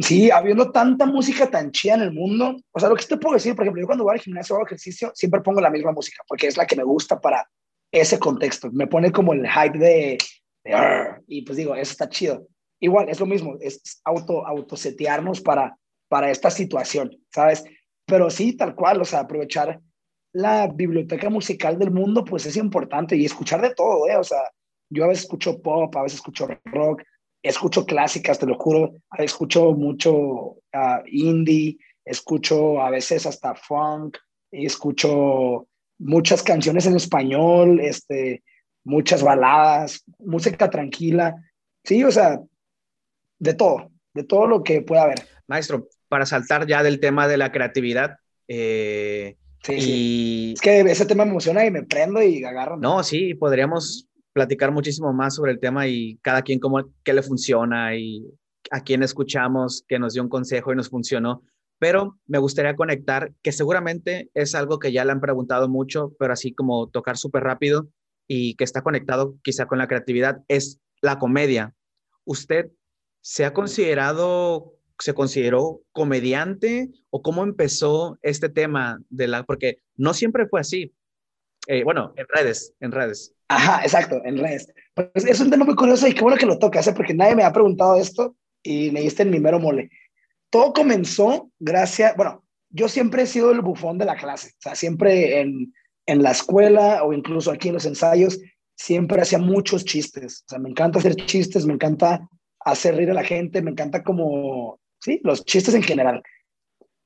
Sí, 0.01 0.29
habiendo 0.31 0.71
tanta 0.71 1.05
música 1.05 1.49
tan 1.49 1.71
chida 1.71 1.95
en 1.95 2.01
el 2.01 2.11
mundo, 2.11 2.57
o 2.71 2.79
sea, 2.79 2.89
lo 2.89 2.95
que 2.95 3.05
te 3.05 3.17
puedo 3.17 3.35
decir, 3.35 3.55
por 3.55 3.63
ejemplo, 3.63 3.81
yo 3.81 3.87
cuando 3.87 4.03
voy 4.03 4.15
al 4.15 4.21
gimnasio 4.21 4.55
o 4.55 4.57
hago 4.57 4.67
ejercicio, 4.67 5.11
siempre 5.15 5.41
pongo 5.41 5.61
la 5.61 5.69
misma 5.69 5.93
música, 5.93 6.23
porque 6.27 6.47
es 6.47 6.57
la 6.57 6.67
que 6.67 6.75
me 6.75 6.83
gusta 6.83 7.19
para 7.19 7.49
ese 7.91 8.19
contexto. 8.19 8.69
Me 8.71 8.87
pone 8.87 9.11
como 9.11 9.33
el 9.33 9.47
hype 9.47 9.77
de 9.77 10.17
y 11.27 11.41
pues 11.43 11.57
digo, 11.57 11.75
eso 11.75 11.91
está 11.91 12.09
chido. 12.09 12.47
Igual, 12.79 13.09
es 13.09 13.19
lo 13.19 13.25
mismo, 13.25 13.57
es 13.59 14.01
auto, 14.03 14.45
autosetearnos 14.45 15.41
para, 15.41 15.77
para 16.07 16.29
esta 16.29 16.51
situación, 16.51 17.17
¿sabes? 17.33 17.63
Pero 18.05 18.29
sí, 18.29 18.55
tal 18.55 18.75
cual, 18.75 19.01
o 19.01 19.05
sea, 19.05 19.21
aprovechar 19.21 19.79
la 20.33 20.67
biblioteca 20.67 21.29
musical 21.29 21.79
del 21.79 21.91
mundo, 21.91 22.23
pues 22.23 22.45
es 22.45 22.57
importante 22.57 23.15
y 23.15 23.25
escuchar 23.25 23.61
de 23.61 23.73
todo, 23.73 24.07
¿eh? 24.07 24.17
O 24.17 24.23
sea, 24.23 24.41
yo 24.89 25.03
a 25.03 25.07
veces 25.07 25.23
escucho 25.23 25.61
pop, 25.61 25.95
a 25.95 26.03
veces 26.03 26.19
escucho 26.19 26.47
rock, 26.65 27.01
escucho 27.41 27.85
clásicas, 27.85 28.39
te 28.39 28.45
lo 28.45 28.55
juro, 28.55 28.93
escucho 29.17 29.73
mucho 29.73 30.57
ah, 30.73 31.01
indie, 31.07 31.77
escucho 32.05 32.81
a 32.81 32.89
veces 32.89 33.25
hasta 33.25 33.55
funk, 33.55 34.17
escucho 34.51 35.67
muchas 35.99 36.43
canciones 36.43 36.85
en 36.85 36.95
español, 36.95 37.79
este, 37.79 38.43
muchas 38.87 39.21
baladas, 39.21 40.03
música 40.17 40.69
tranquila, 40.69 41.35
sí, 41.83 42.03
o 42.03 42.11
sea, 42.11 42.39
de 43.37 43.53
todo, 43.53 43.91
de 44.13 44.23
todo 44.23 44.47
lo 44.47 44.63
que 44.63 44.81
pueda 44.81 45.03
haber. 45.03 45.19
Maestro, 45.45 45.89
para 46.07 46.25
saltar 46.25 46.65
ya 46.65 46.81
del 46.83 46.99
tema 46.99 47.27
de 47.27 47.37
la 47.37 47.51
creatividad, 47.51 48.17
eh, 48.47 49.35
sí, 49.61 50.53
es 50.55 50.61
que 50.61 50.79
ese 50.81 51.05
tema 51.05 51.25
me 51.25 51.31
emociona 51.31 51.65
y 51.65 51.71
me 51.71 51.83
prendo 51.83 52.21
y 52.23 52.43
agarro. 52.45 52.77
No, 52.77 53.03
sí, 53.03 53.33
podríamos 53.33 54.07
platicar 54.31 54.71
muchísimo 54.71 55.11
más 55.11 55.35
sobre 55.35 55.51
el 55.51 55.59
tema 55.59 55.87
y 55.87 56.17
cada 56.21 56.41
quien 56.41 56.59
cómo, 56.59 56.81
qué 57.03 57.13
le 57.13 57.23
funciona 57.23 57.93
y 57.95 58.25
a 58.71 58.81
quién 58.81 59.03
escuchamos 59.03 59.83
que 59.87 59.99
nos 59.99 60.13
dio 60.13 60.23
un 60.23 60.29
consejo 60.29 60.71
y 60.71 60.77
nos 60.77 60.89
funcionó. 60.89 61.43
Pero 61.79 62.17
me 62.25 62.39
gustaría 62.39 62.75
conectar, 62.75 63.33
que 63.43 63.51
seguramente 63.51 64.29
es 64.33 64.55
algo 64.55 64.79
que 64.79 64.91
ya 64.91 65.03
le 65.03 65.11
han 65.11 65.21
preguntado 65.21 65.67
mucho, 65.67 66.13
pero 66.17 66.33
así 66.33 66.53
como 66.53 66.87
tocar 66.87 67.17
súper 67.17 67.43
rápido, 67.43 67.87
y 68.27 68.55
que 68.55 68.63
está 68.63 68.81
conectado 68.81 69.37
quizá 69.43 69.65
con 69.65 69.77
la 69.77 69.87
creatividad 69.87 70.43
es 70.47 70.79
la 71.01 71.19
comedia. 71.19 71.73
¿Usted 72.25 72.71
se 73.21 73.43
ha 73.43 73.53
considerado, 73.53 74.73
se 74.99 75.13
consideró 75.13 75.81
comediante 75.91 76.89
o 77.09 77.21
cómo 77.21 77.43
empezó 77.43 78.17
este 78.21 78.47
tema 78.47 78.99
de 79.09 79.27
la, 79.27 79.43
porque 79.43 79.79
no 79.97 80.13
siempre 80.13 80.47
fue 80.47 80.61
así. 80.61 80.93
Eh, 81.67 81.83
bueno, 81.83 82.13
en 82.15 82.25
redes, 82.29 82.73
en 82.79 82.93
redes. 82.93 83.33
Ajá, 83.49 83.81
exacto, 83.83 84.21
en 84.23 84.37
redes. 84.37 84.73
Pues 84.93 85.25
es 85.25 85.41
un 85.41 85.49
tema 85.49 85.65
muy 85.65 85.75
curioso 85.75 86.07
y 86.07 86.13
qué 86.13 86.21
bueno 86.21 86.37
que 86.37 86.45
lo 86.45 86.57
tocas, 86.57 86.87
¿eh? 86.87 86.93
porque 86.93 87.13
nadie 87.13 87.35
me 87.35 87.43
ha 87.43 87.51
preguntado 87.51 87.97
esto 87.97 88.37
y 88.63 88.91
me 88.91 89.01
diste 89.01 89.23
en 89.23 89.31
mi 89.31 89.41
mero 89.41 89.59
mole. 89.59 89.89
Todo 90.49 90.71
comenzó 90.71 91.51
gracias, 91.59 92.15
bueno, 92.15 92.45
yo 92.69 92.87
siempre 92.87 93.23
he 93.23 93.27
sido 93.27 93.51
el 93.51 93.59
bufón 93.59 93.97
de 93.97 94.05
la 94.05 94.15
clase, 94.15 94.51
o 94.51 94.61
sea, 94.61 94.75
siempre 94.75 95.41
en, 95.41 95.73
en 96.07 96.23
la 96.23 96.31
escuela 96.31 97.03
o 97.03 97.13
incluso 97.13 97.51
aquí 97.51 97.67
en 97.67 97.75
los 97.75 97.85
ensayos, 97.85 98.39
siempre 98.75 99.21
hacía 99.21 99.37
muchos 99.37 99.85
chistes. 99.85 100.43
O 100.47 100.49
sea, 100.49 100.59
me 100.59 100.69
encanta 100.69 100.99
hacer 100.99 101.15
chistes, 101.15 101.65
me 101.65 101.73
encanta 101.73 102.27
hacer 102.61 102.95
reír 102.95 103.11
a 103.11 103.15
la 103.15 103.23
gente, 103.23 103.61
me 103.61 103.71
encanta 103.71 104.03
como, 104.03 104.79
sí, 104.99 105.19
los 105.23 105.45
chistes 105.45 105.75
en 105.75 105.83
general. 105.83 106.23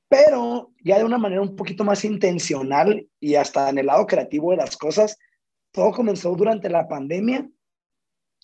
Pero 0.08 0.72
ya 0.84 0.98
de 0.98 1.04
una 1.04 1.18
manera 1.18 1.42
un 1.42 1.56
poquito 1.56 1.84
más 1.84 2.04
intencional 2.04 3.06
y 3.18 3.34
hasta 3.34 3.70
en 3.70 3.78
el 3.78 3.86
lado 3.86 4.06
creativo 4.06 4.50
de 4.50 4.58
las 4.58 4.76
cosas, 4.76 5.18
todo 5.72 5.90
comenzó 5.92 6.34
durante 6.34 6.68
la 6.68 6.86
pandemia, 6.86 7.48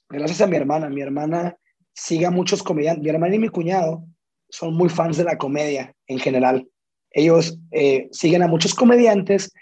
gracias 0.08 0.40
a 0.40 0.46
mi 0.46 0.56
hermana. 0.56 0.88
Mi 0.88 1.02
hermana 1.02 1.56
sigue 1.92 2.26
a 2.26 2.30
muchos 2.30 2.62
comediantes. 2.62 3.02
Mi 3.04 3.10
hermana 3.10 3.34
y 3.34 3.38
mi 3.38 3.48
cuñado 3.48 4.04
son 4.48 4.74
muy 4.74 4.88
fans 4.88 5.18
de 5.18 5.24
la 5.24 5.36
comedia 5.36 5.94
en 6.06 6.18
general. 6.18 6.66
Ellos 7.10 7.58
eh, 7.70 8.08
siguen 8.12 8.42
a 8.42 8.48
muchos 8.48 8.74
comediantes 8.74 9.52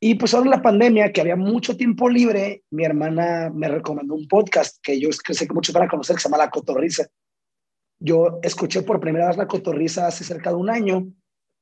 y 0.00 0.14
pues 0.14 0.32
ahora 0.32 0.50
la 0.50 0.62
pandemia, 0.62 1.12
que 1.12 1.20
había 1.20 1.34
mucho 1.34 1.76
tiempo 1.76 2.08
libre, 2.08 2.62
mi 2.70 2.84
hermana 2.84 3.50
me 3.52 3.68
recomendó 3.68 4.14
un 4.14 4.28
podcast 4.28 4.78
que 4.80 5.00
yo 5.00 5.10
sé 5.12 5.46
que 5.46 5.54
muchos 5.54 5.74
van 5.74 5.84
a 5.84 5.90
conocer, 5.90 6.14
que 6.14 6.22
se 6.22 6.28
llama 6.28 6.38
La 6.38 6.50
Cotorriza. 6.50 7.08
Yo 7.98 8.38
escuché 8.42 8.82
por 8.82 9.00
primera 9.00 9.26
vez 9.26 9.36
La 9.36 9.48
Cotorriza 9.48 10.06
hace 10.06 10.22
cerca 10.22 10.50
de 10.50 10.56
un 10.56 10.70
año 10.70 11.08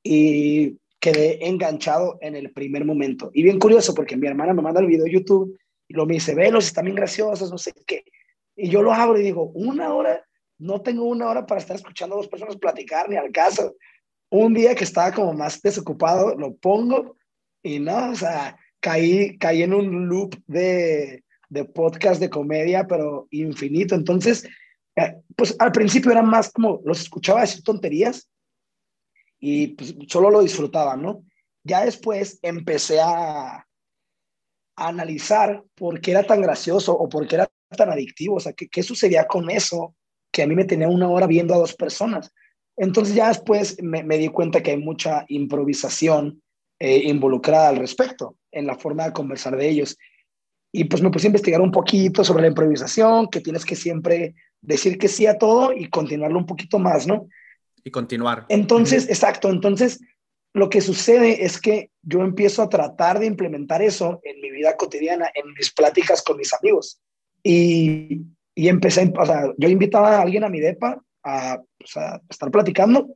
y 0.03 0.77
quedé 1.01 1.47
enganchado 1.47 2.19
en 2.21 2.37
el 2.37 2.53
primer 2.53 2.85
momento. 2.85 3.31
Y 3.33 3.43
bien 3.43 3.59
curioso, 3.59 3.95
porque 3.95 4.19
mi 4.19 4.27
hermana 4.27 4.53
me 4.53 4.61
manda 4.61 4.81
el 4.81 4.87
video 4.87 5.05
de 5.05 5.13
YouTube 5.13 5.59
y 5.89 5.95
lo 5.95 6.05
me 6.05 6.15
dice, 6.15 6.35
velos, 6.35 6.67
están 6.67 6.85
bien 6.85 6.97
graciosos, 6.97 7.51
no 7.51 7.57
sé 7.57 7.73
qué. 7.87 8.05
Y 8.55 8.69
yo 8.69 8.83
lo 8.83 8.93
abro 8.93 9.19
y 9.19 9.23
digo, 9.23 9.51
una 9.55 9.95
hora, 9.95 10.23
no 10.59 10.83
tengo 10.83 11.05
una 11.05 11.29
hora 11.29 11.47
para 11.47 11.61
estar 11.61 11.77
escuchando 11.77 12.15
a 12.15 12.19
dos 12.19 12.29
personas 12.29 12.57
platicar 12.57 13.09
ni 13.09 13.17
al 13.17 13.33
caso. 13.33 13.77
Un 14.29 14.53
día 14.53 14.75
que 14.75 14.85
estaba 14.85 15.13
como 15.13 15.33
más 15.33 15.63
desocupado, 15.63 16.35
lo 16.37 16.55
pongo 16.57 17.17
y 17.67 17.81
no, 17.81 18.11
o 18.11 18.15
sea, 18.15 18.57
caí, 18.81 19.37
caí 19.39 19.63
en 19.63 19.75
un 19.75 20.09
loop 20.09 20.37
de, 20.47 21.25
de 21.49 21.65
podcast 21.65 22.21
de 22.21 22.31
comedia, 22.31 22.87
pero 22.87 23.27
infinito. 23.33 23.97
Entonces, 23.97 24.49
eh, 24.95 25.17
pues 25.35 25.57
al 25.59 25.73
principio 25.73 26.13
era 26.13 26.23
más 26.23 26.53
como 26.53 26.81
los 26.85 27.01
escuchaba 27.01 27.41
decir 27.41 27.65
tonterías 27.65 28.29
y 29.41 29.69
pues, 29.69 29.97
solo 30.07 30.31
lo 30.31 30.43
disfrutaba, 30.43 30.97
¿no? 30.97 31.25
Ya 31.65 31.85
después 31.85 32.39
empecé 32.43 33.01
a, 33.01 33.57
a, 33.57 33.67
analizar 34.77 35.65
por 35.75 36.01
qué 36.01 36.13
era 36.13 36.23
tan 36.23 36.41
gracioso 36.41 36.97
o 36.97 37.09
por 37.09 37.27
qué 37.27 37.35
era 37.35 37.51
tan 37.77 37.91
adictivo, 37.91 38.37
o 38.37 38.41
sea, 38.41 38.53
qué, 38.53 38.69
qué 38.69 38.85
sucedía 38.85 39.27
con 39.27 39.51
eso 39.51 39.97
que 40.31 40.45
a 40.45 40.47
mí 40.47 40.55
me 40.55 40.65
tenía 40.65 40.89
una 40.89 41.09
hora 41.09 41.27
viendo 41.27 41.53
a 41.53 41.59
dos 41.59 41.75
personas. 41.75 42.33
Entonces 42.77 43.17
ya 43.17 43.29
después 43.29 43.83
me, 43.83 44.05
me 44.05 44.19
di 44.19 44.29
cuenta 44.29 44.63
que 44.63 44.71
hay 44.71 44.77
mucha 44.77 45.25
improvisación 45.29 46.43
eh, 46.79 47.03
involucrada 47.05 47.69
al 47.69 47.77
respecto 47.77 48.37
en 48.53 48.67
la 48.67 48.77
forma 48.77 49.05
de 49.05 49.13
conversar 49.13 49.57
de 49.57 49.69
ellos. 49.69 49.97
Y 50.73 50.85
pues 50.85 51.03
me 51.03 51.11
puse 51.11 51.27
a 51.27 51.29
investigar 51.29 51.61
un 51.61 51.73
poquito 51.73 52.23
sobre 52.23 52.43
la 52.43 52.49
improvisación, 52.49 53.29
que 53.29 53.41
tienes 53.41 53.65
que 53.65 53.77
siempre 53.77 54.35
decir 54.61 54.99
que 54.99 55.09
sí 55.09 55.27
a 55.27 55.39
todo 55.39 55.73
y 55.73 55.89
continuarlo 55.89 56.39
un 56.39 56.47
poquito 56.47 56.79
más, 56.79 57.07
¿no? 57.07 57.29
Y 57.83 57.91
continuar. 57.91 58.47
Entonces, 58.49 59.09
exacto, 59.09 59.49
entonces 59.49 60.01
lo 60.53 60.69
que 60.69 60.81
sucede 60.81 61.45
es 61.45 61.61
que 61.61 61.91
yo 62.03 62.23
empiezo 62.23 62.63
a 62.63 62.69
tratar 62.69 63.19
de 63.19 63.27
implementar 63.27 63.83
eso 63.83 64.21
en 64.23 64.41
mi 64.41 64.51
vida 64.51 64.77
cotidiana, 64.77 65.31
en 65.35 65.53
mis 65.53 65.73
pláticas 65.73 66.23
con 66.23 66.37
mis 66.37 66.53
amigos. 66.55 67.01
Y, 67.43 68.23
y 68.55 68.69
empecé, 68.69 69.13
o 69.19 69.27
sea, 69.27 69.53
yo 69.57 69.69
invitaba 69.69 70.17
a 70.17 70.23
alguien 70.23 70.45
a 70.45 70.49
mi 70.49 70.61
depa 70.61 71.01
a, 71.23 71.61
pues, 71.79 71.97
a 71.97 72.21
estar 72.29 72.51
platicando 72.51 73.09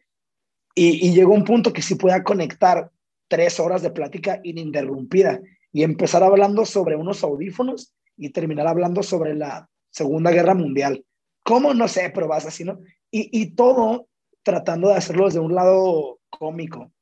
y, 0.75 1.09
y, 1.09 1.15
llegó 1.15 1.33
un 1.33 1.45
punto 1.45 1.73
que 1.73 1.83
sí 1.83 1.95
podía 1.95 2.23
conectar 2.23 2.91
tres 3.31 3.61
horas 3.61 3.81
de 3.81 3.91
plática 3.91 4.41
ininterrumpida 4.43 5.41
y 5.73 5.85
empezar 5.85 6.23
hablando 6.25 6.67
sobre 6.67 6.97
unos 6.97 7.23
audífonos 7.23 7.95
y 8.17 8.31
terminar 8.31 8.67
hablando 8.67 9.03
sobre 9.05 9.35
la 9.35 9.71
Segunda 9.91 10.33
Guerra 10.33 10.55
Mundial. 10.55 11.05
¿Cómo? 11.45 11.73
No 11.73 11.87
sé, 11.87 12.11
pero 12.13 12.27
vas 12.27 12.45
así, 12.45 12.65
¿no? 12.65 12.81
Y, 13.11 13.31
y 13.33 13.55
todo 13.55 14.09
tratando 14.43 14.89
de 14.89 14.97
hacerlo 14.97 15.27
desde 15.27 15.39
un 15.39 15.55
lado 15.55 16.19
cómico. 16.29 16.93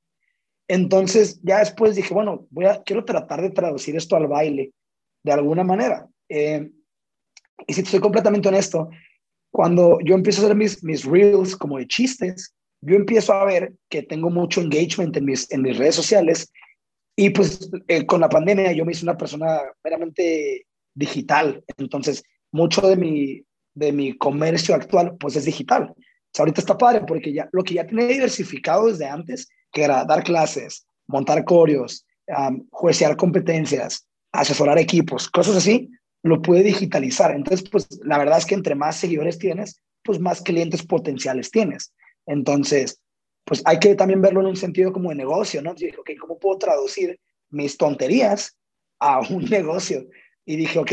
Entonces, 0.69 1.41
ya 1.43 1.61
después 1.61 1.97
dije, 1.97 2.13
bueno, 2.13 2.47
voy 2.51 2.67
a, 2.67 2.83
quiero 2.83 3.05
tratar 3.05 3.41
de 3.41 3.51
traducir 3.51 3.97
esto 3.97 4.17
al 4.17 4.27
baile 4.27 4.73
de 5.25 5.33
alguna 5.33 5.65
manera. 5.65 6.07
Eh, 6.29 6.71
y 7.67 7.73
si 7.73 7.81
estoy 7.81 8.01
completamente 8.01 8.49
honesto, 8.49 8.91
cuando 9.51 9.99
yo 10.05 10.15
empiezo 10.15 10.43
a 10.43 10.45
hacer 10.45 10.57
mis, 10.57 10.85
mis 10.85 11.05
reels 11.05 11.57
como 11.57 11.79
de 11.79 11.87
chistes, 11.87 12.55
yo 12.81 12.97
empiezo 12.97 13.33
a 13.33 13.45
ver 13.45 13.75
que 13.89 14.03
tengo 14.03 14.31
mucho 14.31 14.61
engagement 14.61 15.17
en 15.17 15.25
mis, 15.25 15.51
en 15.51 15.63
mis 15.63 15.77
redes 15.77 15.95
sociales 15.95 16.53
y 17.17 17.31
pues 17.31 17.71
eh, 17.89 18.07
con 18.07 18.21
la 18.21 18.29
pandemia 18.29 18.73
yo 18.73 18.85
me 18.85 18.93
hice 18.93 19.05
una 19.05 19.17
persona 19.17 19.61
meramente 19.83 20.67
digital, 20.95 21.65
entonces 21.77 22.23
mucho 22.53 22.83
de 22.83 22.97
mi, 22.97 23.43
de 23.75 23.93
mi 23.93 24.17
comercio 24.17 24.75
actual 24.75 25.17
pues 25.19 25.37
es 25.37 25.45
digital. 25.45 25.93
O 26.37 26.43
ahorita 26.43 26.61
está 26.61 26.79
padre 26.79 27.03
porque 27.07 27.33
ya 27.33 27.49
lo 27.53 27.65
que 27.65 27.75
ya 27.75 27.87
tenía 27.87 28.07
diversificado 28.07 28.87
desde 28.87 29.07
antes, 29.07 29.49
que 29.73 29.83
era 29.83 30.05
dar 30.05 30.23
clases, 30.23 30.87
montar 31.07 31.45
coreos, 31.45 32.07
um, 32.29 32.67
juecear 32.71 33.17
competencias, 33.17 34.07
asesorar 34.33 34.79
equipos, 34.79 35.29
cosas 35.29 35.57
así, 35.57 35.91
lo 36.23 36.41
puede 36.41 36.63
digitalizar. 36.63 37.33
Entonces, 37.33 37.69
pues 37.69 37.89
la 38.05 38.19
verdad 38.19 38.39
es 38.39 38.47
que 38.47 38.55
entre 38.55 38.75
más 38.75 38.97
seguidores 38.97 39.39
tienes, 39.39 39.81
pues 40.05 40.21
más 40.21 40.41
clientes 40.43 40.85
potenciales 40.85 41.51
tienes. 41.51 41.93
Entonces, 42.29 43.03
pues 43.45 43.63
hay 43.65 43.79
que 43.79 43.95
también 43.95 44.21
verlo 44.21 44.41
en 44.41 44.47
un 44.47 44.57
sentido 44.57 44.93
como 44.93 45.09
de 45.09 45.17
negocio, 45.17 45.63
¿no? 45.63 45.75
dije, 45.75 45.97
ok, 45.99 46.11
¿cómo 46.21 46.39
puedo 46.39 46.59
traducir 46.59 47.19
mis 47.51 47.77
tonterías 47.77 48.57
a 49.01 49.21
un 49.21 49.45
negocio? 49.51 50.07
Y 50.45 50.57
dije, 50.57 50.79
ok, 50.79 50.93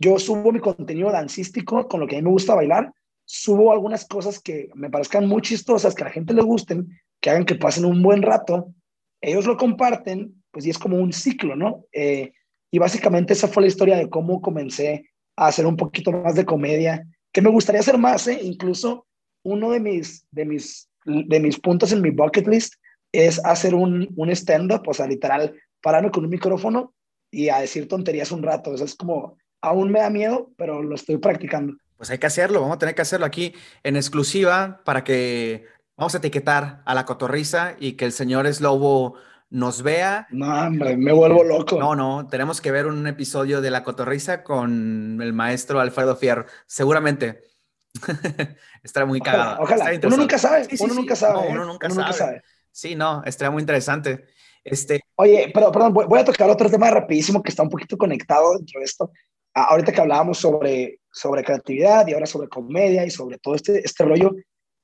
yo 0.00 0.18
subo 0.18 0.50
mi 0.50 0.60
contenido 0.60 1.12
dancístico 1.12 1.86
con 1.86 2.00
lo 2.00 2.06
que 2.06 2.16
a 2.16 2.18
mí 2.18 2.24
me 2.24 2.30
gusta 2.30 2.54
bailar, 2.54 2.92
subo 3.26 3.72
algunas 3.72 4.06
cosas 4.06 4.40
que 4.40 4.68
me 4.74 4.90
parezcan 4.90 5.28
muy 5.28 5.42
chistosas, 5.42 5.94
que 5.94 6.02
a 6.02 6.06
la 6.06 6.12
gente 6.12 6.34
le 6.34 6.42
gusten, 6.42 6.88
que 7.20 7.30
hagan 7.30 7.44
que 7.44 7.54
pasen 7.54 7.84
un 7.84 8.02
buen 8.02 8.22
rato, 8.22 8.72
ellos 9.20 9.46
lo 9.46 9.56
comparten, 9.56 10.42
pues 10.50 10.66
y 10.66 10.70
es 10.70 10.78
como 10.78 10.98
un 10.98 11.12
ciclo, 11.12 11.56
¿no? 11.56 11.86
Eh, 11.92 12.32
y 12.70 12.78
básicamente 12.78 13.32
esa 13.32 13.48
fue 13.48 13.62
la 13.62 13.68
historia 13.68 13.96
de 13.96 14.10
cómo 14.10 14.40
comencé 14.40 15.10
a 15.36 15.46
hacer 15.46 15.66
un 15.66 15.76
poquito 15.76 16.12
más 16.12 16.34
de 16.34 16.44
comedia, 16.44 17.06
que 17.32 17.40
me 17.40 17.50
gustaría 17.50 17.80
hacer 17.80 17.98
más, 17.98 18.26
¿eh? 18.26 18.38
Incluso 18.42 19.06
uno 19.44 19.70
de 19.70 19.78
mis, 19.78 20.26
de 20.32 20.44
mis, 20.44 20.88
de 21.04 21.38
mis 21.38 21.60
puntos 21.60 21.92
en 21.92 22.02
mi 22.02 22.10
bucket 22.10 22.48
list 22.48 22.74
es 23.12 23.44
hacer 23.44 23.74
un, 23.74 24.08
un 24.16 24.30
stand-up, 24.30 24.82
o 24.88 24.92
sea, 24.92 25.06
literal, 25.06 25.54
pararme 25.80 26.10
con 26.10 26.24
un 26.24 26.30
micrófono 26.30 26.92
y 27.30 27.48
a 27.48 27.60
decir 27.60 27.86
tonterías 27.86 28.32
un 28.32 28.42
rato. 28.42 28.70
O 28.70 28.76
sea, 28.76 28.86
es 28.86 28.96
como, 28.96 29.38
aún 29.60 29.92
me 29.92 30.00
da 30.00 30.10
miedo, 30.10 30.50
pero 30.56 30.82
lo 30.82 30.94
estoy 30.96 31.18
practicando. 31.18 31.74
Pues 31.96 32.10
hay 32.10 32.18
que 32.18 32.26
hacerlo, 32.26 32.60
vamos 32.60 32.76
a 32.76 32.78
tener 32.78 32.94
que 32.94 33.02
hacerlo 33.02 33.26
aquí 33.26 33.54
en 33.84 33.96
exclusiva 33.96 34.82
para 34.84 35.04
que 35.04 35.64
vamos 35.96 36.14
a 36.14 36.18
etiquetar 36.18 36.82
a 36.84 36.94
la 36.94 37.04
cotorriza 37.04 37.76
y 37.78 37.92
que 37.92 38.04
el 38.04 38.12
señor 38.12 38.52
Slobo 38.52 39.14
nos 39.50 39.82
vea. 39.82 40.26
No, 40.30 40.66
hombre, 40.66 40.96
me 40.96 41.12
vuelvo 41.12 41.44
loco. 41.44 41.78
No, 41.78 41.94
no, 41.94 42.26
tenemos 42.26 42.60
que 42.60 42.72
ver 42.72 42.86
un 42.86 43.06
episodio 43.06 43.60
de 43.60 43.70
La 43.70 43.84
Cotorriza 43.84 44.42
con 44.42 45.20
el 45.22 45.32
maestro 45.32 45.78
Alfredo 45.78 46.16
Fierro, 46.16 46.46
seguramente. 46.66 47.53
Estará 48.82 49.06
muy 49.06 49.20
cagado. 49.20 49.62
Ojalá, 49.62 49.90
uno 50.04 50.16
nunca 50.16 50.38
sabe, 50.38 50.64
sí, 50.64 50.76
sí, 50.76 50.84
uno. 50.84 50.94
Nunca 50.94 51.16
sabe 51.16 51.34
no, 51.34 51.48
uno, 51.48 51.64
nunca 51.64 51.86
uno, 51.86 51.96
nunca 51.96 52.12
sabe. 52.12 52.42
Sí, 52.70 52.94
no, 52.94 53.22
estaría 53.24 53.50
muy 53.50 53.60
interesante. 53.60 54.24
Este... 54.64 55.00
Oye, 55.16 55.50
pero, 55.52 55.70
perdón, 55.70 55.92
voy 55.92 56.18
a 56.18 56.24
tocar 56.24 56.50
otro 56.50 56.68
tema 56.70 56.90
rapidísimo 56.90 57.42
que 57.42 57.50
está 57.50 57.62
un 57.62 57.68
poquito 57.68 57.96
conectado 57.96 58.56
dentro 58.56 58.80
de 58.80 58.84
esto. 58.84 59.10
Ahorita 59.54 59.92
que 59.92 60.00
hablábamos 60.00 60.38
sobre, 60.38 61.00
sobre 61.12 61.44
creatividad 61.44 62.06
y 62.08 62.14
ahora 62.14 62.26
sobre 62.26 62.48
comedia 62.48 63.04
y 63.04 63.10
sobre 63.10 63.38
todo 63.38 63.54
este, 63.54 63.84
este 63.84 64.04
rollo, 64.04 64.32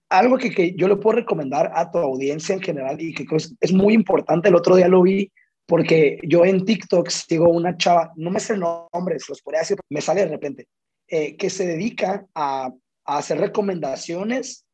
algo 0.09 0.39
que, 0.39 0.51
que, 0.51 0.75
yo 0.77 0.87
le 0.87 0.97
puedo 0.97 1.17
recomendar 1.17 1.73
a 1.75 1.91
tu 1.91 1.99
audiencia 1.99 2.55
en 2.55 2.63
general 2.63 3.01
y 3.01 3.13
que 3.13 3.25
creo 3.25 3.39
es 3.39 3.73
muy 3.73 3.95
importante, 3.95 4.49
el 4.49 4.55
otro 4.55 4.77
día 4.77 4.87
lo 4.87 5.03
vi 5.03 5.33
porque 5.71 6.19
yo 6.25 6.45
en 6.45 6.65
TikTok 6.65 7.09
sigo 7.09 7.49
una 7.49 7.77
chava, 7.77 8.13
no 8.17 8.31
me 8.31 8.41
sé 8.41 8.55
el 8.55 8.61
nombre, 8.61 9.21
se 9.21 9.31
los 9.31 9.41
podría 9.41 9.61
decir, 9.61 9.79
me 9.89 10.01
sale 10.01 10.23
de 10.23 10.27
repente, 10.27 10.67
eh, 11.07 11.37
que 11.37 11.49
se 11.49 11.65
dedica 11.65 12.27
a, 12.35 12.73
a, 13.11 13.19
hacer 13.19 13.39
recomendaciones 13.39 14.65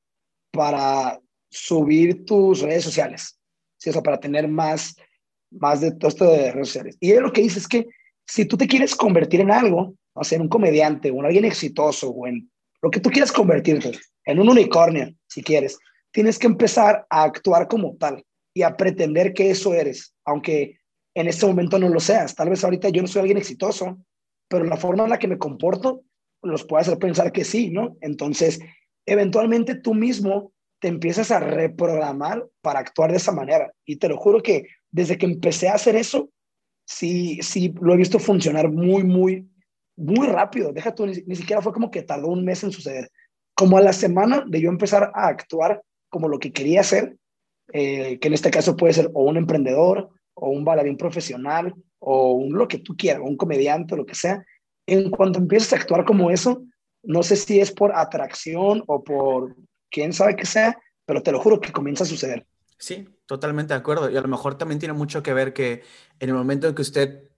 para 0.51 1.21
subir 1.51 2.25
tus 2.25 2.61
redes 2.61 2.85
sociales, 2.85 3.39
¿sí? 3.79 3.91
para 4.03 4.21
tener 4.21 4.49
más, 4.49 4.97
más 5.51 5.81
de 5.81 5.93
todo 5.93 6.09
esto 6.09 6.25
de 6.25 6.53
redes 6.53 6.69
sociales. 6.69 6.97
Y 7.01 7.13
él 7.13 7.23
lo 7.23 7.33
que 7.33 7.43
dice 7.43 7.59
es 7.59 7.69
que 7.69 7.87
si 8.27 8.45
tú 8.45 8.57
te 8.57 8.67
quieres 8.67 8.95
convertir 8.95 9.41
en 9.41 9.51
algo, 9.51 9.95
o 10.15 10.25
sea, 10.25 10.37
en 10.37 10.43
un 10.43 10.49
comediante 10.49 11.11
o 11.11 11.21
en 11.21 11.27
alguien 11.27 11.45
exitoso 11.45 12.11
o 12.11 12.27
en 12.27 12.51
lo 12.83 12.91
que 12.91 13.01
tú 13.01 13.11
quieras 13.11 13.33
convertirte, 13.33 13.93
en 14.25 14.41
un 14.41 14.49
unicornio, 14.49 15.15
si 15.29 15.43
quieres, 15.43 15.79
tienes 16.11 16.39
que 16.39 16.47
empezar 16.47 17.07
a 17.11 17.23
actuar 17.23 17.69
como 17.69 17.97
tal 17.97 18.25
y 18.55 18.63
a 18.63 18.77
pretender 18.77 19.35
que 19.35 19.51
eso 19.51 19.75
eres, 19.75 20.15
aunque 20.25 20.79
en 21.15 21.29
este 21.29 21.47
momento 21.47 21.79
no 21.79 21.89
lo 21.89 22.01
seas. 22.01 22.35
Tal 22.35 22.51
vez 22.51 22.65
ahorita 22.65 22.89
yo 22.89 23.03
no 23.03 23.09
soy 23.09 23.21
alguien 23.21 23.39
exitoso, 23.39 23.99
pero 24.49 24.65
la 24.65 24.77
forma 24.77 25.05
en 25.05 25.11
la 25.11 25.19
que 25.19 25.29
me 25.29 25.39
comporto 25.39 26.03
los 26.47 26.65
puede 26.65 26.83
hacer 26.83 26.99
pensar 26.99 27.33
que 27.33 27.45
sí, 27.45 27.71
¿no? 27.71 27.97
Entonces, 28.01 28.61
eventualmente 29.07 29.75
tú 29.75 29.95
mismo 29.95 30.53
te 30.81 30.89
empiezas 30.89 31.31
a 31.31 31.41
reprogramar 31.41 32.47
para 32.61 32.81
actuar 32.81 33.11
de 33.11 33.17
esa 33.17 33.33
manera. 33.33 33.73
Y 33.85 33.97
te 33.97 34.09
lo 34.09 34.17
juro 34.17 34.43
que 34.43 34.67
desde 34.91 35.19
que 35.19 35.27
empecé 35.27 35.69
a 35.69 35.75
hacer 35.75 35.97
eso, 35.97 36.31
sí, 36.85 37.39
sí, 37.43 37.75
lo 37.81 37.95
he 37.95 37.97
visto 37.97 38.19
funcionar 38.19 38.71
muy, 38.71 39.05
muy, 39.05 39.49
muy 39.97 40.27
rápido. 40.27 40.73
Deja 40.73 40.95
tú, 40.95 41.07
ni, 41.07 41.15
ni 41.27 41.37
siquiera 41.37 41.63
fue 41.63 41.73
como 41.73 41.91
que 41.91 42.03
tardó 42.03 42.29
un 42.29 42.45
mes 42.45 42.63
en 42.63 42.73
suceder 42.73 43.11
como 43.57 43.79
a 43.79 43.81
la 43.81 43.95
semana 43.95 44.45
de 44.47 44.61
yo 44.61 44.69
empezar 44.69 45.11
a 45.15 45.29
actuar 45.29 45.83
como 46.11 46.29
lo 46.29 46.39
que 46.39 46.53
quería 46.53 46.83
hacer, 46.83 47.17
eh, 47.73 48.19
que 48.19 48.29
en 48.29 48.35
este 48.35 48.51
caso 48.51 48.77
puede 48.77 48.93
ser 48.93 49.11
o 49.15 49.25
un 49.25 49.39
emprendedor, 49.39 50.11
o 50.35 50.51
un 50.51 50.65
bailarín 50.65 50.99
profesional 50.99 51.75
o 51.99 52.33
un, 52.33 52.53
lo 52.53 52.69
que 52.69 52.79
tú 52.79 52.95
quieras, 52.97 53.23
un 53.25 53.37
comediante 53.37 53.97
lo 53.97 54.05
que 54.05 54.15
sea, 54.15 54.45
en 54.87 55.11
cuanto 55.11 55.39
empiezas 55.39 55.73
a 55.73 55.77
actuar 55.77 56.05
como 56.05 56.31
eso, 56.31 56.63
no 57.03 57.23
sé 57.23 57.37
si 57.37 57.61
es 57.61 57.71
por 57.71 57.95
atracción 57.95 58.83
o 58.87 59.03
por 59.03 59.57
quién 59.91 60.13
sabe 60.13 60.37
qué 60.37 60.47
sea, 60.47 60.79
pero 61.05 61.23
te 61.23 61.33
lo 61.33 61.41
juro 61.41 61.61
que 61.61 61.73
comienza 61.73 62.05
a 62.05 62.07
suceder. 62.07 62.47
Sí, 62.79 63.09
totalmente 63.27 63.75
de 63.75 63.79
acuerdo. 63.79 64.11
Y 64.11 64.17
a 64.17 64.21
lo 64.21 64.29
mejor 64.29 64.59
también 64.59 64.79
tiene 64.79 64.93
mucho 64.93 65.23
que 65.23 65.33
ver 65.33 65.53
que 65.53 65.83
en 66.21 66.29
el 66.29 66.35
momento 66.35 66.69
en 66.69 66.75
que 66.75 66.83
usted 66.83 67.31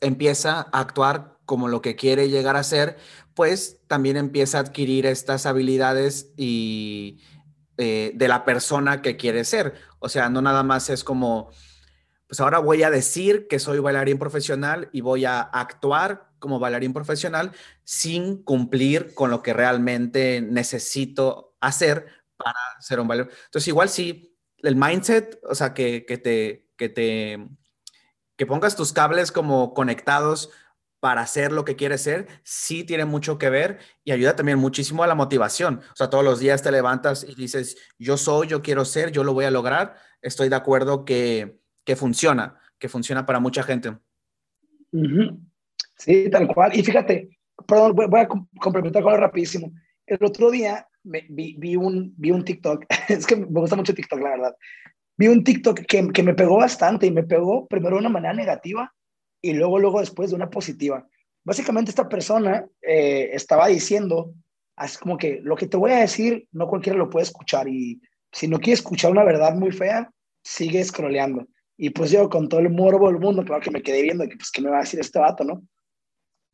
empieza 0.00 0.68
a 0.72 0.80
actuar 0.80 1.38
como 1.44 1.68
lo 1.68 1.82
que 1.82 1.96
quiere 1.96 2.28
llegar 2.28 2.56
a 2.56 2.62
ser, 2.62 2.96
pues 3.34 3.80
también 3.86 4.16
empieza 4.16 4.58
a 4.58 4.62
adquirir 4.62 5.06
estas 5.06 5.46
habilidades 5.46 6.32
y 6.36 7.20
eh, 7.76 8.12
de 8.14 8.28
la 8.28 8.44
persona 8.44 9.02
que 9.02 9.16
quiere 9.16 9.44
ser. 9.44 9.74
O 9.98 10.08
sea, 10.08 10.28
no 10.30 10.42
nada 10.42 10.62
más 10.62 10.90
es 10.90 11.04
como, 11.04 11.50
pues 12.26 12.40
ahora 12.40 12.58
voy 12.58 12.82
a 12.82 12.90
decir 12.90 13.46
que 13.48 13.58
soy 13.58 13.78
bailarín 13.78 14.18
profesional 14.18 14.88
y 14.92 15.00
voy 15.00 15.24
a 15.24 15.40
actuar 15.40 16.27
como 16.38 16.58
bailarín 16.58 16.92
profesional 16.92 17.52
sin 17.84 18.42
cumplir 18.42 19.14
con 19.14 19.30
lo 19.30 19.42
que 19.42 19.52
realmente 19.52 20.40
necesito 20.40 21.56
hacer 21.60 22.06
para 22.36 22.58
ser 22.80 23.00
un 23.00 23.08
bailarín. 23.08 23.32
Entonces, 23.46 23.68
igual 23.68 23.88
sí, 23.88 24.36
el 24.58 24.76
mindset, 24.76 25.40
o 25.44 25.54
sea, 25.54 25.74
que, 25.74 26.04
que 26.06 26.18
te, 26.18 26.68
que 26.76 26.88
te, 26.88 27.48
que 28.36 28.46
pongas 28.46 28.76
tus 28.76 28.92
cables 28.92 29.32
como 29.32 29.74
conectados 29.74 30.50
para 31.00 31.20
hacer 31.20 31.52
lo 31.52 31.64
que 31.64 31.76
quieres 31.76 32.02
ser, 32.02 32.26
sí 32.42 32.84
tiene 32.84 33.04
mucho 33.04 33.38
que 33.38 33.50
ver 33.50 33.78
y 34.04 34.12
ayuda 34.12 34.34
también 34.34 34.58
muchísimo 34.58 35.04
a 35.04 35.06
la 35.06 35.14
motivación. 35.14 35.80
O 35.92 35.96
sea, 35.96 36.10
todos 36.10 36.24
los 36.24 36.40
días 36.40 36.62
te 36.62 36.72
levantas 36.72 37.24
y 37.24 37.34
dices, 37.34 37.76
yo 37.98 38.16
soy, 38.16 38.48
yo 38.48 38.62
quiero 38.62 38.84
ser, 38.84 39.12
yo 39.12 39.22
lo 39.22 39.32
voy 39.32 39.44
a 39.44 39.50
lograr. 39.50 39.96
Estoy 40.22 40.48
de 40.48 40.56
acuerdo 40.56 41.04
que, 41.04 41.60
que 41.84 41.94
funciona, 41.94 42.60
que 42.78 42.88
funciona 42.88 43.26
para 43.26 43.38
mucha 43.38 43.62
gente. 43.62 43.96
Sí, 45.98 46.30
tal 46.30 46.46
cual. 46.48 46.76
Y 46.76 46.82
fíjate, 46.82 47.28
perdón, 47.66 47.94
voy 47.94 48.20
a 48.20 48.28
complementar 48.28 49.02
con 49.02 49.12
algo 49.12 49.24
rapidísimo. 49.24 49.72
El 50.06 50.24
otro 50.24 50.50
día 50.50 50.86
vi, 51.02 51.56
vi, 51.58 51.76
un, 51.76 52.14
vi 52.16 52.30
un 52.30 52.44
TikTok, 52.44 52.84
es 53.08 53.26
que 53.26 53.36
me 53.36 53.60
gusta 53.60 53.76
mucho 53.76 53.94
TikTok, 53.94 54.20
la 54.20 54.30
verdad. 54.30 54.56
Vi 55.16 55.28
un 55.28 55.42
TikTok 55.42 55.80
que, 55.80 56.08
que 56.08 56.22
me 56.22 56.34
pegó 56.34 56.58
bastante 56.58 57.06
y 57.06 57.10
me 57.10 57.24
pegó 57.24 57.66
primero 57.66 57.96
de 57.96 58.00
una 58.00 58.08
manera 58.08 58.32
negativa 58.32 58.92
y 59.42 59.52
luego, 59.52 59.78
luego 59.78 60.00
después 60.00 60.30
de 60.30 60.36
una 60.36 60.50
positiva. 60.50 61.06
Básicamente 61.44 61.90
esta 61.90 62.08
persona 62.08 62.66
eh, 62.82 63.30
estaba 63.32 63.68
diciendo, 63.68 64.34
así 64.76 64.98
como 64.98 65.16
que 65.18 65.40
lo 65.42 65.56
que 65.56 65.66
te 65.66 65.76
voy 65.76 65.92
a 65.92 66.00
decir, 66.00 66.46
no 66.52 66.68
cualquiera 66.68 66.98
lo 66.98 67.10
puede 67.10 67.24
escuchar 67.24 67.68
y 67.68 68.00
si 68.32 68.46
no 68.46 68.58
quieres 68.58 68.80
escuchar 68.80 69.10
una 69.10 69.24
verdad 69.24 69.54
muy 69.54 69.72
fea, 69.72 70.10
sigue 70.44 70.84
scrolleando. 70.84 71.46
Y 71.76 71.90
pues 71.90 72.10
yo 72.10 72.28
con 72.28 72.48
todo 72.48 72.60
el 72.60 72.70
morbo 72.70 73.08
del 73.08 73.20
mundo, 73.20 73.44
claro 73.44 73.62
que 73.62 73.70
me 73.70 73.82
quedé 73.82 74.02
viendo 74.02 74.28
que 74.28 74.36
pues 74.36 74.50
qué 74.50 74.60
me 74.60 74.70
va 74.70 74.78
a 74.78 74.80
decir 74.80 75.00
este 75.00 75.18
vato, 75.18 75.44
¿no? 75.44 75.62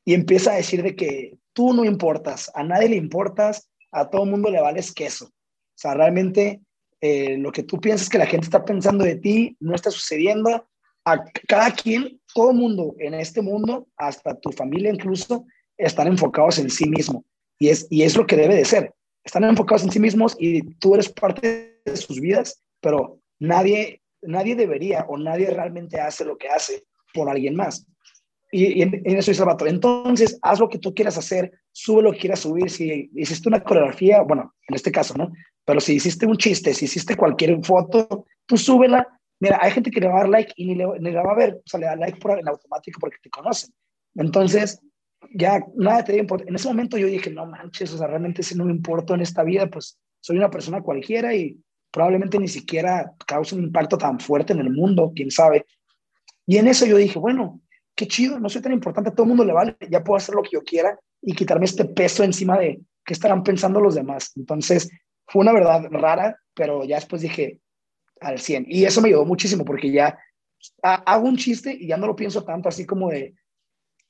Y 0.04 0.14
empieza 0.14 0.52
a 0.52 0.56
decir 0.56 0.82
de 0.82 0.96
que 0.96 1.38
tú 1.52 1.72
no 1.72 1.84
importas, 1.84 2.50
a 2.54 2.62
nadie 2.62 2.90
le 2.90 2.96
importas, 2.96 3.70
a 3.90 4.10
todo 4.10 4.26
mundo 4.26 4.50
le 4.50 4.60
vales 4.60 4.92
queso. 4.92 5.26
O 5.26 5.76
sea, 5.76 5.94
realmente 5.94 6.60
eh, 7.00 7.36
lo 7.38 7.52
que 7.52 7.62
tú 7.62 7.80
piensas 7.80 8.08
que 8.08 8.18
la 8.18 8.26
gente 8.26 8.46
está 8.46 8.64
pensando 8.64 9.04
de 9.04 9.16
ti 9.16 9.56
no 9.60 9.74
está 9.74 9.90
sucediendo. 9.90 10.66
A 11.06 11.22
cada 11.46 11.70
quien, 11.70 12.20
todo 12.34 12.52
mundo 12.52 12.94
en 12.98 13.14
este 13.14 13.42
mundo, 13.42 13.86
hasta 13.96 14.38
tu 14.40 14.50
familia 14.52 14.90
incluso, 14.90 15.46
están 15.76 16.06
enfocados 16.06 16.58
en 16.58 16.70
sí 16.70 16.88
mismo. 16.88 17.24
Y 17.58 17.68
es, 17.68 17.86
y 17.90 18.02
es 18.02 18.16
lo 18.16 18.26
que 18.26 18.36
debe 18.36 18.56
de 18.56 18.64
ser. 18.64 18.94
Están 19.22 19.44
enfocados 19.44 19.84
en 19.84 19.90
sí 19.90 20.00
mismos 20.00 20.34
y 20.38 20.62
tú 20.76 20.94
eres 20.94 21.08
parte 21.08 21.80
de 21.84 21.96
sus 21.96 22.20
vidas, 22.20 22.62
pero 22.80 23.20
nadie, 23.38 24.02
nadie 24.22 24.54
debería 24.54 25.04
o 25.08 25.18
nadie 25.18 25.50
realmente 25.50 26.00
hace 26.00 26.24
lo 26.24 26.36
que 26.36 26.48
hace 26.48 26.84
por 27.12 27.28
alguien 27.28 27.54
más. 27.54 27.86
Y, 28.56 28.82
en, 28.82 29.02
eso 29.04 29.32
es 29.32 29.40
el 29.40 29.66
Entonces, 29.66 30.38
haz 30.40 30.60
lo 30.60 30.68
que 30.68 30.78
tú 30.78 30.94
quieras 30.94 31.18
hacer, 31.18 31.50
sube 31.72 32.02
lo 32.02 32.12
que 32.12 32.20
quieras 32.20 32.38
subir. 32.38 32.70
Si 32.70 33.10
hiciste 33.16 33.48
una 33.48 33.60
coreografía, 33.60 34.22
bueno, 34.22 34.54
en 34.68 34.76
este 34.76 34.92
caso, 34.92 35.12
¿no? 35.18 35.32
Pero 35.64 35.80
si 35.80 35.94
hiciste 35.94 36.24
un 36.24 36.36
chiste, 36.36 36.72
si 36.72 36.84
hiciste 36.84 37.16
cualquier 37.16 37.64
foto, 37.64 38.26
tú 38.46 38.56
súbela. 38.56 39.08
Mira, 39.40 39.58
hay 39.60 39.72
gente 39.72 39.90
que 39.90 39.98
le 39.98 40.06
va 40.06 40.14
a 40.14 40.18
dar 40.18 40.28
like 40.28 40.52
y 40.54 40.66
ni 40.66 40.76
le, 40.76 40.86
ni 41.00 41.10
va 41.10 41.32
a 41.32 41.34
ver, 41.34 41.54
o 41.54 41.62
sea, 41.68 41.80
le 41.80 41.86
da 41.86 41.96
like 41.96 42.20
por, 42.20 42.38
en 42.38 42.46
automático 42.46 43.00
porque 43.00 43.16
te 43.20 43.28
conocen. 43.28 43.74
Entonces, 44.14 44.80
ya 45.34 45.60
nada 45.74 46.04
te 46.04 46.16
importa. 46.16 46.44
En 46.46 46.54
ese 46.54 46.68
momento 46.68 46.96
yo 46.96 47.08
dije, 47.08 47.30
no 47.30 47.46
manches, 47.46 47.92
o 47.92 47.98
sea, 47.98 48.06
realmente 48.06 48.44
si 48.44 48.54
no 48.54 48.66
me 48.66 48.72
importa 48.72 49.14
en 49.14 49.22
esta 49.22 49.42
vida, 49.42 49.66
pues 49.66 49.98
soy 50.20 50.36
una 50.36 50.50
persona 50.50 50.80
cualquiera 50.80 51.34
y 51.34 51.58
probablemente 51.90 52.38
ni 52.38 52.46
siquiera 52.46 53.12
cause 53.26 53.56
un 53.56 53.64
impacto 53.64 53.98
tan 53.98 54.20
fuerte 54.20 54.52
en 54.52 54.60
el 54.60 54.70
mundo, 54.70 55.12
quién 55.12 55.32
sabe. 55.32 55.66
Y 56.46 56.58
en 56.58 56.68
eso 56.68 56.86
yo 56.86 56.96
dije, 56.98 57.18
bueno, 57.18 57.60
qué 57.94 58.06
chido, 58.06 58.38
no 58.40 58.48
soy 58.48 58.62
tan 58.62 58.72
importante, 58.72 59.10
a 59.10 59.12
todo 59.12 59.24
el 59.24 59.28
mundo 59.28 59.44
le 59.44 59.52
vale, 59.52 59.76
ya 59.88 60.02
puedo 60.02 60.16
hacer 60.16 60.34
lo 60.34 60.42
que 60.42 60.50
yo 60.52 60.62
quiera 60.62 60.98
y 61.22 61.34
quitarme 61.34 61.64
este 61.64 61.84
peso 61.84 62.24
encima 62.24 62.58
de 62.58 62.80
qué 63.04 63.12
estarán 63.12 63.42
pensando 63.42 63.80
los 63.80 63.94
demás. 63.94 64.32
Entonces, 64.36 64.90
fue 65.26 65.42
una 65.42 65.52
verdad 65.52 65.86
rara, 65.90 66.38
pero 66.54 66.84
ya 66.84 66.96
después 66.96 67.22
dije 67.22 67.60
al 68.20 68.38
100. 68.38 68.66
Y 68.68 68.84
eso 68.84 69.00
me 69.00 69.08
ayudó 69.08 69.24
muchísimo 69.24 69.64
porque 69.64 69.90
ya 69.90 70.18
hago 70.82 71.28
un 71.28 71.36
chiste 71.36 71.76
y 71.78 71.88
ya 71.88 71.96
no 71.96 72.06
lo 72.06 72.16
pienso 72.16 72.44
tanto 72.44 72.68
así 72.68 72.86
como 72.86 73.10
de 73.10 73.34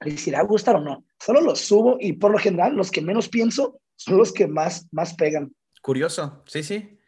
decir, 0.00 0.36
¿a 0.36 0.42
gustar 0.42 0.76
o 0.76 0.80
no? 0.80 1.04
Solo 1.18 1.40
los 1.40 1.60
subo 1.60 1.96
y 2.00 2.14
por 2.14 2.30
lo 2.30 2.38
general 2.38 2.74
los 2.74 2.90
que 2.90 3.00
menos 3.00 3.28
pienso 3.28 3.80
son 3.96 4.16
los 4.16 4.32
que 4.32 4.46
más, 4.46 4.86
más 4.92 5.14
pegan. 5.14 5.54
Curioso, 5.82 6.42
sí, 6.46 6.62
sí. 6.62 6.98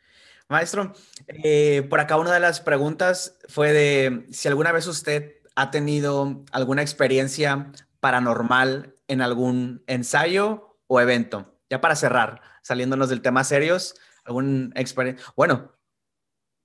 Maestro, 0.48 0.92
eh, 1.26 1.84
por 1.90 1.98
acá 1.98 2.16
una 2.16 2.32
de 2.32 2.40
las 2.40 2.60
preguntas 2.60 3.38
fue 3.48 3.72
de 3.72 4.26
si 4.30 4.46
alguna 4.46 4.70
vez 4.70 4.86
usted 4.86 5.35
ha 5.56 5.70
tenido 5.70 6.44
alguna 6.52 6.82
experiencia 6.82 7.72
paranormal 8.00 8.94
en 9.08 9.22
algún 9.22 9.82
ensayo 9.86 10.78
o 10.86 11.00
evento. 11.00 11.56
Ya 11.68 11.80
para 11.80 11.96
cerrar, 11.96 12.42
saliéndonos 12.62 13.08
del 13.08 13.22
tema 13.22 13.42
serios, 13.42 13.94
algún 14.24 14.72
experiencia, 14.76 15.24
bueno, 15.34 15.72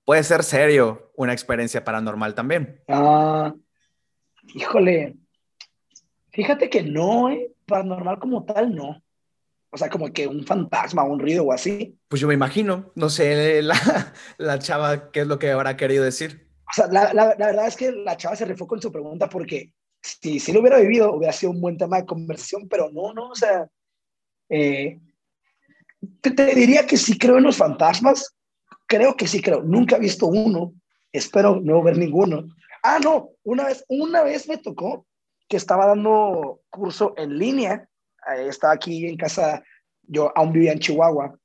puede 0.05 0.23
ser 0.23 0.43
serio 0.43 1.11
una 1.15 1.33
experiencia 1.33 1.83
paranormal 1.83 2.35
también. 2.35 2.81
Ah, 2.89 3.55
híjole, 4.53 5.15
fíjate 6.29 6.69
que 6.69 6.83
no, 6.83 7.31
¿eh? 7.31 7.51
paranormal 7.65 8.19
como 8.19 8.43
tal, 8.43 8.75
no. 8.75 9.01
O 9.69 9.77
sea, 9.77 9.89
como 9.89 10.11
que 10.11 10.27
un 10.27 10.43
fantasma, 10.43 11.03
un 11.03 11.19
ruido 11.19 11.45
o 11.45 11.53
así. 11.53 11.97
Pues 12.09 12.21
yo 12.21 12.27
me 12.27 12.33
imagino, 12.33 12.91
no 12.95 13.09
sé 13.09 13.61
la, 13.61 14.13
la 14.37 14.59
chava 14.59 15.11
qué 15.11 15.21
es 15.21 15.27
lo 15.27 15.39
que 15.39 15.51
habrá 15.51 15.77
querido 15.77 16.03
decir. 16.03 16.50
O 16.71 16.73
sea, 16.73 16.87
la, 16.87 17.13
la, 17.13 17.35
verdad 17.35 17.67
es 17.67 17.75
que 17.75 17.91
la 17.91 18.15
chava 18.15 18.35
se 18.35 18.45
refocó 18.45 18.75
en 18.75 18.81
su 18.81 18.91
pregunta 18.91 19.27
porque 19.27 19.73
si, 20.01 20.39
si 20.39 20.53
lo 20.53 20.61
hubiera 20.61 20.79
vivido, 20.79 21.13
hubiera 21.13 21.33
sido 21.33 21.51
un 21.51 21.59
buen 21.59 21.77
tema 21.77 21.97
de 21.97 22.05
conversación, 22.05 22.67
pero 22.69 22.89
no, 22.91 23.13
no, 23.13 23.29
o 23.29 23.35
sea, 23.35 23.67
eh, 24.49 24.99
te, 26.21 26.31
te, 26.31 26.55
diría 26.55 26.87
que 26.87 26.97
sí 26.97 27.17
creo 27.17 27.37
en 27.37 27.43
los 27.43 27.57
fantasmas, 27.57 28.35
creo 28.87 29.15
que 29.15 29.27
sí 29.27 29.41
creo, 29.41 29.61
nunca 29.61 29.97
he 29.97 29.99
visto 29.99 30.27
uno, 30.27 30.73
espero 31.11 31.59
no 31.61 31.83
ver 31.83 31.97
ninguno. 31.97 32.47
Ah, 32.83 32.99
no, 33.03 33.31
una 33.43 33.65
vez, 33.65 33.83
una 33.89 34.23
vez 34.23 34.47
me 34.47 34.57
tocó 34.57 35.05
que 35.47 35.57
estaba 35.57 35.85
dando 35.85 36.61
curso 36.69 37.13
en 37.17 37.37
línea, 37.37 37.87
eh, 38.33 38.47
estaba 38.47 38.73
aquí 38.73 39.05
en 39.05 39.17
casa, 39.17 39.61
yo 40.03 40.31
aún 40.35 40.53
vivía 40.53 40.71
en 40.71 40.79
Chihuahua, 40.79 41.37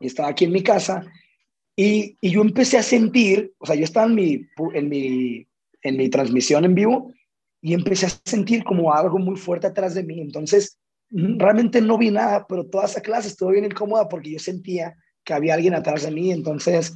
y 0.00 0.08
estaba 0.08 0.28
aquí 0.28 0.44
en 0.44 0.52
mi 0.52 0.62
casa, 0.62 1.04
y, 1.80 2.18
yo 2.20 2.42
empecé 2.42 2.76
a 2.76 2.82
sentir, 2.82 3.54
o 3.58 3.66
sea, 3.66 3.76
yo 3.76 3.84
estaba 3.84 4.06
en 4.06 4.14
mi, 4.16 4.46
en, 4.74 4.88
mi, 4.88 5.46
en 5.82 5.96
mi 5.96 6.08
transmisión 6.08 6.64
en 6.64 6.74
vivo 6.74 7.12
y 7.62 7.72
empecé 7.72 8.06
a 8.06 8.10
sentir 8.24 8.64
como 8.64 8.92
algo 8.92 9.16
muy 9.18 9.36
fuerte 9.36 9.68
atrás 9.68 9.94
de 9.94 10.02
mí. 10.02 10.20
Entonces, 10.20 10.76
realmente 11.08 11.80
no 11.80 11.96
vi 11.96 12.10
nada, 12.10 12.44
pero 12.48 12.66
toda 12.66 12.86
esa 12.86 13.00
clase 13.00 13.28
estuvo 13.28 13.50
bien 13.50 13.64
incómoda 13.64 14.08
porque 14.08 14.32
yo 14.32 14.40
sentía 14.40 14.96
que 15.22 15.34
había 15.34 15.54
alguien 15.54 15.74
atrás 15.74 16.02
de 16.02 16.10
mí. 16.10 16.32
Entonces, 16.32 16.94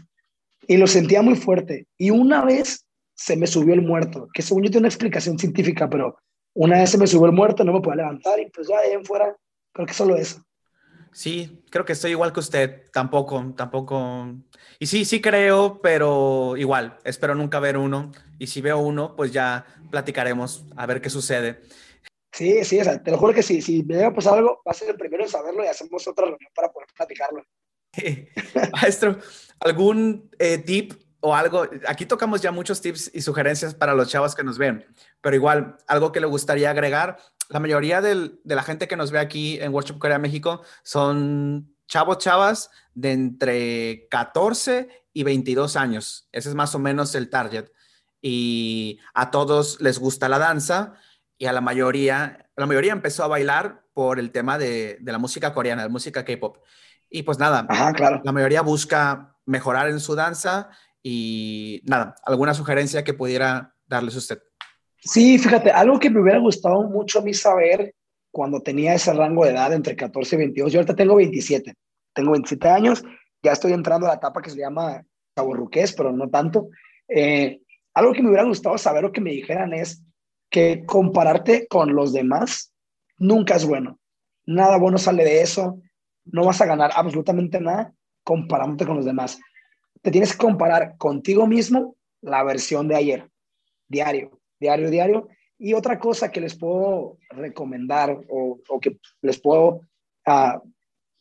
y 0.67 0.77
lo 0.77 0.89
sentía 0.89 1.23
muy 1.23 1.37
fuerte. 1.37 1.87
Y 1.97 2.11
una 2.11 2.45
vez 2.45 2.85
se 3.15 3.37
me 3.37 3.47
subió 3.47 3.75
el 3.75 3.83
muerto, 3.83 4.29
que 4.35 4.43
según 4.43 4.65
yo 4.65 4.71
tiene 4.71 4.81
una 4.81 4.89
explicación 4.89 5.39
científica, 5.39 5.89
pero 5.89 6.17
una 6.55 6.79
vez 6.79 6.91
se 6.91 6.99
me 6.99 7.07
subió 7.07 7.27
el 7.27 7.33
muerto, 7.33 7.63
no 7.63 7.73
me 7.73 7.81
podía 7.81 7.99
levantar 7.99 8.41
y 8.41 8.51
pues 8.51 8.67
ya 8.67 8.79
ahí 8.79 8.91
en 8.91 9.05
fuera, 9.05 9.37
creo 9.73 9.87
que 9.87 9.95
solo 9.95 10.17
eso. 10.17 10.43
Sí, 11.13 11.63
creo 11.71 11.85
que 11.85 11.93
estoy 11.93 12.13
igual 12.13 12.33
que 12.33 12.41
usted, 12.41 12.91
tampoco, 12.91 13.53
tampoco. 13.57 14.35
Y 14.79 14.87
sí, 14.87 15.05
sí 15.05 15.21
creo, 15.21 15.81
pero 15.83 16.57
igual, 16.57 16.99
espero 17.05 17.35
nunca 17.35 17.61
ver 17.61 17.77
uno. 17.77 18.13
Y 18.39 18.47
si 18.47 18.61
veo 18.61 18.79
uno, 18.79 19.15
pues 19.15 19.31
ya 19.31 19.67
platicaremos 19.91 20.65
a 20.77 20.87
ver 20.87 21.01
qué 21.03 21.11
sucede. 21.11 21.61
Sí, 22.33 22.65
sí, 22.65 22.81
o 22.81 22.85
sea, 22.85 23.03
te 23.03 23.11
lo 23.11 23.19
juro 23.19 23.35
que 23.35 23.43
si, 23.43 23.61
si 23.61 23.83
me 23.83 23.95
llega 23.95 24.09
a 24.09 24.15
pasar 24.15 24.39
algo, 24.39 24.63
va 24.67 24.71
a 24.73 24.75
ser 24.75 24.89
el 24.89 24.97
primero 24.97 25.23
en 25.23 25.29
saberlo 25.29 25.63
y 25.63 25.67
hacemos 25.67 26.09
otra 26.09 26.25
reunión 26.25 26.51
para 26.55 26.73
poder 26.73 26.89
platicarlo. 26.97 27.45
Maestro, 28.73 29.19
¿algún 29.61 30.31
eh, 30.39 30.57
tip 30.57 30.95
o 31.21 31.37
algo? 31.37 31.69
Aquí 31.87 32.07
tocamos 32.07 32.41
ya 32.41 32.51
muchos 32.51 32.81
tips 32.81 33.11
y 33.13 33.21
sugerencias 33.21 33.75
para 33.75 33.95
los 33.95 34.09
chavos 34.09 34.35
que 34.35 34.45
nos 34.45 34.57
ven, 34.57 34.87
pero 35.21 35.37
igual, 35.37 35.77
algo 35.87 36.11
que 36.11 36.21
le 36.21 36.27
gustaría 36.27 36.71
agregar 36.71 37.19
la 37.53 37.61
mayoría 37.61 38.01
de 38.01 38.39
la 38.45 38.63
gente 38.63 38.89
que 38.89 38.97
nos 38.97 39.11
ve 39.11 39.19
aquí 39.19 39.59
en 39.61 39.73
Workshop 39.73 39.99
Corea 39.99 40.19
México 40.19 40.63
son 40.83 41.77
chavos, 41.87 42.19
chavas 42.19 42.71
de 42.95 43.13
entre 43.13 44.09
14 44.09 44.89
y 45.13 45.23
22 45.23 45.77
años. 45.77 46.29
Ese 46.33 46.49
es 46.49 46.55
más 46.55 46.75
o 46.75 46.79
menos 46.79 47.15
el 47.15 47.29
target. 47.29 47.67
y 48.25 49.01
a 49.15 49.31
todos 49.33 49.81
les 49.81 49.99
gusta 49.99 50.29
la 50.29 50.39
danza 50.39 50.95
y 51.37 51.47
a 51.47 51.53
la 51.53 51.61
mayoría, 51.61 52.49
la 52.57 52.67
mayoría 52.67 52.93
empezó 52.93 53.25
a 53.25 53.29
bailar 53.29 53.85
por 53.95 54.21
el 54.21 54.31
tema 54.31 54.59
de, 54.59 54.97
de 55.01 55.13
la 55.13 55.19
música 55.19 55.53
coreana, 55.53 55.83
de 55.83 55.89
música 55.89 56.25
K-pop. 56.25 56.59
Y 57.11 57.25
pues 57.25 57.39
nada, 57.39 57.67
claro. 57.97 58.23
la 58.25 58.33
mayoría 58.33 58.63
busca 58.63 59.37
mejorar 59.45 59.89
en 59.89 60.01
su 60.01 60.15
danza 60.15 60.71
y 61.03 61.83
nada, 61.85 62.15
alguna 62.25 62.55
sugerencia 62.55 63.05
que 63.05 63.13
pudiera 63.13 63.75
darles 63.87 64.15
usted. 64.17 64.41
Sí, 65.05 65.37
fíjate, 65.37 65.71
algo 65.73 65.99
que 65.99 66.11
me 66.11 66.21
hubiera 66.21 66.39
gustado 66.39 66.89
mucho 66.89 67.19
a 67.19 67.23
mí 67.23 67.35
saber 67.35 67.93
cuando 68.31 68.61
tenía 68.61 68.95
ese 68.95 69.13
rango 69.13 69.45
de 69.45 69.51
edad 69.51 69.73
entre 69.73 69.97
14 69.97 70.37
y 70.37 70.39
22, 70.39 70.73
yo 70.73 70.79
ahorita 70.79 70.95
tengo 70.95 71.17
27, 71.17 71.75
tengo 72.15 72.31
27 72.31 72.69
años, 72.69 73.05
ya 73.43 73.53
estoy 73.53 73.73
entrando 73.73 74.07
a 74.07 74.11
la 74.11 74.15
etapa 74.15 74.41
que 74.41 74.51
se 74.51 74.59
llama 74.59 75.05
caborruqués, 75.35 75.93
pero 75.93 76.13
no 76.13 76.31
tanto. 76.31 76.69
Eh, 77.09 77.61
algo 77.95 78.13
que 78.13 78.23
me 78.23 78.29
hubiera 78.29 78.45
gustado 78.45 78.79
saber 78.79 79.05
o 79.05 79.13
que 79.13 79.21
me 79.21 79.33
dijeran 79.33 79.75
es 79.75 80.05
que 80.49 80.85
compararte 80.87 81.67
con 81.67 81.95
los 81.97 82.13
demás 82.13 82.73
nunca 83.19 83.57
es 83.57 83.67
bueno. 83.67 83.99
Nada 84.47 84.77
bueno 84.77 84.99
sale 84.99 85.25
de 85.25 85.43
eso, 85.43 85.81
no 86.25 86.45
vas 86.45 86.61
a 86.61 86.67
ganar 86.67 86.93
absolutamente 86.95 87.61
nada 87.61 87.93
comparándote 88.23 88.87
con 88.87 88.97
los 88.97 89.05
demás. 89.05 89.41
Te 90.01 90.13
tienes 90.13 90.33
que 90.33 90.39
comparar 90.39 90.97
contigo 90.97 91.49
mismo 91.49 91.97
la 92.21 92.45
versión 92.45 92.87
de 92.87 92.95
ayer, 92.95 93.31
diario, 93.89 94.42
diario, 94.63 94.91
diario. 94.91 95.29
Y 95.59 95.75
otra 95.75 95.99
cosa 95.99 96.31
que 96.31 96.41
les 96.41 96.57
puedo 96.57 97.19
recomendar 97.29 98.19
o, 98.29 98.59
que 98.81 98.99
les 99.21 99.39
puedo 99.39 99.83
uh, 100.27 100.59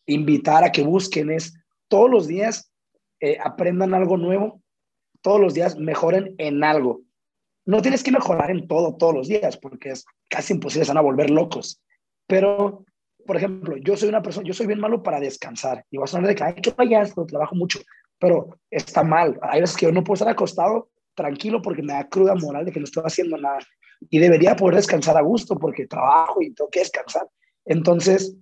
invitar 0.05 0.63
a 0.63 0.71
que 0.71 0.83
busquen 0.83 1.29
es 1.29 1.53
todos 1.89 2.09
los 2.09 2.27
días 2.27 2.71
eh, 3.19 3.37
aprendan 3.43 3.93
algo 3.93 4.17
nuevo, 4.17 4.61
todos 5.21 5.39
los 5.39 5.53
días 5.53 5.77
mejoren 5.77 6.33
en 6.37 6.63
algo. 6.63 7.01
No 7.65 7.81
tienes 7.81 8.03
que 8.03 8.11
mejorar 8.11 8.49
en 8.49 8.67
todo 8.67 8.95
todos 8.95 9.13
los 9.13 9.27
días 9.27 9.57
porque 9.57 9.89
es 9.89 10.05
casi 10.29 10.53
imposible, 10.53 10.85
se 10.85 10.91
van 10.91 10.97
a 10.97 11.01
volver 11.01 11.29
locos. 11.29 11.81
Pero 12.25 12.85
por 13.25 13.37
ejemplo, 13.37 13.77
yo 13.77 13.95
soy 13.95 14.09
una 14.09 14.21
persona, 14.21 14.47
yo 14.47 14.53
soy 14.53 14.67
bien 14.67 14.79
malo 14.79 15.03
para 15.03 15.19
descansar. 15.19 15.85
Y 15.89 15.97
vas 15.97 16.09
a 16.09 16.17
sonar 16.17 16.27
de 16.27 16.35
que, 16.35 16.43
ay, 16.43 16.53
que 16.55 16.71
vayas, 16.71 17.13
trabajo 17.27 17.55
mucho, 17.55 17.79
pero 18.19 18.57
está 18.69 19.03
mal. 19.03 19.39
Hay 19.41 19.61
veces 19.61 19.77
que 19.77 19.85
yo 19.85 19.91
no 19.91 20.03
puedo 20.03 20.15
estar 20.15 20.29
acostado 20.29 20.89
tranquilo 21.15 21.61
porque 21.61 21.83
me 21.83 21.93
da 21.93 22.07
cruda 22.07 22.35
moral 22.35 22.65
de 22.65 22.71
que 22.71 22.79
no 22.79 22.85
estoy 22.85 23.03
haciendo 23.05 23.37
nada. 23.37 23.59
Y 24.09 24.19
debería 24.19 24.55
poder 24.55 24.75
descansar 24.75 25.17
a 25.17 25.21
gusto 25.21 25.55
porque 25.57 25.87
trabajo 25.87 26.41
y 26.41 26.53
tengo 26.53 26.69
que 26.69 26.79
descansar. 26.79 27.27
Entonces, 27.65 28.35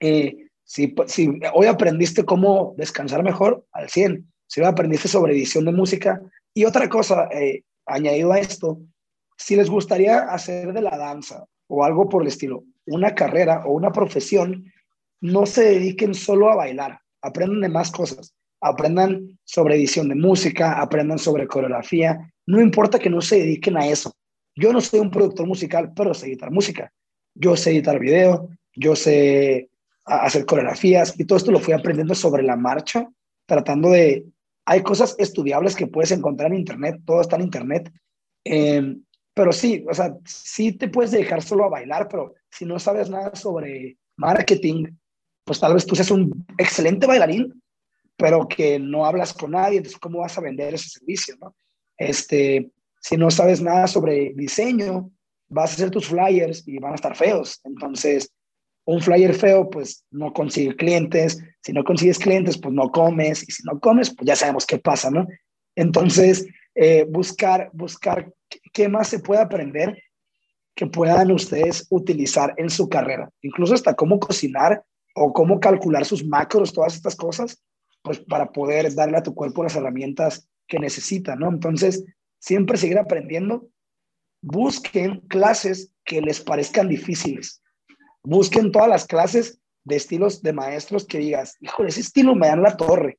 eh, 0.00 0.48
si, 0.64 0.94
si 1.06 1.40
hoy 1.54 1.66
aprendiste 1.66 2.24
cómo 2.24 2.74
descansar 2.76 3.22
mejor, 3.22 3.64
al 3.72 3.88
100. 3.88 4.26
Si 4.46 4.60
hoy 4.60 4.66
aprendiste 4.66 5.08
sobre 5.08 5.32
edición 5.32 5.64
de 5.64 5.72
música. 5.72 6.20
Y 6.54 6.64
otra 6.64 6.88
cosa, 6.88 7.28
eh, 7.32 7.62
añadido 7.86 8.32
a 8.32 8.40
esto, 8.40 8.80
si 9.36 9.56
les 9.56 9.70
gustaría 9.70 10.18
hacer 10.18 10.72
de 10.72 10.82
la 10.82 10.96
danza 10.96 11.46
o 11.68 11.84
algo 11.84 12.08
por 12.08 12.22
el 12.22 12.28
estilo, 12.28 12.64
una 12.86 13.14
carrera 13.14 13.64
o 13.64 13.72
una 13.72 13.92
profesión, 13.92 14.64
no 15.20 15.46
se 15.46 15.64
dediquen 15.64 16.14
solo 16.14 16.50
a 16.50 16.56
bailar, 16.56 17.00
aprendan 17.22 17.60
de 17.60 17.68
más 17.68 17.90
cosas, 17.90 18.34
aprendan 18.60 19.38
sobre 19.44 19.76
edición 19.76 20.08
de 20.08 20.14
música, 20.14 20.80
aprendan 20.80 21.18
sobre 21.18 21.46
coreografía, 21.46 22.32
no 22.46 22.60
importa 22.60 22.98
que 22.98 23.10
no 23.10 23.20
se 23.20 23.38
dediquen 23.38 23.76
a 23.76 23.86
eso. 23.86 24.12
Yo 24.56 24.72
no 24.72 24.80
soy 24.80 25.00
un 25.00 25.10
productor 25.10 25.46
musical, 25.46 25.92
pero 25.94 26.14
sé 26.14 26.26
editar 26.26 26.50
música. 26.50 26.92
Yo 27.34 27.56
sé 27.56 27.70
editar 27.70 27.98
video, 27.98 28.48
yo 28.74 28.96
sé 28.96 29.70
hacer 30.04 30.44
coreografías 30.44 31.18
y 31.18 31.24
todo 31.24 31.38
esto 31.38 31.52
lo 31.52 31.60
fui 31.60 31.72
aprendiendo 31.72 32.14
sobre 32.14 32.42
la 32.42 32.56
marcha, 32.56 33.08
tratando 33.46 33.90
de... 33.90 34.26
Hay 34.66 34.82
cosas 34.82 35.16
estudiables 35.18 35.74
que 35.74 35.86
puedes 35.86 36.12
encontrar 36.12 36.52
en 36.52 36.58
Internet, 36.58 37.00
todo 37.04 37.20
está 37.20 37.36
en 37.36 37.42
Internet. 37.42 37.92
Eh, 38.44 38.96
pero 39.34 39.52
sí, 39.52 39.84
o 39.88 39.94
sea, 39.94 40.14
sí 40.26 40.72
te 40.72 40.88
puedes 40.88 41.12
dedicar 41.12 41.42
solo 41.42 41.64
a 41.64 41.70
bailar, 41.70 42.08
pero 42.08 42.34
si 42.50 42.66
no 42.66 42.78
sabes 42.78 43.08
nada 43.08 43.34
sobre 43.34 43.96
marketing, 44.16 44.86
pues 45.44 45.60
tal 45.60 45.74
vez 45.74 45.86
tú 45.86 45.94
seas 45.94 46.10
un 46.10 46.44
excelente 46.58 47.06
bailarín, 47.06 47.60
pero 48.20 48.46
que 48.46 48.78
no 48.78 49.06
hablas 49.06 49.32
con 49.32 49.52
nadie, 49.52 49.78
entonces 49.78 49.98
¿cómo 49.98 50.18
vas 50.18 50.36
a 50.36 50.42
vender 50.42 50.74
ese 50.74 50.90
servicio, 50.90 51.34
no? 51.40 51.56
Este, 51.96 52.70
si 53.00 53.16
no 53.16 53.30
sabes 53.30 53.62
nada 53.62 53.86
sobre 53.86 54.34
diseño, 54.36 55.10
vas 55.48 55.70
a 55.70 55.74
hacer 55.74 55.90
tus 55.90 56.08
flyers 56.08 56.62
y 56.68 56.78
van 56.78 56.92
a 56.92 56.96
estar 56.96 57.16
feos. 57.16 57.60
Entonces, 57.64 58.30
un 58.84 59.00
flyer 59.00 59.34
feo, 59.34 59.68
pues 59.70 60.04
no 60.10 60.32
consigue 60.32 60.76
clientes. 60.76 61.42
Si 61.62 61.72
no 61.72 61.82
consigues 61.82 62.18
clientes, 62.18 62.58
pues 62.58 62.74
no 62.74 62.90
comes. 62.90 63.42
Y 63.42 63.52
si 63.52 63.62
no 63.64 63.80
comes, 63.80 64.14
pues 64.14 64.26
ya 64.26 64.36
sabemos 64.36 64.66
qué 64.66 64.78
pasa, 64.78 65.10
¿no? 65.10 65.26
Entonces, 65.74 66.46
eh, 66.74 67.06
buscar, 67.08 67.70
buscar 67.72 68.32
qué 68.72 68.88
más 68.88 69.08
se 69.08 69.18
puede 69.18 69.40
aprender 69.40 70.02
que 70.74 70.86
puedan 70.86 71.30
ustedes 71.32 71.86
utilizar 71.90 72.54
en 72.56 72.70
su 72.70 72.88
carrera, 72.88 73.30
incluso 73.42 73.74
hasta 73.74 73.94
cómo 73.94 74.18
cocinar 74.18 74.82
o 75.14 75.32
cómo 75.32 75.60
calcular 75.60 76.04
sus 76.04 76.24
macros, 76.24 76.72
todas 76.72 76.94
estas 76.94 77.16
cosas, 77.16 77.62
pues 78.02 78.20
para 78.20 78.50
poder 78.52 78.94
darle 78.94 79.18
a 79.18 79.22
tu 79.22 79.34
cuerpo 79.34 79.62
las 79.62 79.76
herramientas 79.76 80.48
que 80.66 80.78
necesita, 80.78 81.36
¿no? 81.36 81.48
Entonces, 81.48 82.04
siempre 82.38 82.78
seguir 82.78 82.98
aprendiendo. 82.98 83.68
Busquen 84.42 85.20
clases 85.28 85.92
que 86.04 86.22
les 86.22 86.40
parezcan 86.40 86.88
difíciles. 86.88 87.62
Busquen 88.22 88.72
todas 88.72 88.88
las 88.88 89.06
clases 89.06 89.60
de 89.84 89.96
estilos 89.96 90.42
de 90.42 90.52
maestros 90.52 91.06
que 91.06 91.18
digas, 91.18 91.56
híjole, 91.60 91.90
ese 91.90 92.00
estilo 92.00 92.34
me 92.34 92.48
dan 92.48 92.62
la 92.62 92.76
torre. 92.76 93.18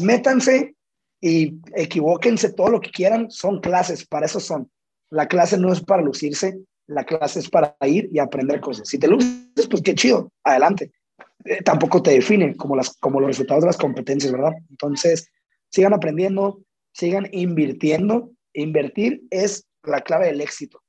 Métanse 0.00 0.74
y 1.20 1.60
equivóquense 1.74 2.52
todo 2.52 2.68
lo 2.70 2.80
que 2.80 2.90
quieran, 2.90 3.30
son 3.30 3.60
clases, 3.60 4.06
para 4.06 4.26
eso 4.26 4.40
son. 4.40 4.70
La 5.10 5.26
clase 5.26 5.58
no 5.58 5.72
es 5.72 5.80
para 5.80 6.02
lucirse, 6.02 6.58
la 6.86 7.04
clase 7.04 7.40
es 7.40 7.48
para 7.48 7.76
ir 7.82 8.08
y 8.12 8.18
aprender 8.18 8.60
cosas. 8.60 8.88
Si 8.88 8.98
te 8.98 9.08
luces, 9.08 9.68
pues 9.68 9.82
qué 9.82 9.94
chido, 9.94 10.32
adelante. 10.44 10.92
Eh, 11.44 11.62
tampoco 11.62 12.02
te 12.02 12.12
define 12.12 12.56
como, 12.56 12.76
las, 12.76 12.96
como 12.98 13.20
los 13.20 13.28
resultados 13.28 13.62
de 13.62 13.68
las 13.68 13.76
competencias, 13.76 14.32
¿verdad? 14.32 14.52
Entonces, 14.70 15.30
sigan 15.70 15.94
aprendiendo, 15.94 16.62
sigan 16.92 17.28
invirtiendo. 17.32 18.32
Invertir 18.54 19.22
es 19.30 19.66
la 19.84 20.00
clave 20.00 20.26
del 20.26 20.40
éxito. 20.40 20.82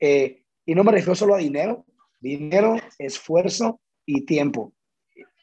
Eh, 0.00 0.42
y 0.66 0.74
no 0.74 0.84
me 0.84 0.92
refiero 0.92 1.14
solo 1.14 1.34
a 1.34 1.38
dinero, 1.38 1.86
dinero, 2.20 2.76
esfuerzo 2.98 3.80
y 4.04 4.26
tiempo. 4.26 4.72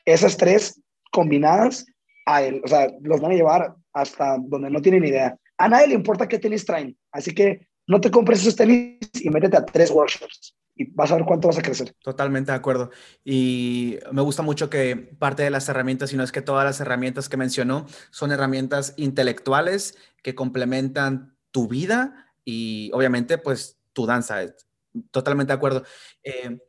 Esas 0.05 0.37
tres 0.37 0.81
combinadas, 1.11 1.85
a 2.25 2.41
o 2.63 2.67
sea, 2.67 2.87
los 3.01 3.21
van 3.21 3.31
a 3.31 3.35
llevar 3.35 3.75
hasta 3.93 4.37
donde 4.37 4.69
no 4.69 4.81
tienen 4.81 5.05
idea. 5.05 5.37
A 5.57 5.69
nadie 5.69 5.87
le 5.87 5.95
importa 5.95 6.27
qué 6.27 6.37
tenis 6.37 6.65
traen, 6.65 6.97
así 7.11 7.33
que 7.33 7.67
no 7.87 8.01
te 8.01 8.11
compres 8.11 8.41
esos 8.41 8.55
tenis 8.55 8.99
y 9.21 9.29
métete 9.29 9.57
a 9.57 9.65
tres 9.65 9.91
workshops 9.91 10.55
y 10.75 10.91
vas 10.91 11.11
a 11.11 11.15
ver 11.15 11.25
cuánto 11.25 11.47
vas 11.47 11.57
a 11.57 11.61
crecer. 11.61 11.95
Totalmente 12.03 12.51
de 12.51 12.57
acuerdo. 12.57 12.91
Y 13.23 13.99
me 14.11 14.21
gusta 14.21 14.41
mucho 14.41 14.69
que 14.69 14.95
parte 14.95 15.43
de 15.43 15.49
las 15.49 15.69
herramientas, 15.69 16.09
si 16.09 16.17
no 16.17 16.23
es 16.23 16.31
que 16.31 16.41
todas 16.41 16.65
las 16.65 16.79
herramientas 16.79 17.29
que 17.29 17.37
mencionó, 17.37 17.85
son 18.09 18.31
herramientas 18.31 18.93
intelectuales 18.97 19.97
que 20.21 20.35
complementan 20.35 21.35
tu 21.51 21.67
vida 21.67 22.33
y 22.43 22.89
obviamente 22.93 23.37
pues 23.37 23.77
tu 23.93 24.05
danza. 24.05 24.39
Totalmente 25.11 25.53
de 25.53 25.57
acuerdo. 25.57 25.83
Eh, 26.23 26.59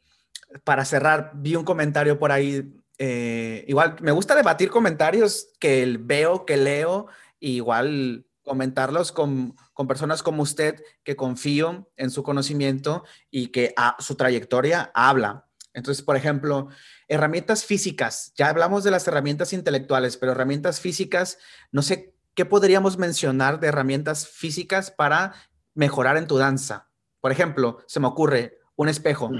para 0.64 0.84
cerrar, 0.84 1.32
vi 1.34 1.56
un 1.56 1.64
comentario 1.64 2.18
por 2.18 2.30
ahí 2.30 2.80
eh, 2.98 3.64
igual 3.66 3.96
me 4.00 4.12
gusta 4.12 4.34
debatir 4.34 4.70
comentarios 4.70 5.48
que 5.58 5.96
veo, 5.98 6.46
que 6.46 6.56
leo, 6.56 7.08
igual 7.40 8.26
comentarlos 8.44 9.12
con, 9.12 9.56
con, 9.72 9.88
personas 9.88 10.22
como 10.22 10.42
usted 10.42 10.82
que 11.02 11.16
confío 11.16 11.90
en 11.96 12.10
su 12.10 12.22
conocimiento 12.22 13.04
y 13.30 13.48
que 13.48 13.72
a, 13.76 13.96
su 13.98 14.14
trayectoria 14.14 14.90
habla. 14.94 15.46
Entonces, 15.72 16.04
por 16.04 16.16
ejemplo, 16.16 16.68
herramientas 17.08 17.64
físicas. 17.64 18.32
Ya 18.36 18.48
hablamos 18.48 18.84
de 18.84 18.90
las 18.92 19.08
herramientas 19.08 19.52
intelectuales, 19.52 20.16
pero 20.16 20.32
herramientas 20.32 20.80
físicas, 20.80 21.38
no 21.72 21.82
sé 21.82 22.14
qué 22.34 22.44
podríamos 22.44 22.98
mencionar 22.98 23.58
de 23.58 23.68
herramientas 23.68 24.28
físicas 24.28 24.90
para 24.90 25.34
mejorar 25.74 26.16
en 26.16 26.26
tu 26.26 26.36
danza. 26.36 26.88
Por 27.20 27.32
ejemplo, 27.32 27.78
se 27.86 27.98
me 27.98 28.06
ocurre 28.06 28.58
un 28.76 28.88
espejo. 28.88 29.30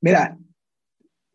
Mira, 0.00 0.36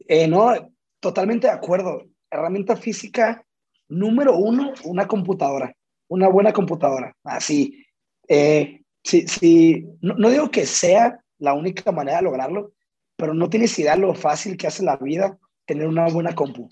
eh, 0.07 0.27
no, 0.27 0.53
Totalmente 0.99 1.47
de 1.47 1.53
acuerdo. 1.53 2.07
Herramienta 2.29 2.75
física 2.75 3.45
número 3.87 4.35
uno, 4.35 4.73
una 4.83 5.07
computadora, 5.07 5.73
una 6.07 6.27
buena 6.27 6.53
computadora. 6.53 7.15
Así. 7.23 7.85
Eh, 8.27 8.81
sí, 9.03 9.85
no, 10.01 10.29
digo 10.29 10.51
que 10.51 10.65
sea 10.65 11.19
la 11.39 11.53
única 11.53 11.91
manera 11.91 12.17
de 12.17 12.23
lograrlo, 12.23 12.73
pero 13.15 13.33
no 13.33 13.49
tienes 13.49 13.77
idea 13.79 13.95
lo 13.95 14.13
fácil 14.13 14.57
que 14.57 14.67
hace 14.67 14.83
la 14.83 14.97
vida 14.97 15.37
tener 15.65 15.87
una 15.87 16.07
buena 16.09 16.33
compu. 16.35 16.69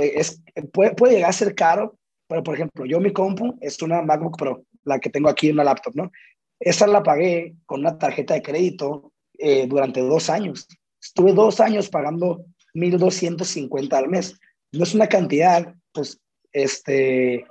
Eh, 0.00 0.12
es, 0.16 0.42
puede, 0.72 0.94
puede, 0.94 1.14
llegar 1.14 1.30
a 1.30 1.32
ser 1.32 1.54
caro, 1.54 1.98
pero 2.28 2.42
por 2.42 2.54
ejemplo, 2.54 2.84
yo 2.84 3.00
mi 3.00 3.12
compu 3.12 3.56
es 3.60 3.80
una 3.82 4.02
MacBook 4.02 4.36
Pro, 4.38 4.64
la 4.84 4.98
que 4.98 5.10
tengo 5.10 5.28
aquí 5.28 5.48
en 5.48 5.56
la 5.56 5.64
laptop, 5.64 5.94
¿no? 5.94 6.10
Esa 6.58 6.86
la 6.86 7.02
pagué 7.02 7.54
con 7.66 7.80
una 7.80 7.98
tarjeta 7.98 8.34
de 8.34 8.42
crédito 8.42 9.12
eh, 9.38 9.66
durante 9.66 10.00
dos 10.00 10.30
años. 10.30 10.66
Estuve 11.02 11.32
dos 11.32 11.60
años 11.60 11.88
pagando 11.88 12.44
1.250 12.74 13.92
al 13.92 14.08
mes. 14.08 14.38
No 14.72 14.84
es 14.84 14.94
una 14.94 15.08
cantidad, 15.08 15.74
pues, 15.92 16.18
este, 16.52 17.44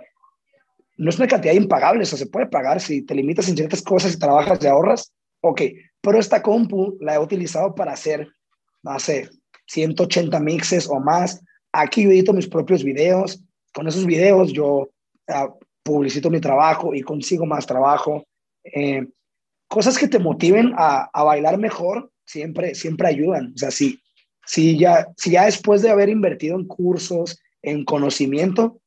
no 0.97 1.09
es 1.09 1.17
una 1.17 1.27
cantidad 1.27 1.53
impagable, 1.53 2.03
eso 2.03 2.17
se 2.17 2.27
puede 2.27 2.47
pagar 2.47 2.79
si 2.79 3.01
te 3.01 3.15
limitas 3.15 3.49
en 3.49 3.57
ciertas 3.57 3.81
cosas 3.81 4.13
y 4.13 4.19
trabajas 4.19 4.59
y 4.61 4.67
ahorras, 4.67 5.13
ok, 5.41 5.61
pero 6.01 6.19
esta 6.19 6.41
compu 6.41 6.97
la 7.01 7.15
he 7.15 7.19
utilizado 7.19 7.75
para 7.75 7.93
hacer, 7.93 8.27
no 8.83 8.99
sé, 8.99 9.29
180 9.67 10.39
mixes 10.39 10.87
o 10.89 10.99
más. 10.99 11.41
Aquí 11.71 12.03
yo 12.03 12.11
edito 12.11 12.33
mis 12.33 12.47
propios 12.47 12.83
videos, 12.83 13.41
con 13.73 13.87
esos 13.87 14.05
videos 14.05 14.53
yo 14.53 14.87
uh, 15.27 15.59
publicito 15.83 16.29
mi 16.29 16.39
trabajo 16.39 16.93
y 16.93 17.01
consigo 17.01 17.45
más 17.45 17.65
trabajo. 17.65 18.25
Eh, 18.63 19.05
cosas 19.67 19.97
que 19.97 20.07
te 20.07 20.19
motiven 20.19 20.73
a, 20.77 21.09
a, 21.11 21.23
bailar 21.23 21.57
mejor 21.57 22.11
siempre, 22.25 22.73
siempre 22.75 23.07
ayudan. 23.07 23.51
O 23.53 23.57
sea, 23.57 23.71
si, 23.71 23.99
si, 24.45 24.77
ya, 24.77 25.07
si 25.17 25.31
ya 25.31 25.45
después 25.45 25.81
de 25.81 25.89
haber 25.89 26.09
invertido 26.09 26.57
en 26.57 26.65
cursos, 26.65 27.39
en 27.61 27.83
conocimiento, 27.83 28.79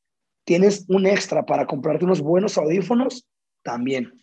tienes 0.49 0.87
un 0.89 1.05
extra 1.05 1.45
para 1.45 1.67
comprarte 1.67 2.07
unos 2.07 2.23
buenos 2.23 2.57
audífonos, 2.57 3.29
también, 3.63 4.15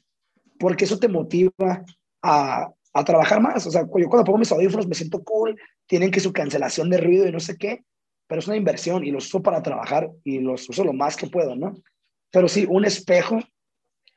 porque 0.58 0.86
eso 0.86 0.98
te 0.98 1.08
motiva 1.08 1.86
a, 2.24 2.72
a 2.94 3.04
trabajar 3.04 3.40
más. 3.40 3.68
O 3.68 3.70
sea, 3.70 3.84
yo 3.84 4.10
cuando 4.10 4.24
pongo 4.24 4.40
mis 4.40 4.52
audífonos 4.52 4.88
me 4.88 4.96
siento 4.96 5.24
cool, 5.24 5.56
tienen 5.86 6.10
que 6.10 6.20
su 6.20 6.34
cancelación 6.34 6.90
de 6.90 6.98
ruido 6.98 7.28
y 7.28 7.32
no 7.32 7.40
sé 7.40 7.58
qué, 7.60 7.84
pero 8.26 8.40
es 8.40 8.48
una 8.48 8.58
inversión 8.58 9.06
y 9.06 9.12
los 9.12 9.28
uso 9.28 9.44
para 9.44 9.62
trabajar 9.62 10.10
y 10.24 10.40
los 10.40 10.68
uso 10.68 10.84
lo 10.84 10.94
más 10.94 11.16
que 11.16 11.28
puedo, 11.28 11.56
¿no? 11.56 11.76
Pero 12.32 12.48
sí, 12.48 12.66
un 12.68 12.86
espejo 12.86 13.38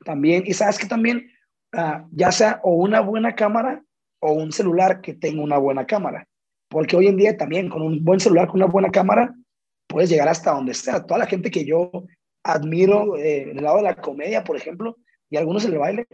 también, 0.02 0.44
y 0.46 0.54
sabes 0.54 0.78
que 0.78 0.86
también, 0.86 1.30
uh, 1.76 2.08
ya 2.12 2.32
sea 2.32 2.58
o 2.62 2.72
una 2.72 3.00
buena 3.00 3.34
cámara 3.34 3.84
o 4.20 4.32
un 4.32 4.50
celular 4.50 5.02
que 5.02 5.12
tenga 5.12 5.42
una 5.42 5.58
buena 5.58 5.84
cámara, 5.84 6.26
porque 6.70 6.96
hoy 6.96 7.08
en 7.08 7.18
día 7.18 7.36
también 7.36 7.68
con 7.68 7.82
un 7.82 8.02
buen 8.02 8.18
celular, 8.18 8.46
con 8.46 8.62
una 8.62 8.72
buena 8.72 8.90
cámara, 8.90 9.34
puedes 9.88 10.10
llegar 10.10 10.28
hasta 10.28 10.52
donde 10.52 10.74
sea. 10.74 11.04
Toda 11.04 11.18
la 11.18 11.26
gente 11.26 11.50
que 11.50 11.64
yo 11.64 11.90
admiro 12.44 13.16
eh, 13.16 13.50
el 13.50 13.62
lado 13.62 13.78
de 13.78 13.82
la 13.82 13.96
comedia, 13.96 14.44
por 14.44 14.56
ejemplo, 14.56 14.96
y 15.30 15.36
algunos 15.36 15.64
en 15.64 15.72
el 15.72 15.78
baile, 15.78 16.06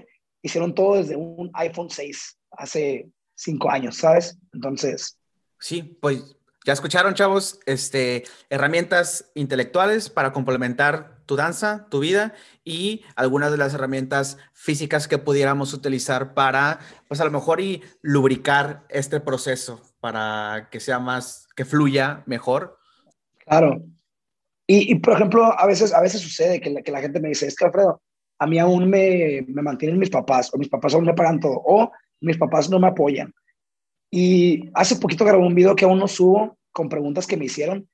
hicieron 0.43 0.75
todo 0.75 0.97
desde 0.97 1.17
un 1.17 1.51
iPhone 1.55 1.91
6 1.91 2.39
hace 2.53 3.09
cinco 3.35 3.71
años, 3.71 3.97
¿sabes? 3.97 4.39
Entonces. 4.53 5.19
Sí, 5.59 5.83
pues 6.01 6.37
ya 6.65 6.73
escucharon, 6.73 7.15
chavos, 7.15 7.61
este, 7.67 8.25
herramientas 8.49 9.31
intelectuales 9.35 10.09
para 10.09 10.33
complementar 10.33 11.23
tu 11.27 11.37
danza, 11.37 11.87
tu 11.91 12.01
vida 12.01 12.35
y 12.65 13.03
algunas 13.17 13.51
de 13.51 13.59
las 13.59 13.75
herramientas 13.75 14.39
físicas 14.53 15.09
que 15.09 15.19
pudiéramos 15.19 15.75
utilizar 15.75 16.35
para, 16.35 16.81
pues 17.09 17.21
a 17.21 17.25
lo 17.25 17.31
mejor 17.31 17.61
y 17.61 17.83
lubricar 18.01 18.87
este 18.89 19.21
proceso 19.21 19.83
para 20.01 20.69
que 20.71 20.81
sea 20.81 20.99
más, 20.99 21.49
que 21.55 21.65
fluya 21.65 22.23
mejor 22.27 22.79
Claro. 23.47 23.85
Y, 24.67 24.95
por 24.97 25.15
ejemplo, 25.15 25.45
a 25.45 25.67
veces, 25.67 25.93
a 25.93 26.01
veces 26.01 26.23
sucede 26.23 26.61
que 26.61 26.71
la, 26.71 26.83
que 26.83 26.91
la 26.91 27.01
gente 27.01 27.21
me 27.21 27.29
dice, 27.29 27.47
es 27.47 27.55
que 27.55 27.67
Alfredo, 27.67 28.01
a 28.39 28.47
mí 28.47 28.59
aún 28.59 28.89
me, 28.89 29.45
me 29.47 29.61
mantienen 29.61 29.99
mis 29.99 30.09
papás, 30.09 30.53
o 30.55 30.59
mis 30.59 30.71
papás 30.71 30.95
aún 30.95 31.05
me 31.05 31.13
pagan 31.13 31.39
todo, 31.39 31.61
o 31.65 31.93
mis 32.21 32.39
papás 32.39 32.71
no 32.71 32.81
me 32.81 32.89
apoyan. 32.89 33.33
Y 34.11 34.71
hace 34.75 34.97
poquito 34.97 35.25
grabé 35.25 35.45
un 35.45 35.55
video 35.55 35.77
que 35.77 35.85
aún 35.85 35.99
no 35.99 36.09
subo 36.09 36.57
con 36.73 36.89
preguntas 36.89 37.27
que 37.27 37.37
me 37.37 37.45
hicieron. 37.45 37.89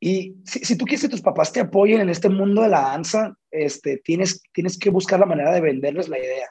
Y 0.00 0.36
si, 0.44 0.60
si, 0.60 0.76
tú 0.76 0.84
quieres 0.84 1.02
que 1.02 1.08
tus 1.08 1.20
papás 1.20 1.52
te 1.52 1.60
apoyen 1.60 2.00
en 2.00 2.08
este 2.08 2.28
mundo 2.28 2.62
de 2.62 2.68
la 2.68 2.82
danza, 2.82 3.36
este, 3.50 3.98
tienes, 3.98 4.42
tienes 4.52 4.78
que 4.78 4.90
buscar 4.90 5.18
la 5.18 5.26
manera 5.26 5.52
de 5.52 5.60
venderles 5.60 6.08
la 6.08 6.18
idea. 6.18 6.48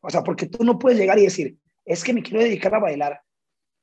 O 0.00 0.08
sea, 0.08 0.22
porque 0.22 0.46
tú 0.46 0.64
no 0.64 0.78
puedes 0.78 0.98
llegar 0.98 1.18
y 1.18 1.24
decir, 1.24 1.56
es 1.84 2.04
que 2.04 2.12
me 2.14 2.22
quiero 2.22 2.40
dedicar 2.40 2.74
a 2.74 2.78
bailar. 2.78 3.20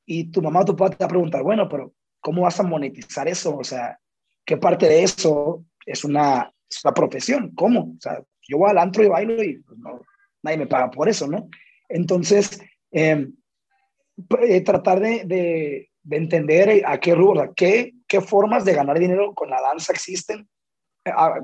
Y 0.06 0.30
tu 0.30 0.42
mamá 0.42 0.60
o 0.60 0.64
tu 0.64 0.76
papá 0.76 0.96
te 0.96 1.04
va 1.04 1.06
a 1.06 1.10
preguntar, 1.10 1.42
bueno, 1.42 1.68
pero 1.68 1.92
¿cómo 2.24 2.42
vas 2.42 2.58
a 2.58 2.62
monetizar 2.62 3.28
eso? 3.28 3.54
O 3.54 3.62
sea, 3.62 4.00
¿qué 4.46 4.56
parte 4.56 4.88
de 4.88 5.02
eso 5.02 5.62
es 5.84 6.04
una, 6.04 6.50
es 6.70 6.82
una 6.82 6.94
profesión? 6.94 7.52
¿Cómo? 7.54 7.92
O 7.98 8.00
sea, 8.00 8.22
yo 8.48 8.56
voy 8.56 8.70
al 8.70 8.78
antro 8.78 9.04
y 9.04 9.08
bailo 9.08 9.44
y 9.44 9.58
pues, 9.58 9.78
nadie 10.42 10.56
me 10.56 10.66
paga 10.66 10.90
por 10.90 11.06
eso, 11.06 11.26
¿no? 11.26 11.50
Entonces, 11.86 12.58
em, 12.90 13.34
eh, 14.40 14.62
tratar 14.62 15.00
de, 15.00 15.24
de, 15.26 15.90
de, 16.02 16.16
entender 16.16 16.82
a 16.86 16.98
qué 16.98 17.14
rubro, 17.14 17.52
qué, 17.54 17.92
formas 18.26 18.64
de 18.64 18.74
ganar 18.74 18.98
dinero 18.98 19.34
con 19.34 19.50
la 19.50 19.60
danza 19.60 19.92
existen, 19.92 20.48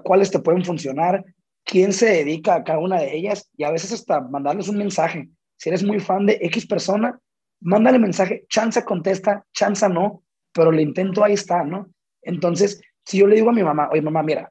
cuáles 0.04 0.30
te 0.30 0.38
pueden 0.38 0.64
funcionar, 0.64 1.24
quién 1.64 1.92
se 1.92 2.06
dedica 2.06 2.54
a 2.54 2.64
cada 2.64 2.78
una 2.78 3.00
de 3.00 3.14
ellas 3.14 3.50
y 3.56 3.64
a 3.64 3.72
veces 3.72 3.92
hasta 3.92 4.20
mandarles 4.20 4.68
un 4.68 4.78
mensaje. 4.78 5.28
Si 5.56 5.68
eres 5.68 5.82
muy 5.82 5.98
fan 5.98 6.26
de 6.26 6.38
X 6.42 6.66
persona, 6.66 7.18
mándale 7.60 7.98
mensaje, 7.98 8.46
chanza 8.48 8.84
contesta, 8.84 9.44
chanza 9.52 9.88
no, 9.88 10.22
pero 10.53 10.70
el 10.70 10.80
intento 10.80 11.24
ahí 11.24 11.34
está, 11.34 11.64
¿no? 11.64 11.88
Entonces, 12.22 12.80
si 13.05 13.18
yo 13.18 13.26
le 13.26 13.36
digo 13.36 13.51
a 13.51 13.55
mi 13.55 13.62
mamá, 13.62 13.88
oye 13.90 14.03
mamá, 14.03 14.22
mira, 14.22 14.51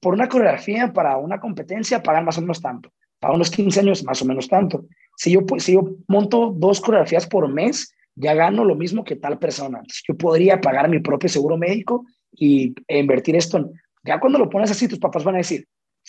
por 0.00 0.14
una 0.14 0.28
coreografía 0.28 0.92
para 0.92 1.16
una 1.16 1.40
competencia 1.40 2.02
pagan 2.02 2.24
más 2.24 2.38
o 2.38 2.40
menos 2.40 2.60
tanto, 2.60 2.92
para 3.18 3.34
unos 3.34 3.50
15 3.50 3.80
años 3.80 4.04
más 4.04 4.20
o 4.22 4.24
menos 4.24 4.48
tanto. 4.48 4.86
Si 5.16 5.32
yo, 5.32 5.40
si 5.58 5.72
yo 5.72 5.96
monto 6.08 6.52
dos 6.54 6.80
coreografías 6.80 7.26
por 7.26 7.48
mes, 7.48 7.94
ya 8.14 8.34
gano 8.34 8.64
lo 8.64 8.74
mismo 8.74 9.04
que 9.04 9.16
tal 9.16 9.38
persona. 9.38 9.82
yo 10.06 10.16
podría 10.16 10.60
pagar 10.60 10.88
mi 10.88 11.00
propio 11.00 11.28
seguro 11.28 11.56
médico 11.56 12.04
y 12.32 12.74
e 12.88 12.98
invertir 12.98 13.36
esto. 13.36 13.70
Ya 14.04 14.20
cuando 14.20 14.38
lo 14.38 14.48
pones 14.48 14.70
así, 14.70 14.88
tus 14.88 14.98
papás 14.98 15.24
van 15.24 15.36
a 15.36 15.38
decir, 15.38 15.66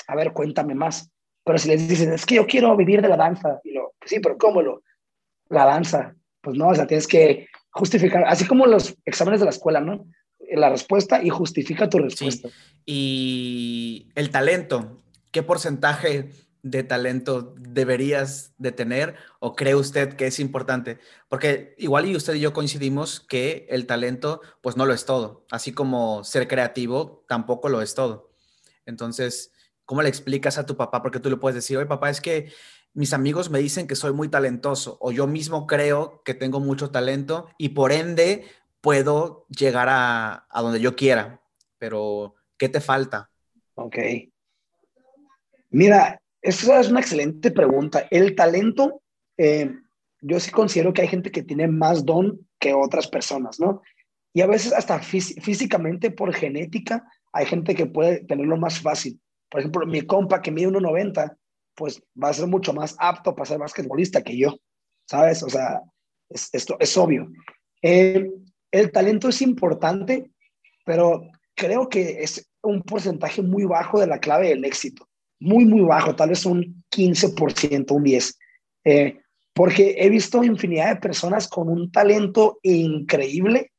a 0.07 0.15
ver, 0.15 0.31
cuéntame 0.33 0.75
más. 0.75 1.09
Pero 1.43 1.57
si 1.57 1.69
les 1.69 1.87
dices, 1.87 2.07
es 2.07 2.25
que 2.25 2.35
yo 2.35 2.45
quiero 2.45 2.75
vivir 2.75 3.01
de 3.01 3.07
la 3.07 3.17
danza, 3.17 3.59
y 3.63 3.71
lo, 3.73 3.93
sí, 4.05 4.19
pero 4.19 4.37
¿cómo 4.37 4.61
lo? 4.61 4.83
La 5.49 5.65
danza. 5.65 6.13
Pues 6.41 6.57
no, 6.57 6.69
o 6.69 6.75
sea, 6.75 6.87
tienes 6.87 7.07
que 7.07 7.47
justificar, 7.77 8.23
así 8.27 8.45
como 8.45 8.65
los 8.65 8.95
exámenes 9.05 9.39
de 9.39 9.45
la 9.45 9.51
escuela, 9.51 9.79
¿no? 9.79 10.07
La 10.51 10.69
respuesta 10.69 11.21
y 11.21 11.29
justifica 11.29 11.89
tu 11.89 11.99
respuesta. 11.99 12.49
Y 12.85 14.09
el 14.15 14.31
talento, 14.31 14.97
¿qué 15.31 15.43
porcentaje 15.43 16.31
de 16.63 16.83
talento 16.83 17.53
deberías 17.59 18.53
de 18.57 18.71
tener 18.71 19.15
o 19.39 19.55
cree 19.55 19.75
usted 19.75 20.13
que 20.13 20.25
es 20.25 20.39
importante? 20.39 20.97
Porque 21.29 21.75
igual 21.77 22.07
y 22.07 22.15
usted 22.15 22.33
y 22.33 22.39
yo 22.39 22.51
coincidimos 22.51 23.19
que 23.19 23.67
el 23.69 23.85
talento 23.85 24.41
pues 24.61 24.75
no 24.75 24.85
lo 24.85 24.93
es 24.93 25.05
todo, 25.05 25.45
así 25.51 25.71
como 25.71 26.23
ser 26.23 26.47
creativo 26.47 27.25
tampoco 27.27 27.69
lo 27.69 27.81
es 27.81 27.93
todo. 27.93 28.31
Entonces, 28.85 29.51
¿cómo 29.85 30.01
le 30.01 30.09
explicas 30.09 30.57
a 30.57 30.65
tu 30.65 30.75
papá? 30.75 31.03
Porque 31.03 31.19
tú 31.19 31.29
le 31.29 31.37
puedes 31.37 31.55
decir, 31.55 31.77
oye 31.77 31.85
papá, 31.85 32.09
es 32.09 32.21
que 32.21 32.51
mis 32.97 33.13
amigos 33.13 33.51
me 33.51 33.59
dicen 33.59 33.85
que 33.85 33.93
soy 33.95 34.11
muy 34.11 34.27
talentoso 34.27 34.97
o 34.99 35.11
yo 35.11 35.27
mismo 35.27 35.67
creo 35.67 36.23
que 36.25 36.33
tengo 36.33 36.59
mucho 36.59 36.89
talento 36.89 37.47
y 37.59 37.69
por 37.69 37.91
ende 37.91 38.45
puedo 38.81 39.45
llegar 39.49 39.87
a, 39.87 40.47
donde 40.51 40.79
yo 40.79 40.95
quiera. 40.95 41.39
Pero, 41.77 42.33
¿qué 42.57 42.69
te 42.69 42.81
falta? 42.81 43.29
Ok. 43.75 43.97
Mira, 45.69 46.19
esa 46.41 46.79
es 46.79 46.89
una 46.89 46.99
excelente 46.99 47.51
pregunta. 47.51 48.07
El 48.09 48.33
talento, 48.35 49.03
eh, 49.37 49.75
yo 50.21 50.39
sí 50.39 50.49
considero 50.49 50.91
que 50.91 51.03
hay 51.03 51.07
gente 51.07 51.29
que 51.29 51.43
tiene 51.43 51.67
más 51.67 52.03
don 52.03 52.47
que 52.57 52.73
otras 52.73 53.07
personas, 53.07 53.59
¿no? 53.59 53.83
Y 54.33 54.41
a 54.41 54.47
veces 54.47 54.73
hasta 54.73 54.97
físicamente 54.99 56.09
por 56.09 56.33
genética 56.33 57.05
hay 57.31 57.45
gente 57.45 57.75
que 57.75 57.85
puede 57.85 58.25
tenerlo 58.25 58.57
más 58.57 58.79
fácil. 58.79 59.21
Por 59.51 59.59
ejemplo, 59.59 59.85
mi 59.85 60.01
compa 60.01 60.41
que 60.41 60.49
mide 60.49 60.69
1,90 60.69 61.37
pues 61.77 62.01
va 62.21 62.29
a 62.29 62.33
ser 62.33 62.47
mucho 62.47 62.73
más 62.73 62.95
apto 62.97 63.35
para 63.35 63.45
ser 63.45 63.59
basquetbolista 63.59 64.23
que 64.23 64.35
yo, 64.35 64.57
¿sabes? 65.05 65.43
O 65.43 65.49
sea, 65.49 65.81
esto 66.27 66.75
es 66.79 66.97
obvio. 66.97 67.29
Eh, 67.83 68.29
el 68.71 68.91
talento 68.91 69.29
es 69.29 69.43
importante, 69.43 70.31
pero 70.83 71.21
creo 71.55 71.87
que 71.87 72.23
es 72.23 72.49
un 72.63 72.81
porcentaje 72.81 73.43
muy 73.43 73.65
bajo 73.65 73.99
de 73.99 74.07
la 74.07 74.19
clave 74.19 74.49
del 74.49 74.65
éxito. 74.65 75.07
Muy, 75.39 75.65
muy 75.65 75.81
bajo, 75.81 76.15
tal 76.15 76.29
vez 76.29 76.45
un 76.47 76.83
15%, 76.91 77.91
un 77.91 78.03
10%. 78.03 78.35
Eh, 78.83 79.19
porque 79.53 79.95
he 79.99 80.09
visto 80.09 80.43
infinidad 80.43 80.95
de 80.95 81.01
personas 81.01 81.47
con 81.47 81.69
un 81.69 81.91
talento 81.91 82.59
increíble, 82.63 83.71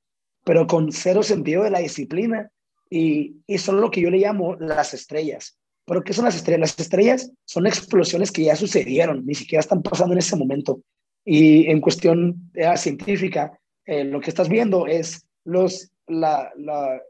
pero 0.45 0.67
con 0.67 0.93
cero 0.93 1.23
sentido 1.25 1.65
de 1.65 1.71
la 1.71 1.81
disciplina. 1.81 2.51
Y, 2.91 3.43
y 3.47 3.59
son 3.59 3.81
lo 3.81 3.91
que 3.91 4.01
yo 4.01 4.11
le 4.11 4.19
llamo 4.19 4.55
las 4.57 4.95
estrellas. 4.95 5.58
Pero 5.89 6.05
¿qué 6.05 6.13
son 6.13 6.27
las 6.27 6.37
estrellas? 6.37 6.61
Las 6.61 6.79
estrellas 6.79 7.33
son 7.47 7.67
explosiones 7.67 8.31
que 8.31 8.45
ya 8.45 8.55
sucedieron, 8.55 9.25
ni 9.25 9.35
siquiera 9.35 9.61
están 9.61 9.83
pasando 9.83 10.13
en 10.13 10.19
ese 10.19 10.37
momento. 10.37 10.83
Y 11.25 11.67
en 11.71 11.81
cuestión 11.81 12.51
eh, 12.55 12.77
científica, 12.77 13.59
eh, 13.87 14.05
lo 14.05 14.21
que 14.21 14.29
estás 14.29 14.49
viendo 14.49 14.87
es, 14.87 15.27
los, 15.45 15.91
la, 16.07 16.53
la, 16.57 17.01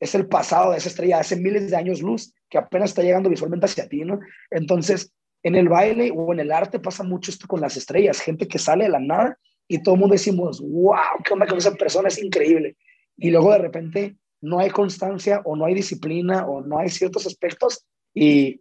es 0.00 0.14
el 0.16 0.26
pasado 0.26 0.72
de 0.72 0.78
esa 0.78 0.88
estrella, 0.88 1.20
hace 1.20 1.36
miles 1.36 1.70
de 1.70 1.76
años 1.76 2.02
luz, 2.02 2.34
que 2.50 2.58
apenas 2.58 2.90
está 2.90 3.02
llegando 3.02 3.30
visualmente 3.30 3.66
hacia 3.66 3.88
ti, 3.88 4.00
¿no? 4.00 4.18
Entonces, 4.50 5.12
en 5.44 5.54
el 5.54 5.68
baile 5.68 6.10
o 6.14 6.32
en 6.32 6.40
el 6.40 6.50
arte 6.50 6.80
pasa 6.80 7.04
mucho 7.04 7.30
esto 7.30 7.46
con 7.46 7.60
las 7.60 7.76
estrellas, 7.76 8.20
gente 8.20 8.48
que 8.48 8.58
sale 8.58 8.84
de 8.84 8.90
la 8.90 8.98
nada 8.98 9.38
y 9.68 9.82
todo 9.82 9.94
el 9.94 10.00
mundo 10.00 10.14
decimos, 10.14 10.60
wow, 10.60 11.22
qué 11.24 11.34
onda 11.34 11.46
con 11.46 11.58
esa 11.58 11.74
persona, 11.74 12.08
es 12.08 12.20
increíble. 12.22 12.76
Y 13.16 13.30
luego 13.30 13.52
de 13.52 13.58
repente 13.58 14.16
no 14.40 14.58
hay 14.58 14.70
constancia 14.70 15.40
o 15.44 15.56
no 15.56 15.66
hay 15.66 15.74
disciplina 15.74 16.46
o 16.46 16.62
no 16.62 16.78
hay 16.78 16.88
ciertos 16.88 17.26
aspectos 17.26 17.84
y, 18.14 18.60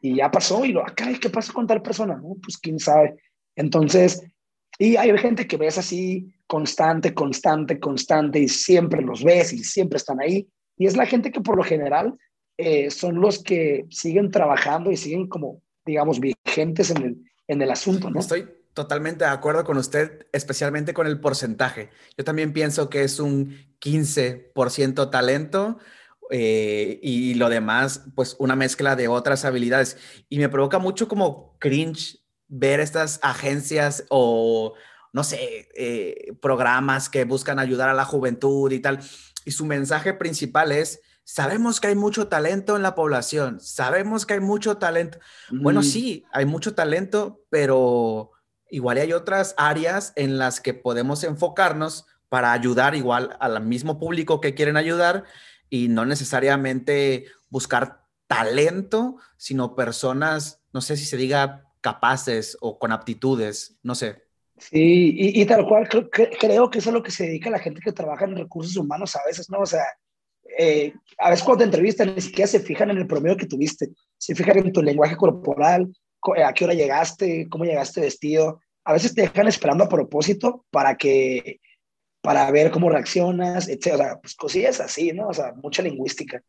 y 0.00 0.16
ya 0.16 0.30
pasó, 0.30 0.64
y 0.64 0.72
lo, 0.72 0.82
acá, 0.82 1.08
¿qué 1.20 1.30
pasa 1.30 1.52
con 1.52 1.66
tal 1.66 1.82
persona? 1.82 2.16
No, 2.16 2.36
pues 2.42 2.58
quién 2.58 2.78
sabe. 2.78 3.16
Entonces, 3.56 4.22
y 4.78 4.96
hay 4.96 5.16
gente 5.18 5.46
que 5.46 5.56
ves 5.56 5.78
así 5.78 6.32
constante, 6.46 7.14
constante, 7.14 7.80
constante, 7.80 8.38
y 8.38 8.48
siempre 8.48 9.02
los 9.02 9.24
ves 9.24 9.52
y 9.52 9.64
siempre 9.64 9.96
están 9.96 10.20
ahí. 10.20 10.48
Y 10.76 10.86
es 10.86 10.96
la 10.96 11.06
gente 11.06 11.32
que 11.32 11.40
por 11.40 11.56
lo 11.56 11.64
general 11.64 12.16
eh, 12.56 12.90
son 12.90 13.20
los 13.20 13.42
que 13.42 13.86
siguen 13.90 14.30
trabajando 14.30 14.90
y 14.90 14.96
siguen 14.96 15.28
como, 15.28 15.62
digamos, 15.84 16.20
vigentes 16.20 16.90
en 16.90 17.02
el, 17.02 17.16
en 17.48 17.62
el 17.62 17.70
asunto, 17.70 18.10
¿no? 18.10 18.20
Estoy 18.20 18.48
totalmente 18.72 19.24
de 19.24 19.30
acuerdo 19.30 19.64
con 19.64 19.76
usted, 19.76 20.28
especialmente 20.32 20.94
con 20.94 21.08
el 21.08 21.20
porcentaje. 21.20 21.90
Yo 22.16 22.24
también 22.24 22.52
pienso 22.52 22.88
que 22.88 23.02
es 23.02 23.18
un 23.18 23.56
15% 23.80 25.10
talento 25.10 25.78
eh, 26.30 26.98
y 27.02 27.34
lo 27.34 27.48
demás, 27.48 28.04
pues 28.14 28.36
una 28.38 28.56
mezcla 28.56 28.96
de 28.96 29.08
otras 29.08 29.44
habilidades. 29.44 29.96
Y 30.28 30.38
me 30.38 30.48
provoca 30.48 30.78
mucho 30.78 31.08
como 31.08 31.56
cringe 31.58 32.20
ver 32.48 32.80
estas 32.80 33.20
agencias 33.22 34.04
o, 34.10 34.74
no 35.12 35.24
sé, 35.24 35.68
eh, 35.76 36.34
programas 36.40 37.08
que 37.08 37.24
buscan 37.24 37.58
ayudar 37.58 37.88
a 37.88 37.94
la 37.94 38.04
juventud 38.04 38.70
y 38.72 38.80
tal. 38.80 39.00
Y 39.44 39.52
su 39.52 39.64
mensaje 39.64 40.14
principal 40.14 40.72
es, 40.72 41.00
sabemos 41.24 41.80
que 41.80 41.88
hay 41.88 41.94
mucho 41.94 42.28
talento 42.28 42.76
en 42.76 42.82
la 42.82 42.94
población, 42.94 43.60
sabemos 43.60 44.26
que 44.26 44.34
hay 44.34 44.40
mucho 44.40 44.78
talento. 44.78 45.18
Bueno, 45.50 45.80
mm. 45.80 45.84
sí, 45.84 46.24
hay 46.32 46.46
mucho 46.46 46.74
talento, 46.74 47.42
pero 47.50 48.32
igual 48.70 48.98
hay 48.98 49.12
otras 49.12 49.54
áreas 49.56 50.12
en 50.16 50.38
las 50.38 50.60
que 50.60 50.74
podemos 50.74 51.24
enfocarnos 51.24 52.06
para 52.28 52.52
ayudar 52.52 52.94
igual 52.94 53.36
al 53.40 53.62
mismo 53.62 53.98
público 53.98 54.40
que 54.40 54.54
quieren 54.54 54.76
ayudar 54.76 55.24
y 55.70 55.88
no 55.88 56.04
necesariamente 56.04 57.26
buscar 57.50 58.04
talento, 58.26 59.16
sino 59.36 59.74
personas, 59.74 60.62
no 60.72 60.80
sé 60.80 60.96
si 60.96 61.04
se 61.04 61.16
diga 61.16 61.64
capaces 61.80 62.56
o 62.60 62.78
con 62.78 62.92
aptitudes, 62.92 63.78
no 63.82 63.94
sé. 63.94 64.24
Sí, 64.58 65.14
y, 65.16 65.46
tal 65.46 65.66
cual 65.66 65.88
creo, 65.88 66.10
creo, 66.10 66.68
que 66.68 66.78
eso 66.78 66.90
es 66.90 66.94
lo 66.94 67.02
que 67.02 67.12
se 67.12 67.26
dedica 67.26 67.48
la 67.48 67.60
gente 67.60 67.80
que 67.80 67.92
trabaja 67.92 68.24
en 68.24 68.36
recursos 68.36 68.76
humanos 68.76 69.14
a 69.14 69.20
veces, 69.24 69.48
¿no? 69.50 69.60
O 69.60 69.66
sea, 69.66 69.84
eh, 70.58 70.92
a 71.18 71.30
veces 71.30 71.44
cuando 71.44 71.58
te 71.58 71.64
entrevistan 71.66 72.14
ni 72.16 72.20
siquiera 72.20 72.48
se 72.48 72.58
fijan 72.58 72.90
en 72.90 72.98
el 72.98 73.06
promedio 73.06 73.36
que 73.36 73.46
tuviste, 73.46 73.90
se 74.16 74.34
fijan 74.34 74.58
en 74.58 74.72
tu 74.72 74.82
lenguaje 74.82 75.16
corporal, 75.16 75.88
a 76.44 76.52
qué 76.52 76.64
hora 76.64 76.74
llegaste, 76.74 77.48
cómo 77.48 77.64
llegaste 77.64 78.00
vestido. 78.00 78.60
A 78.84 78.92
veces 78.92 79.14
te 79.14 79.22
dejan 79.22 79.46
esperando 79.46 79.84
a 79.84 79.88
propósito 79.88 80.64
para 80.70 80.96
que, 80.96 81.60
para 82.28 82.50
ver 82.50 82.70
cómo 82.70 82.90
reaccionas, 82.90 83.68
etc. 83.68 84.18
Pues 84.20 84.34
cosillas 84.34 84.80
así, 84.80 85.12
¿no? 85.14 85.28
O 85.28 85.32
sea, 85.32 85.54
mucha 85.62 85.80
lingüística. 85.80 86.42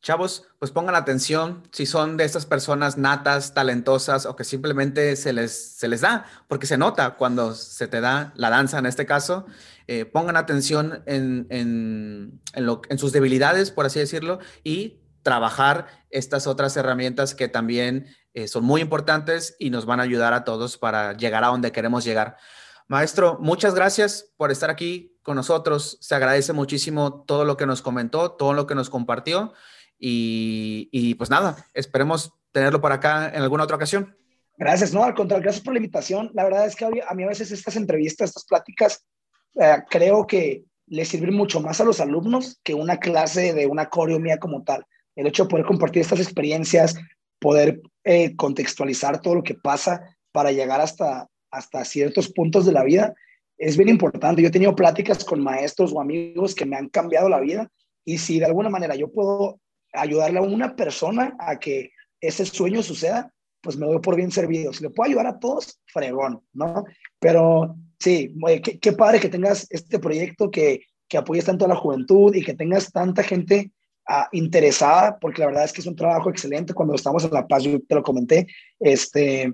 Chavos, 0.00 0.48
pues 0.58 0.70
pongan 0.70 0.94
atención 0.94 1.62
si 1.72 1.84
son 1.84 2.16
de 2.16 2.24
estas 2.24 2.46
personas 2.46 2.96
natas, 2.96 3.52
talentosas 3.52 4.24
o 4.24 4.34
que 4.34 4.44
simplemente 4.44 5.14
se 5.16 5.34
les, 5.34 5.76
se 5.76 5.88
les 5.88 6.00
da, 6.00 6.24
porque 6.48 6.66
se 6.66 6.78
nota 6.78 7.16
cuando 7.16 7.52
se 7.52 7.86
te 7.86 8.00
da 8.00 8.32
la 8.36 8.48
danza 8.48 8.78
en 8.78 8.86
este 8.86 9.04
caso. 9.04 9.44
Eh, 9.88 10.06
pongan 10.06 10.38
atención 10.38 11.02
en, 11.04 11.48
en, 11.50 12.40
en, 12.54 12.98
sus 12.98 13.12
debilidades, 13.12 13.70
por 13.70 13.84
así 13.84 13.98
decirlo, 13.98 14.38
y 14.62 15.02
trabajar 15.22 15.86
estas 16.08 16.46
otras 16.46 16.78
herramientas 16.78 17.34
que 17.34 17.48
también 17.48 18.06
eh, 18.32 18.48
son 18.48 18.64
muy 18.64 18.80
importantes 18.80 19.54
y 19.58 19.68
nos 19.68 19.84
van 19.84 20.00
a 20.00 20.04
ayudar 20.04 20.32
a 20.32 20.44
todos 20.44 20.78
para 20.78 21.12
llegar 21.12 21.44
a 21.44 21.48
donde 21.48 21.72
queremos 21.72 22.04
llegar. 22.04 22.38
Maestro, 22.86 23.38
muchas 23.40 23.74
gracias 23.74 24.30
por 24.36 24.50
estar 24.50 24.68
aquí 24.68 25.16
con 25.22 25.36
nosotros. 25.36 25.96
Se 26.00 26.14
agradece 26.14 26.52
muchísimo 26.52 27.24
todo 27.24 27.44
lo 27.44 27.56
que 27.56 27.66
nos 27.66 27.80
comentó, 27.80 28.32
todo 28.32 28.52
lo 28.52 28.66
que 28.66 28.74
nos 28.74 28.90
compartió. 28.90 29.54
Y, 29.98 31.14
pues 31.14 31.30
nada, 31.30 31.66
esperemos 31.72 32.34
tenerlo 32.52 32.80
por 32.80 32.92
acá 32.92 33.30
en 33.34 33.42
alguna 33.42 33.64
otra 33.64 33.76
ocasión. 33.76 34.14
Gracias, 34.58 34.92
no, 34.92 35.02
al 35.02 35.14
contrario, 35.14 35.42
gracias 35.42 35.64
por 35.64 35.72
la 35.72 35.78
invitación. 35.78 36.30
La 36.34 36.44
verdad 36.44 36.66
es 36.66 36.76
que 36.76 36.84
a 36.84 37.14
mí 37.14 37.24
a 37.24 37.28
veces 37.28 37.50
estas 37.50 37.76
entrevistas, 37.76 38.28
estas 38.28 38.44
pláticas, 38.44 39.04
eh, 39.54 39.78
creo 39.88 40.26
que 40.26 40.64
les 40.86 41.08
sirven 41.08 41.34
mucho 41.34 41.60
más 41.60 41.80
a 41.80 41.84
los 41.84 42.00
alumnos 42.00 42.60
que 42.62 42.74
una 42.74 42.98
clase 42.98 43.54
de 43.54 43.66
una 43.66 43.88
coreo 43.88 44.20
mía 44.20 44.38
como 44.38 44.62
tal. 44.62 44.84
El 45.16 45.26
hecho 45.26 45.44
de 45.44 45.50
poder 45.50 45.64
compartir 45.64 46.02
estas 46.02 46.20
experiencias, 46.20 46.94
poder 47.38 47.80
eh, 48.04 48.36
contextualizar 48.36 49.22
todo 49.22 49.36
lo 49.36 49.42
que 49.42 49.54
pasa 49.54 50.16
para 50.32 50.52
llegar 50.52 50.80
hasta, 50.80 51.28
hasta 51.54 51.84
ciertos 51.84 52.28
puntos 52.28 52.66
de 52.66 52.72
la 52.72 52.84
vida, 52.84 53.14
es 53.56 53.76
bien 53.76 53.88
importante. 53.88 54.42
Yo 54.42 54.48
he 54.48 54.52
tenido 54.52 54.74
pláticas 54.74 55.24
con 55.24 55.42
maestros 55.42 55.92
o 55.92 56.00
amigos 56.00 56.54
que 56.54 56.66
me 56.66 56.76
han 56.76 56.88
cambiado 56.88 57.28
la 57.28 57.40
vida 57.40 57.70
y 58.04 58.18
si 58.18 58.38
de 58.38 58.46
alguna 58.46 58.68
manera 58.68 58.94
yo 58.96 59.10
puedo 59.10 59.60
ayudarle 59.92 60.38
a 60.38 60.42
una 60.42 60.74
persona 60.76 61.36
a 61.38 61.58
que 61.58 61.90
ese 62.20 62.44
sueño 62.44 62.82
suceda, 62.82 63.32
pues 63.60 63.76
me 63.76 63.86
doy 63.86 64.00
por 64.00 64.16
bien 64.16 64.30
servido. 64.30 64.72
Si 64.72 64.82
le 64.82 64.90
puedo 64.90 65.08
ayudar 65.08 65.26
a 65.26 65.38
todos, 65.38 65.80
fregón, 65.86 66.42
¿no? 66.52 66.84
Pero 67.18 67.76
sí, 67.98 68.34
qué, 68.80 68.92
padre 68.92 69.20
que 69.20 69.28
tengas 69.28 69.66
este 69.70 69.98
proyecto 69.98 70.50
que, 70.50 70.82
que 71.08 71.16
apoyes 71.16 71.44
tanto 71.44 71.64
a 71.64 71.68
la 71.68 71.76
juventud 71.76 72.34
y 72.34 72.44
que 72.44 72.54
tengas 72.54 72.92
tanta 72.92 73.22
gente 73.22 73.72
ah, 74.06 74.28
interesada, 74.32 75.18
porque 75.18 75.40
la 75.40 75.46
verdad 75.46 75.64
es 75.64 75.72
que 75.72 75.80
es 75.80 75.86
un 75.86 75.96
trabajo 75.96 76.28
excelente. 76.28 76.74
Cuando 76.74 76.94
estamos 76.94 77.24
en 77.24 77.30
La 77.30 77.46
Paz, 77.46 77.62
yo 77.62 77.80
te 77.80 77.94
lo 77.94 78.02
comenté. 78.02 78.46
Este, 78.78 79.52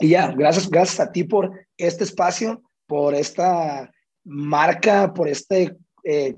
y 0.00 0.08
ya, 0.08 0.32
gracias, 0.32 0.68
gracias 0.68 1.00
a 1.00 1.12
ti 1.12 1.24
por 1.24 1.52
este 1.76 2.04
espacio, 2.04 2.62
por 2.86 3.14
esta 3.14 3.90
marca, 4.24 5.12
por 5.12 5.28
este 5.28 5.76
eh, 6.04 6.36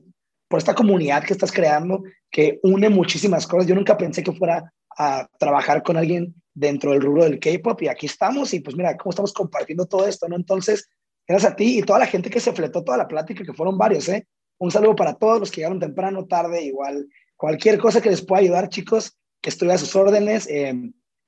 por 0.48 0.58
esta 0.58 0.74
comunidad 0.74 1.24
que 1.24 1.32
estás 1.32 1.50
creando, 1.50 2.02
que 2.30 2.60
une 2.62 2.88
muchísimas 2.88 3.46
cosas. 3.46 3.66
Yo 3.66 3.74
nunca 3.74 3.96
pensé 3.96 4.22
que 4.22 4.32
fuera 4.32 4.72
a 4.96 5.28
trabajar 5.38 5.82
con 5.82 5.96
alguien 5.96 6.34
dentro 6.54 6.92
del 6.92 7.02
rubro 7.02 7.24
del 7.24 7.38
K-pop 7.38 7.82
y 7.82 7.88
aquí 7.88 8.06
estamos 8.06 8.54
y 8.54 8.60
pues 8.60 8.76
mira 8.76 8.96
cómo 8.96 9.10
estamos 9.10 9.32
compartiendo 9.32 9.86
todo 9.86 10.06
esto, 10.06 10.28
¿no? 10.28 10.36
Entonces, 10.36 10.88
gracias 11.26 11.52
a 11.52 11.56
ti 11.56 11.78
y 11.78 11.82
toda 11.82 11.98
la 11.98 12.06
gente 12.06 12.30
que 12.30 12.40
se 12.40 12.52
fletó 12.52 12.82
toda 12.82 12.96
la 12.96 13.08
plática, 13.08 13.44
que 13.44 13.52
fueron 13.52 13.76
varios, 13.76 14.08
¿eh? 14.08 14.26
Un 14.58 14.70
saludo 14.70 14.96
para 14.96 15.14
todos 15.14 15.40
los 15.40 15.50
que 15.50 15.56
llegaron 15.56 15.80
temprano, 15.80 16.26
tarde, 16.26 16.62
igual. 16.62 17.06
Cualquier 17.36 17.78
cosa 17.78 18.00
que 18.00 18.08
les 18.08 18.22
pueda 18.22 18.40
ayudar, 18.40 18.68
chicos, 18.70 19.18
que 19.42 19.50
estoy 19.50 19.68
a 19.70 19.76
sus 19.76 19.94
órdenes. 19.94 20.48
Eh, 20.48 20.74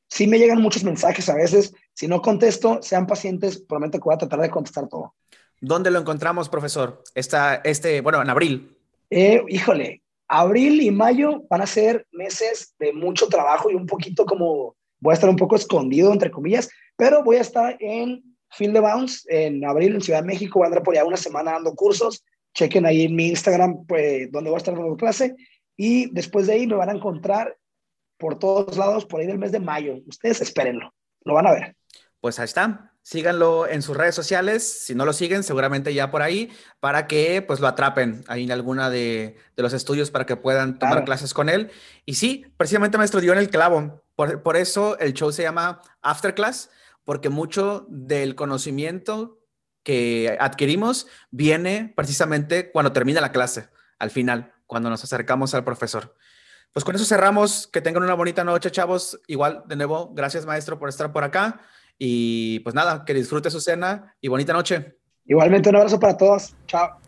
sí 0.09 0.27
me 0.27 0.39
llegan 0.39 0.63
muchos 0.63 0.83
mensajes 0.83 1.29
a 1.29 1.35
veces. 1.35 1.75
Si 1.99 2.07
no 2.07 2.23
contesto, 2.23 2.79
sean 2.81 3.09
pacientes. 3.09 3.61
Prometo 3.61 3.99
que 3.99 4.05
voy 4.05 4.15
a 4.15 4.19
tratar 4.19 4.41
de 4.41 4.51
contestar 4.51 4.87
todo. 4.87 5.17
¿Dónde 5.61 5.91
lo 5.91 5.99
encontramos, 5.99 6.49
profesor? 6.49 7.03
Está 7.13 7.57
este, 7.65 8.03
bueno, 8.03 8.23
en 8.23 8.31
abril. 8.31 8.79
Eh, 9.11 9.43
híjole, 9.49 10.05
abril 10.29 10.81
y 10.81 10.93
mayo 10.93 11.43
van 11.51 11.63
a 11.63 11.67
ser 11.67 12.07
meses 12.13 12.77
de 12.79 12.93
mucho 12.93 13.27
trabajo 13.27 13.69
y 13.69 13.75
un 13.75 13.87
poquito 13.87 14.27
como 14.27 14.77
voy 15.01 15.11
a 15.11 15.15
estar 15.15 15.29
un 15.29 15.35
poco 15.35 15.57
escondido, 15.57 16.13
entre 16.13 16.31
comillas, 16.31 16.71
pero 16.97 17.25
voy 17.25 17.39
a 17.39 17.41
estar 17.41 17.77
en 17.81 18.23
Field 18.53 18.75
de 18.75 18.81
Bounce 18.81 19.25
en 19.29 19.65
abril 19.65 19.97
en 19.97 20.01
Ciudad 20.01 20.21
de 20.21 20.29
México. 20.29 20.61
Voy 20.61 20.67
a 20.67 20.69
andar 20.69 20.85
por 20.85 20.95
allá 20.95 21.05
una 21.05 21.17
semana 21.17 21.55
dando 21.55 21.75
cursos. 21.75 22.25
Chequen 22.55 22.87
ahí 22.87 23.07
en 23.07 23.17
mi 23.17 23.31
Instagram, 23.31 23.87
pues, 23.87 24.31
donde 24.31 24.51
voy 24.51 24.57
a 24.57 24.59
estar 24.59 24.77
dando 24.77 24.97
clase. 24.97 25.35
Y 25.77 26.15
después 26.15 26.47
de 26.47 26.53
ahí 26.53 26.67
me 26.69 26.77
van 26.77 26.91
a 26.91 26.95
encontrar 26.95 27.57
por 28.19 28.39
todos 28.39 28.77
lados 28.77 29.05
por 29.05 29.19
ahí 29.19 29.27
del 29.27 29.39
mes 29.39 29.51
de 29.51 29.59
mayo. 29.59 29.97
Ustedes 30.07 30.41
espérenlo, 30.41 30.95
lo 31.25 31.35
van 31.35 31.49
a 31.49 31.53
ver. 31.55 31.75
Pues 32.21 32.39
ahí 32.39 32.45
está 32.45 32.93
síganlo 33.09 33.67
en 33.67 33.81
sus 33.81 33.97
redes 33.97 34.15
sociales. 34.15 34.85
Si 34.85 34.95
no 34.95 35.07
lo 35.07 35.15
siguen, 35.15 35.43
seguramente 35.43 35.95
ya 35.95 36.11
por 36.11 36.21
ahí, 36.21 36.53
para 36.79 37.07
que 37.07 37.41
pues 37.41 37.59
lo 37.59 37.67
atrapen 37.67 38.23
ahí 38.29 38.45
en 38.45 38.53
alguna 38.53 38.91
de, 38.91 39.39
los 39.57 39.73
estudios 39.73 40.11
para 40.11 40.27
que 40.27 40.37
puedan 40.37 40.79
tomar 40.79 41.07
clases 41.07 41.33
con 41.33 41.49
él. 41.49 41.71
Y 42.05 42.17
sí, 42.17 42.45
precisamente 42.59 42.99
maestro 42.99 43.23
dio 43.23 43.33
en 43.33 43.39
el 43.39 43.49
clavo. 43.49 44.05
Por, 44.15 44.59
eso 44.59 44.99
el 44.99 45.15
show 45.15 45.33
se 45.33 45.43
llama 45.43 45.81
After 46.03 46.35
Class, 46.35 46.69
porque 47.03 47.31
mucho 47.31 47.87
del 47.89 48.35
conocimiento 48.35 49.41
que 49.85 50.37
adquirimos 50.39 51.07
viene 51.31 51.95
precisamente 51.97 52.71
cuando 52.71 52.93
termina 52.93 53.23
la 53.23 53.33
clase, 53.33 53.71
al 53.99 54.11
final, 54.11 54.53
cuando 54.67 54.91
nos 54.91 55.03
acercamos 55.03 55.55
al 55.55 55.65
profesor. 55.65 56.15
Pues 56.75 56.85
con 56.85 56.95
eso 56.95 57.07
cerramos. 57.07 57.69
Que 57.69 57.81
tengan 57.81 58.03
una 58.03 58.13
bonita 58.13 58.45
noche, 58.45 58.71
chavos. 58.71 59.19
Igual, 59.29 59.63
de 59.67 59.77
nuevo, 59.77 60.13
gracias 60.13 60.45
maestro 60.45 60.79
por 60.79 60.91
estar 60.91 61.11
por 61.11 61.25
acá. 61.25 61.63
Y 61.99 62.61
pues 62.61 62.75
nada, 62.75 63.05
que 63.05 63.15
disfrute 63.15 63.51
su 63.51 63.61
cena 63.61 64.15
y 64.21 64.29
bonita 64.29 64.53
noche. 64.53 64.99
Igualmente 65.25 65.69
un 65.69 65.77
abrazo 65.77 65.99
para 65.99 66.17
todos. 66.17 66.55
Chao. 66.67 66.99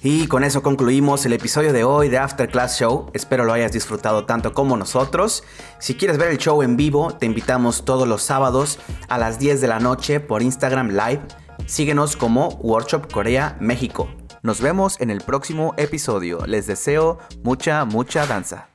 Y 0.00 0.28
con 0.28 0.44
eso 0.44 0.62
concluimos 0.62 1.26
el 1.26 1.32
episodio 1.32 1.72
de 1.72 1.82
hoy 1.82 2.08
de 2.08 2.18
After 2.18 2.48
Class 2.48 2.78
Show. 2.78 3.10
Espero 3.14 3.44
lo 3.44 3.52
hayas 3.52 3.72
disfrutado 3.72 4.26
tanto 4.26 4.52
como 4.52 4.76
nosotros. 4.76 5.42
Si 5.80 5.94
quieres 5.94 6.18
ver 6.18 6.30
el 6.30 6.38
show 6.38 6.62
en 6.62 6.76
vivo, 6.76 7.14
te 7.14 7.26
invitamos 7.26 7.84
todos 7.84 8.06
los 8.06 8.22
sábados 8.22 8.78
a 9.08 9.18
las 9.18 9.38
10 9.38 9.60
de 9.60 9.68
la 9.68 9.80
noche 9.80 10.20
por 10.20 10.42
Instagram 10.42 10.90
Live. 10.90 11.22
Síguenos 11.66 12.16
como 12.16 12.48
Workshop 12.60 13.12
Corea 13.12 13.56
México. 13.60 14.08
Nos 14.42 14.60
vemos 14.60 15.00
en 15.00 15.10
el 15.10 15.20
próximo 15.20 15.74
episodio. 15.76 16.46
Les 16.46 16.66
deseo 16.68 17.18
mucha, 17.42 17.84
mucha 17.84 18.24
danza. 18.26 18.68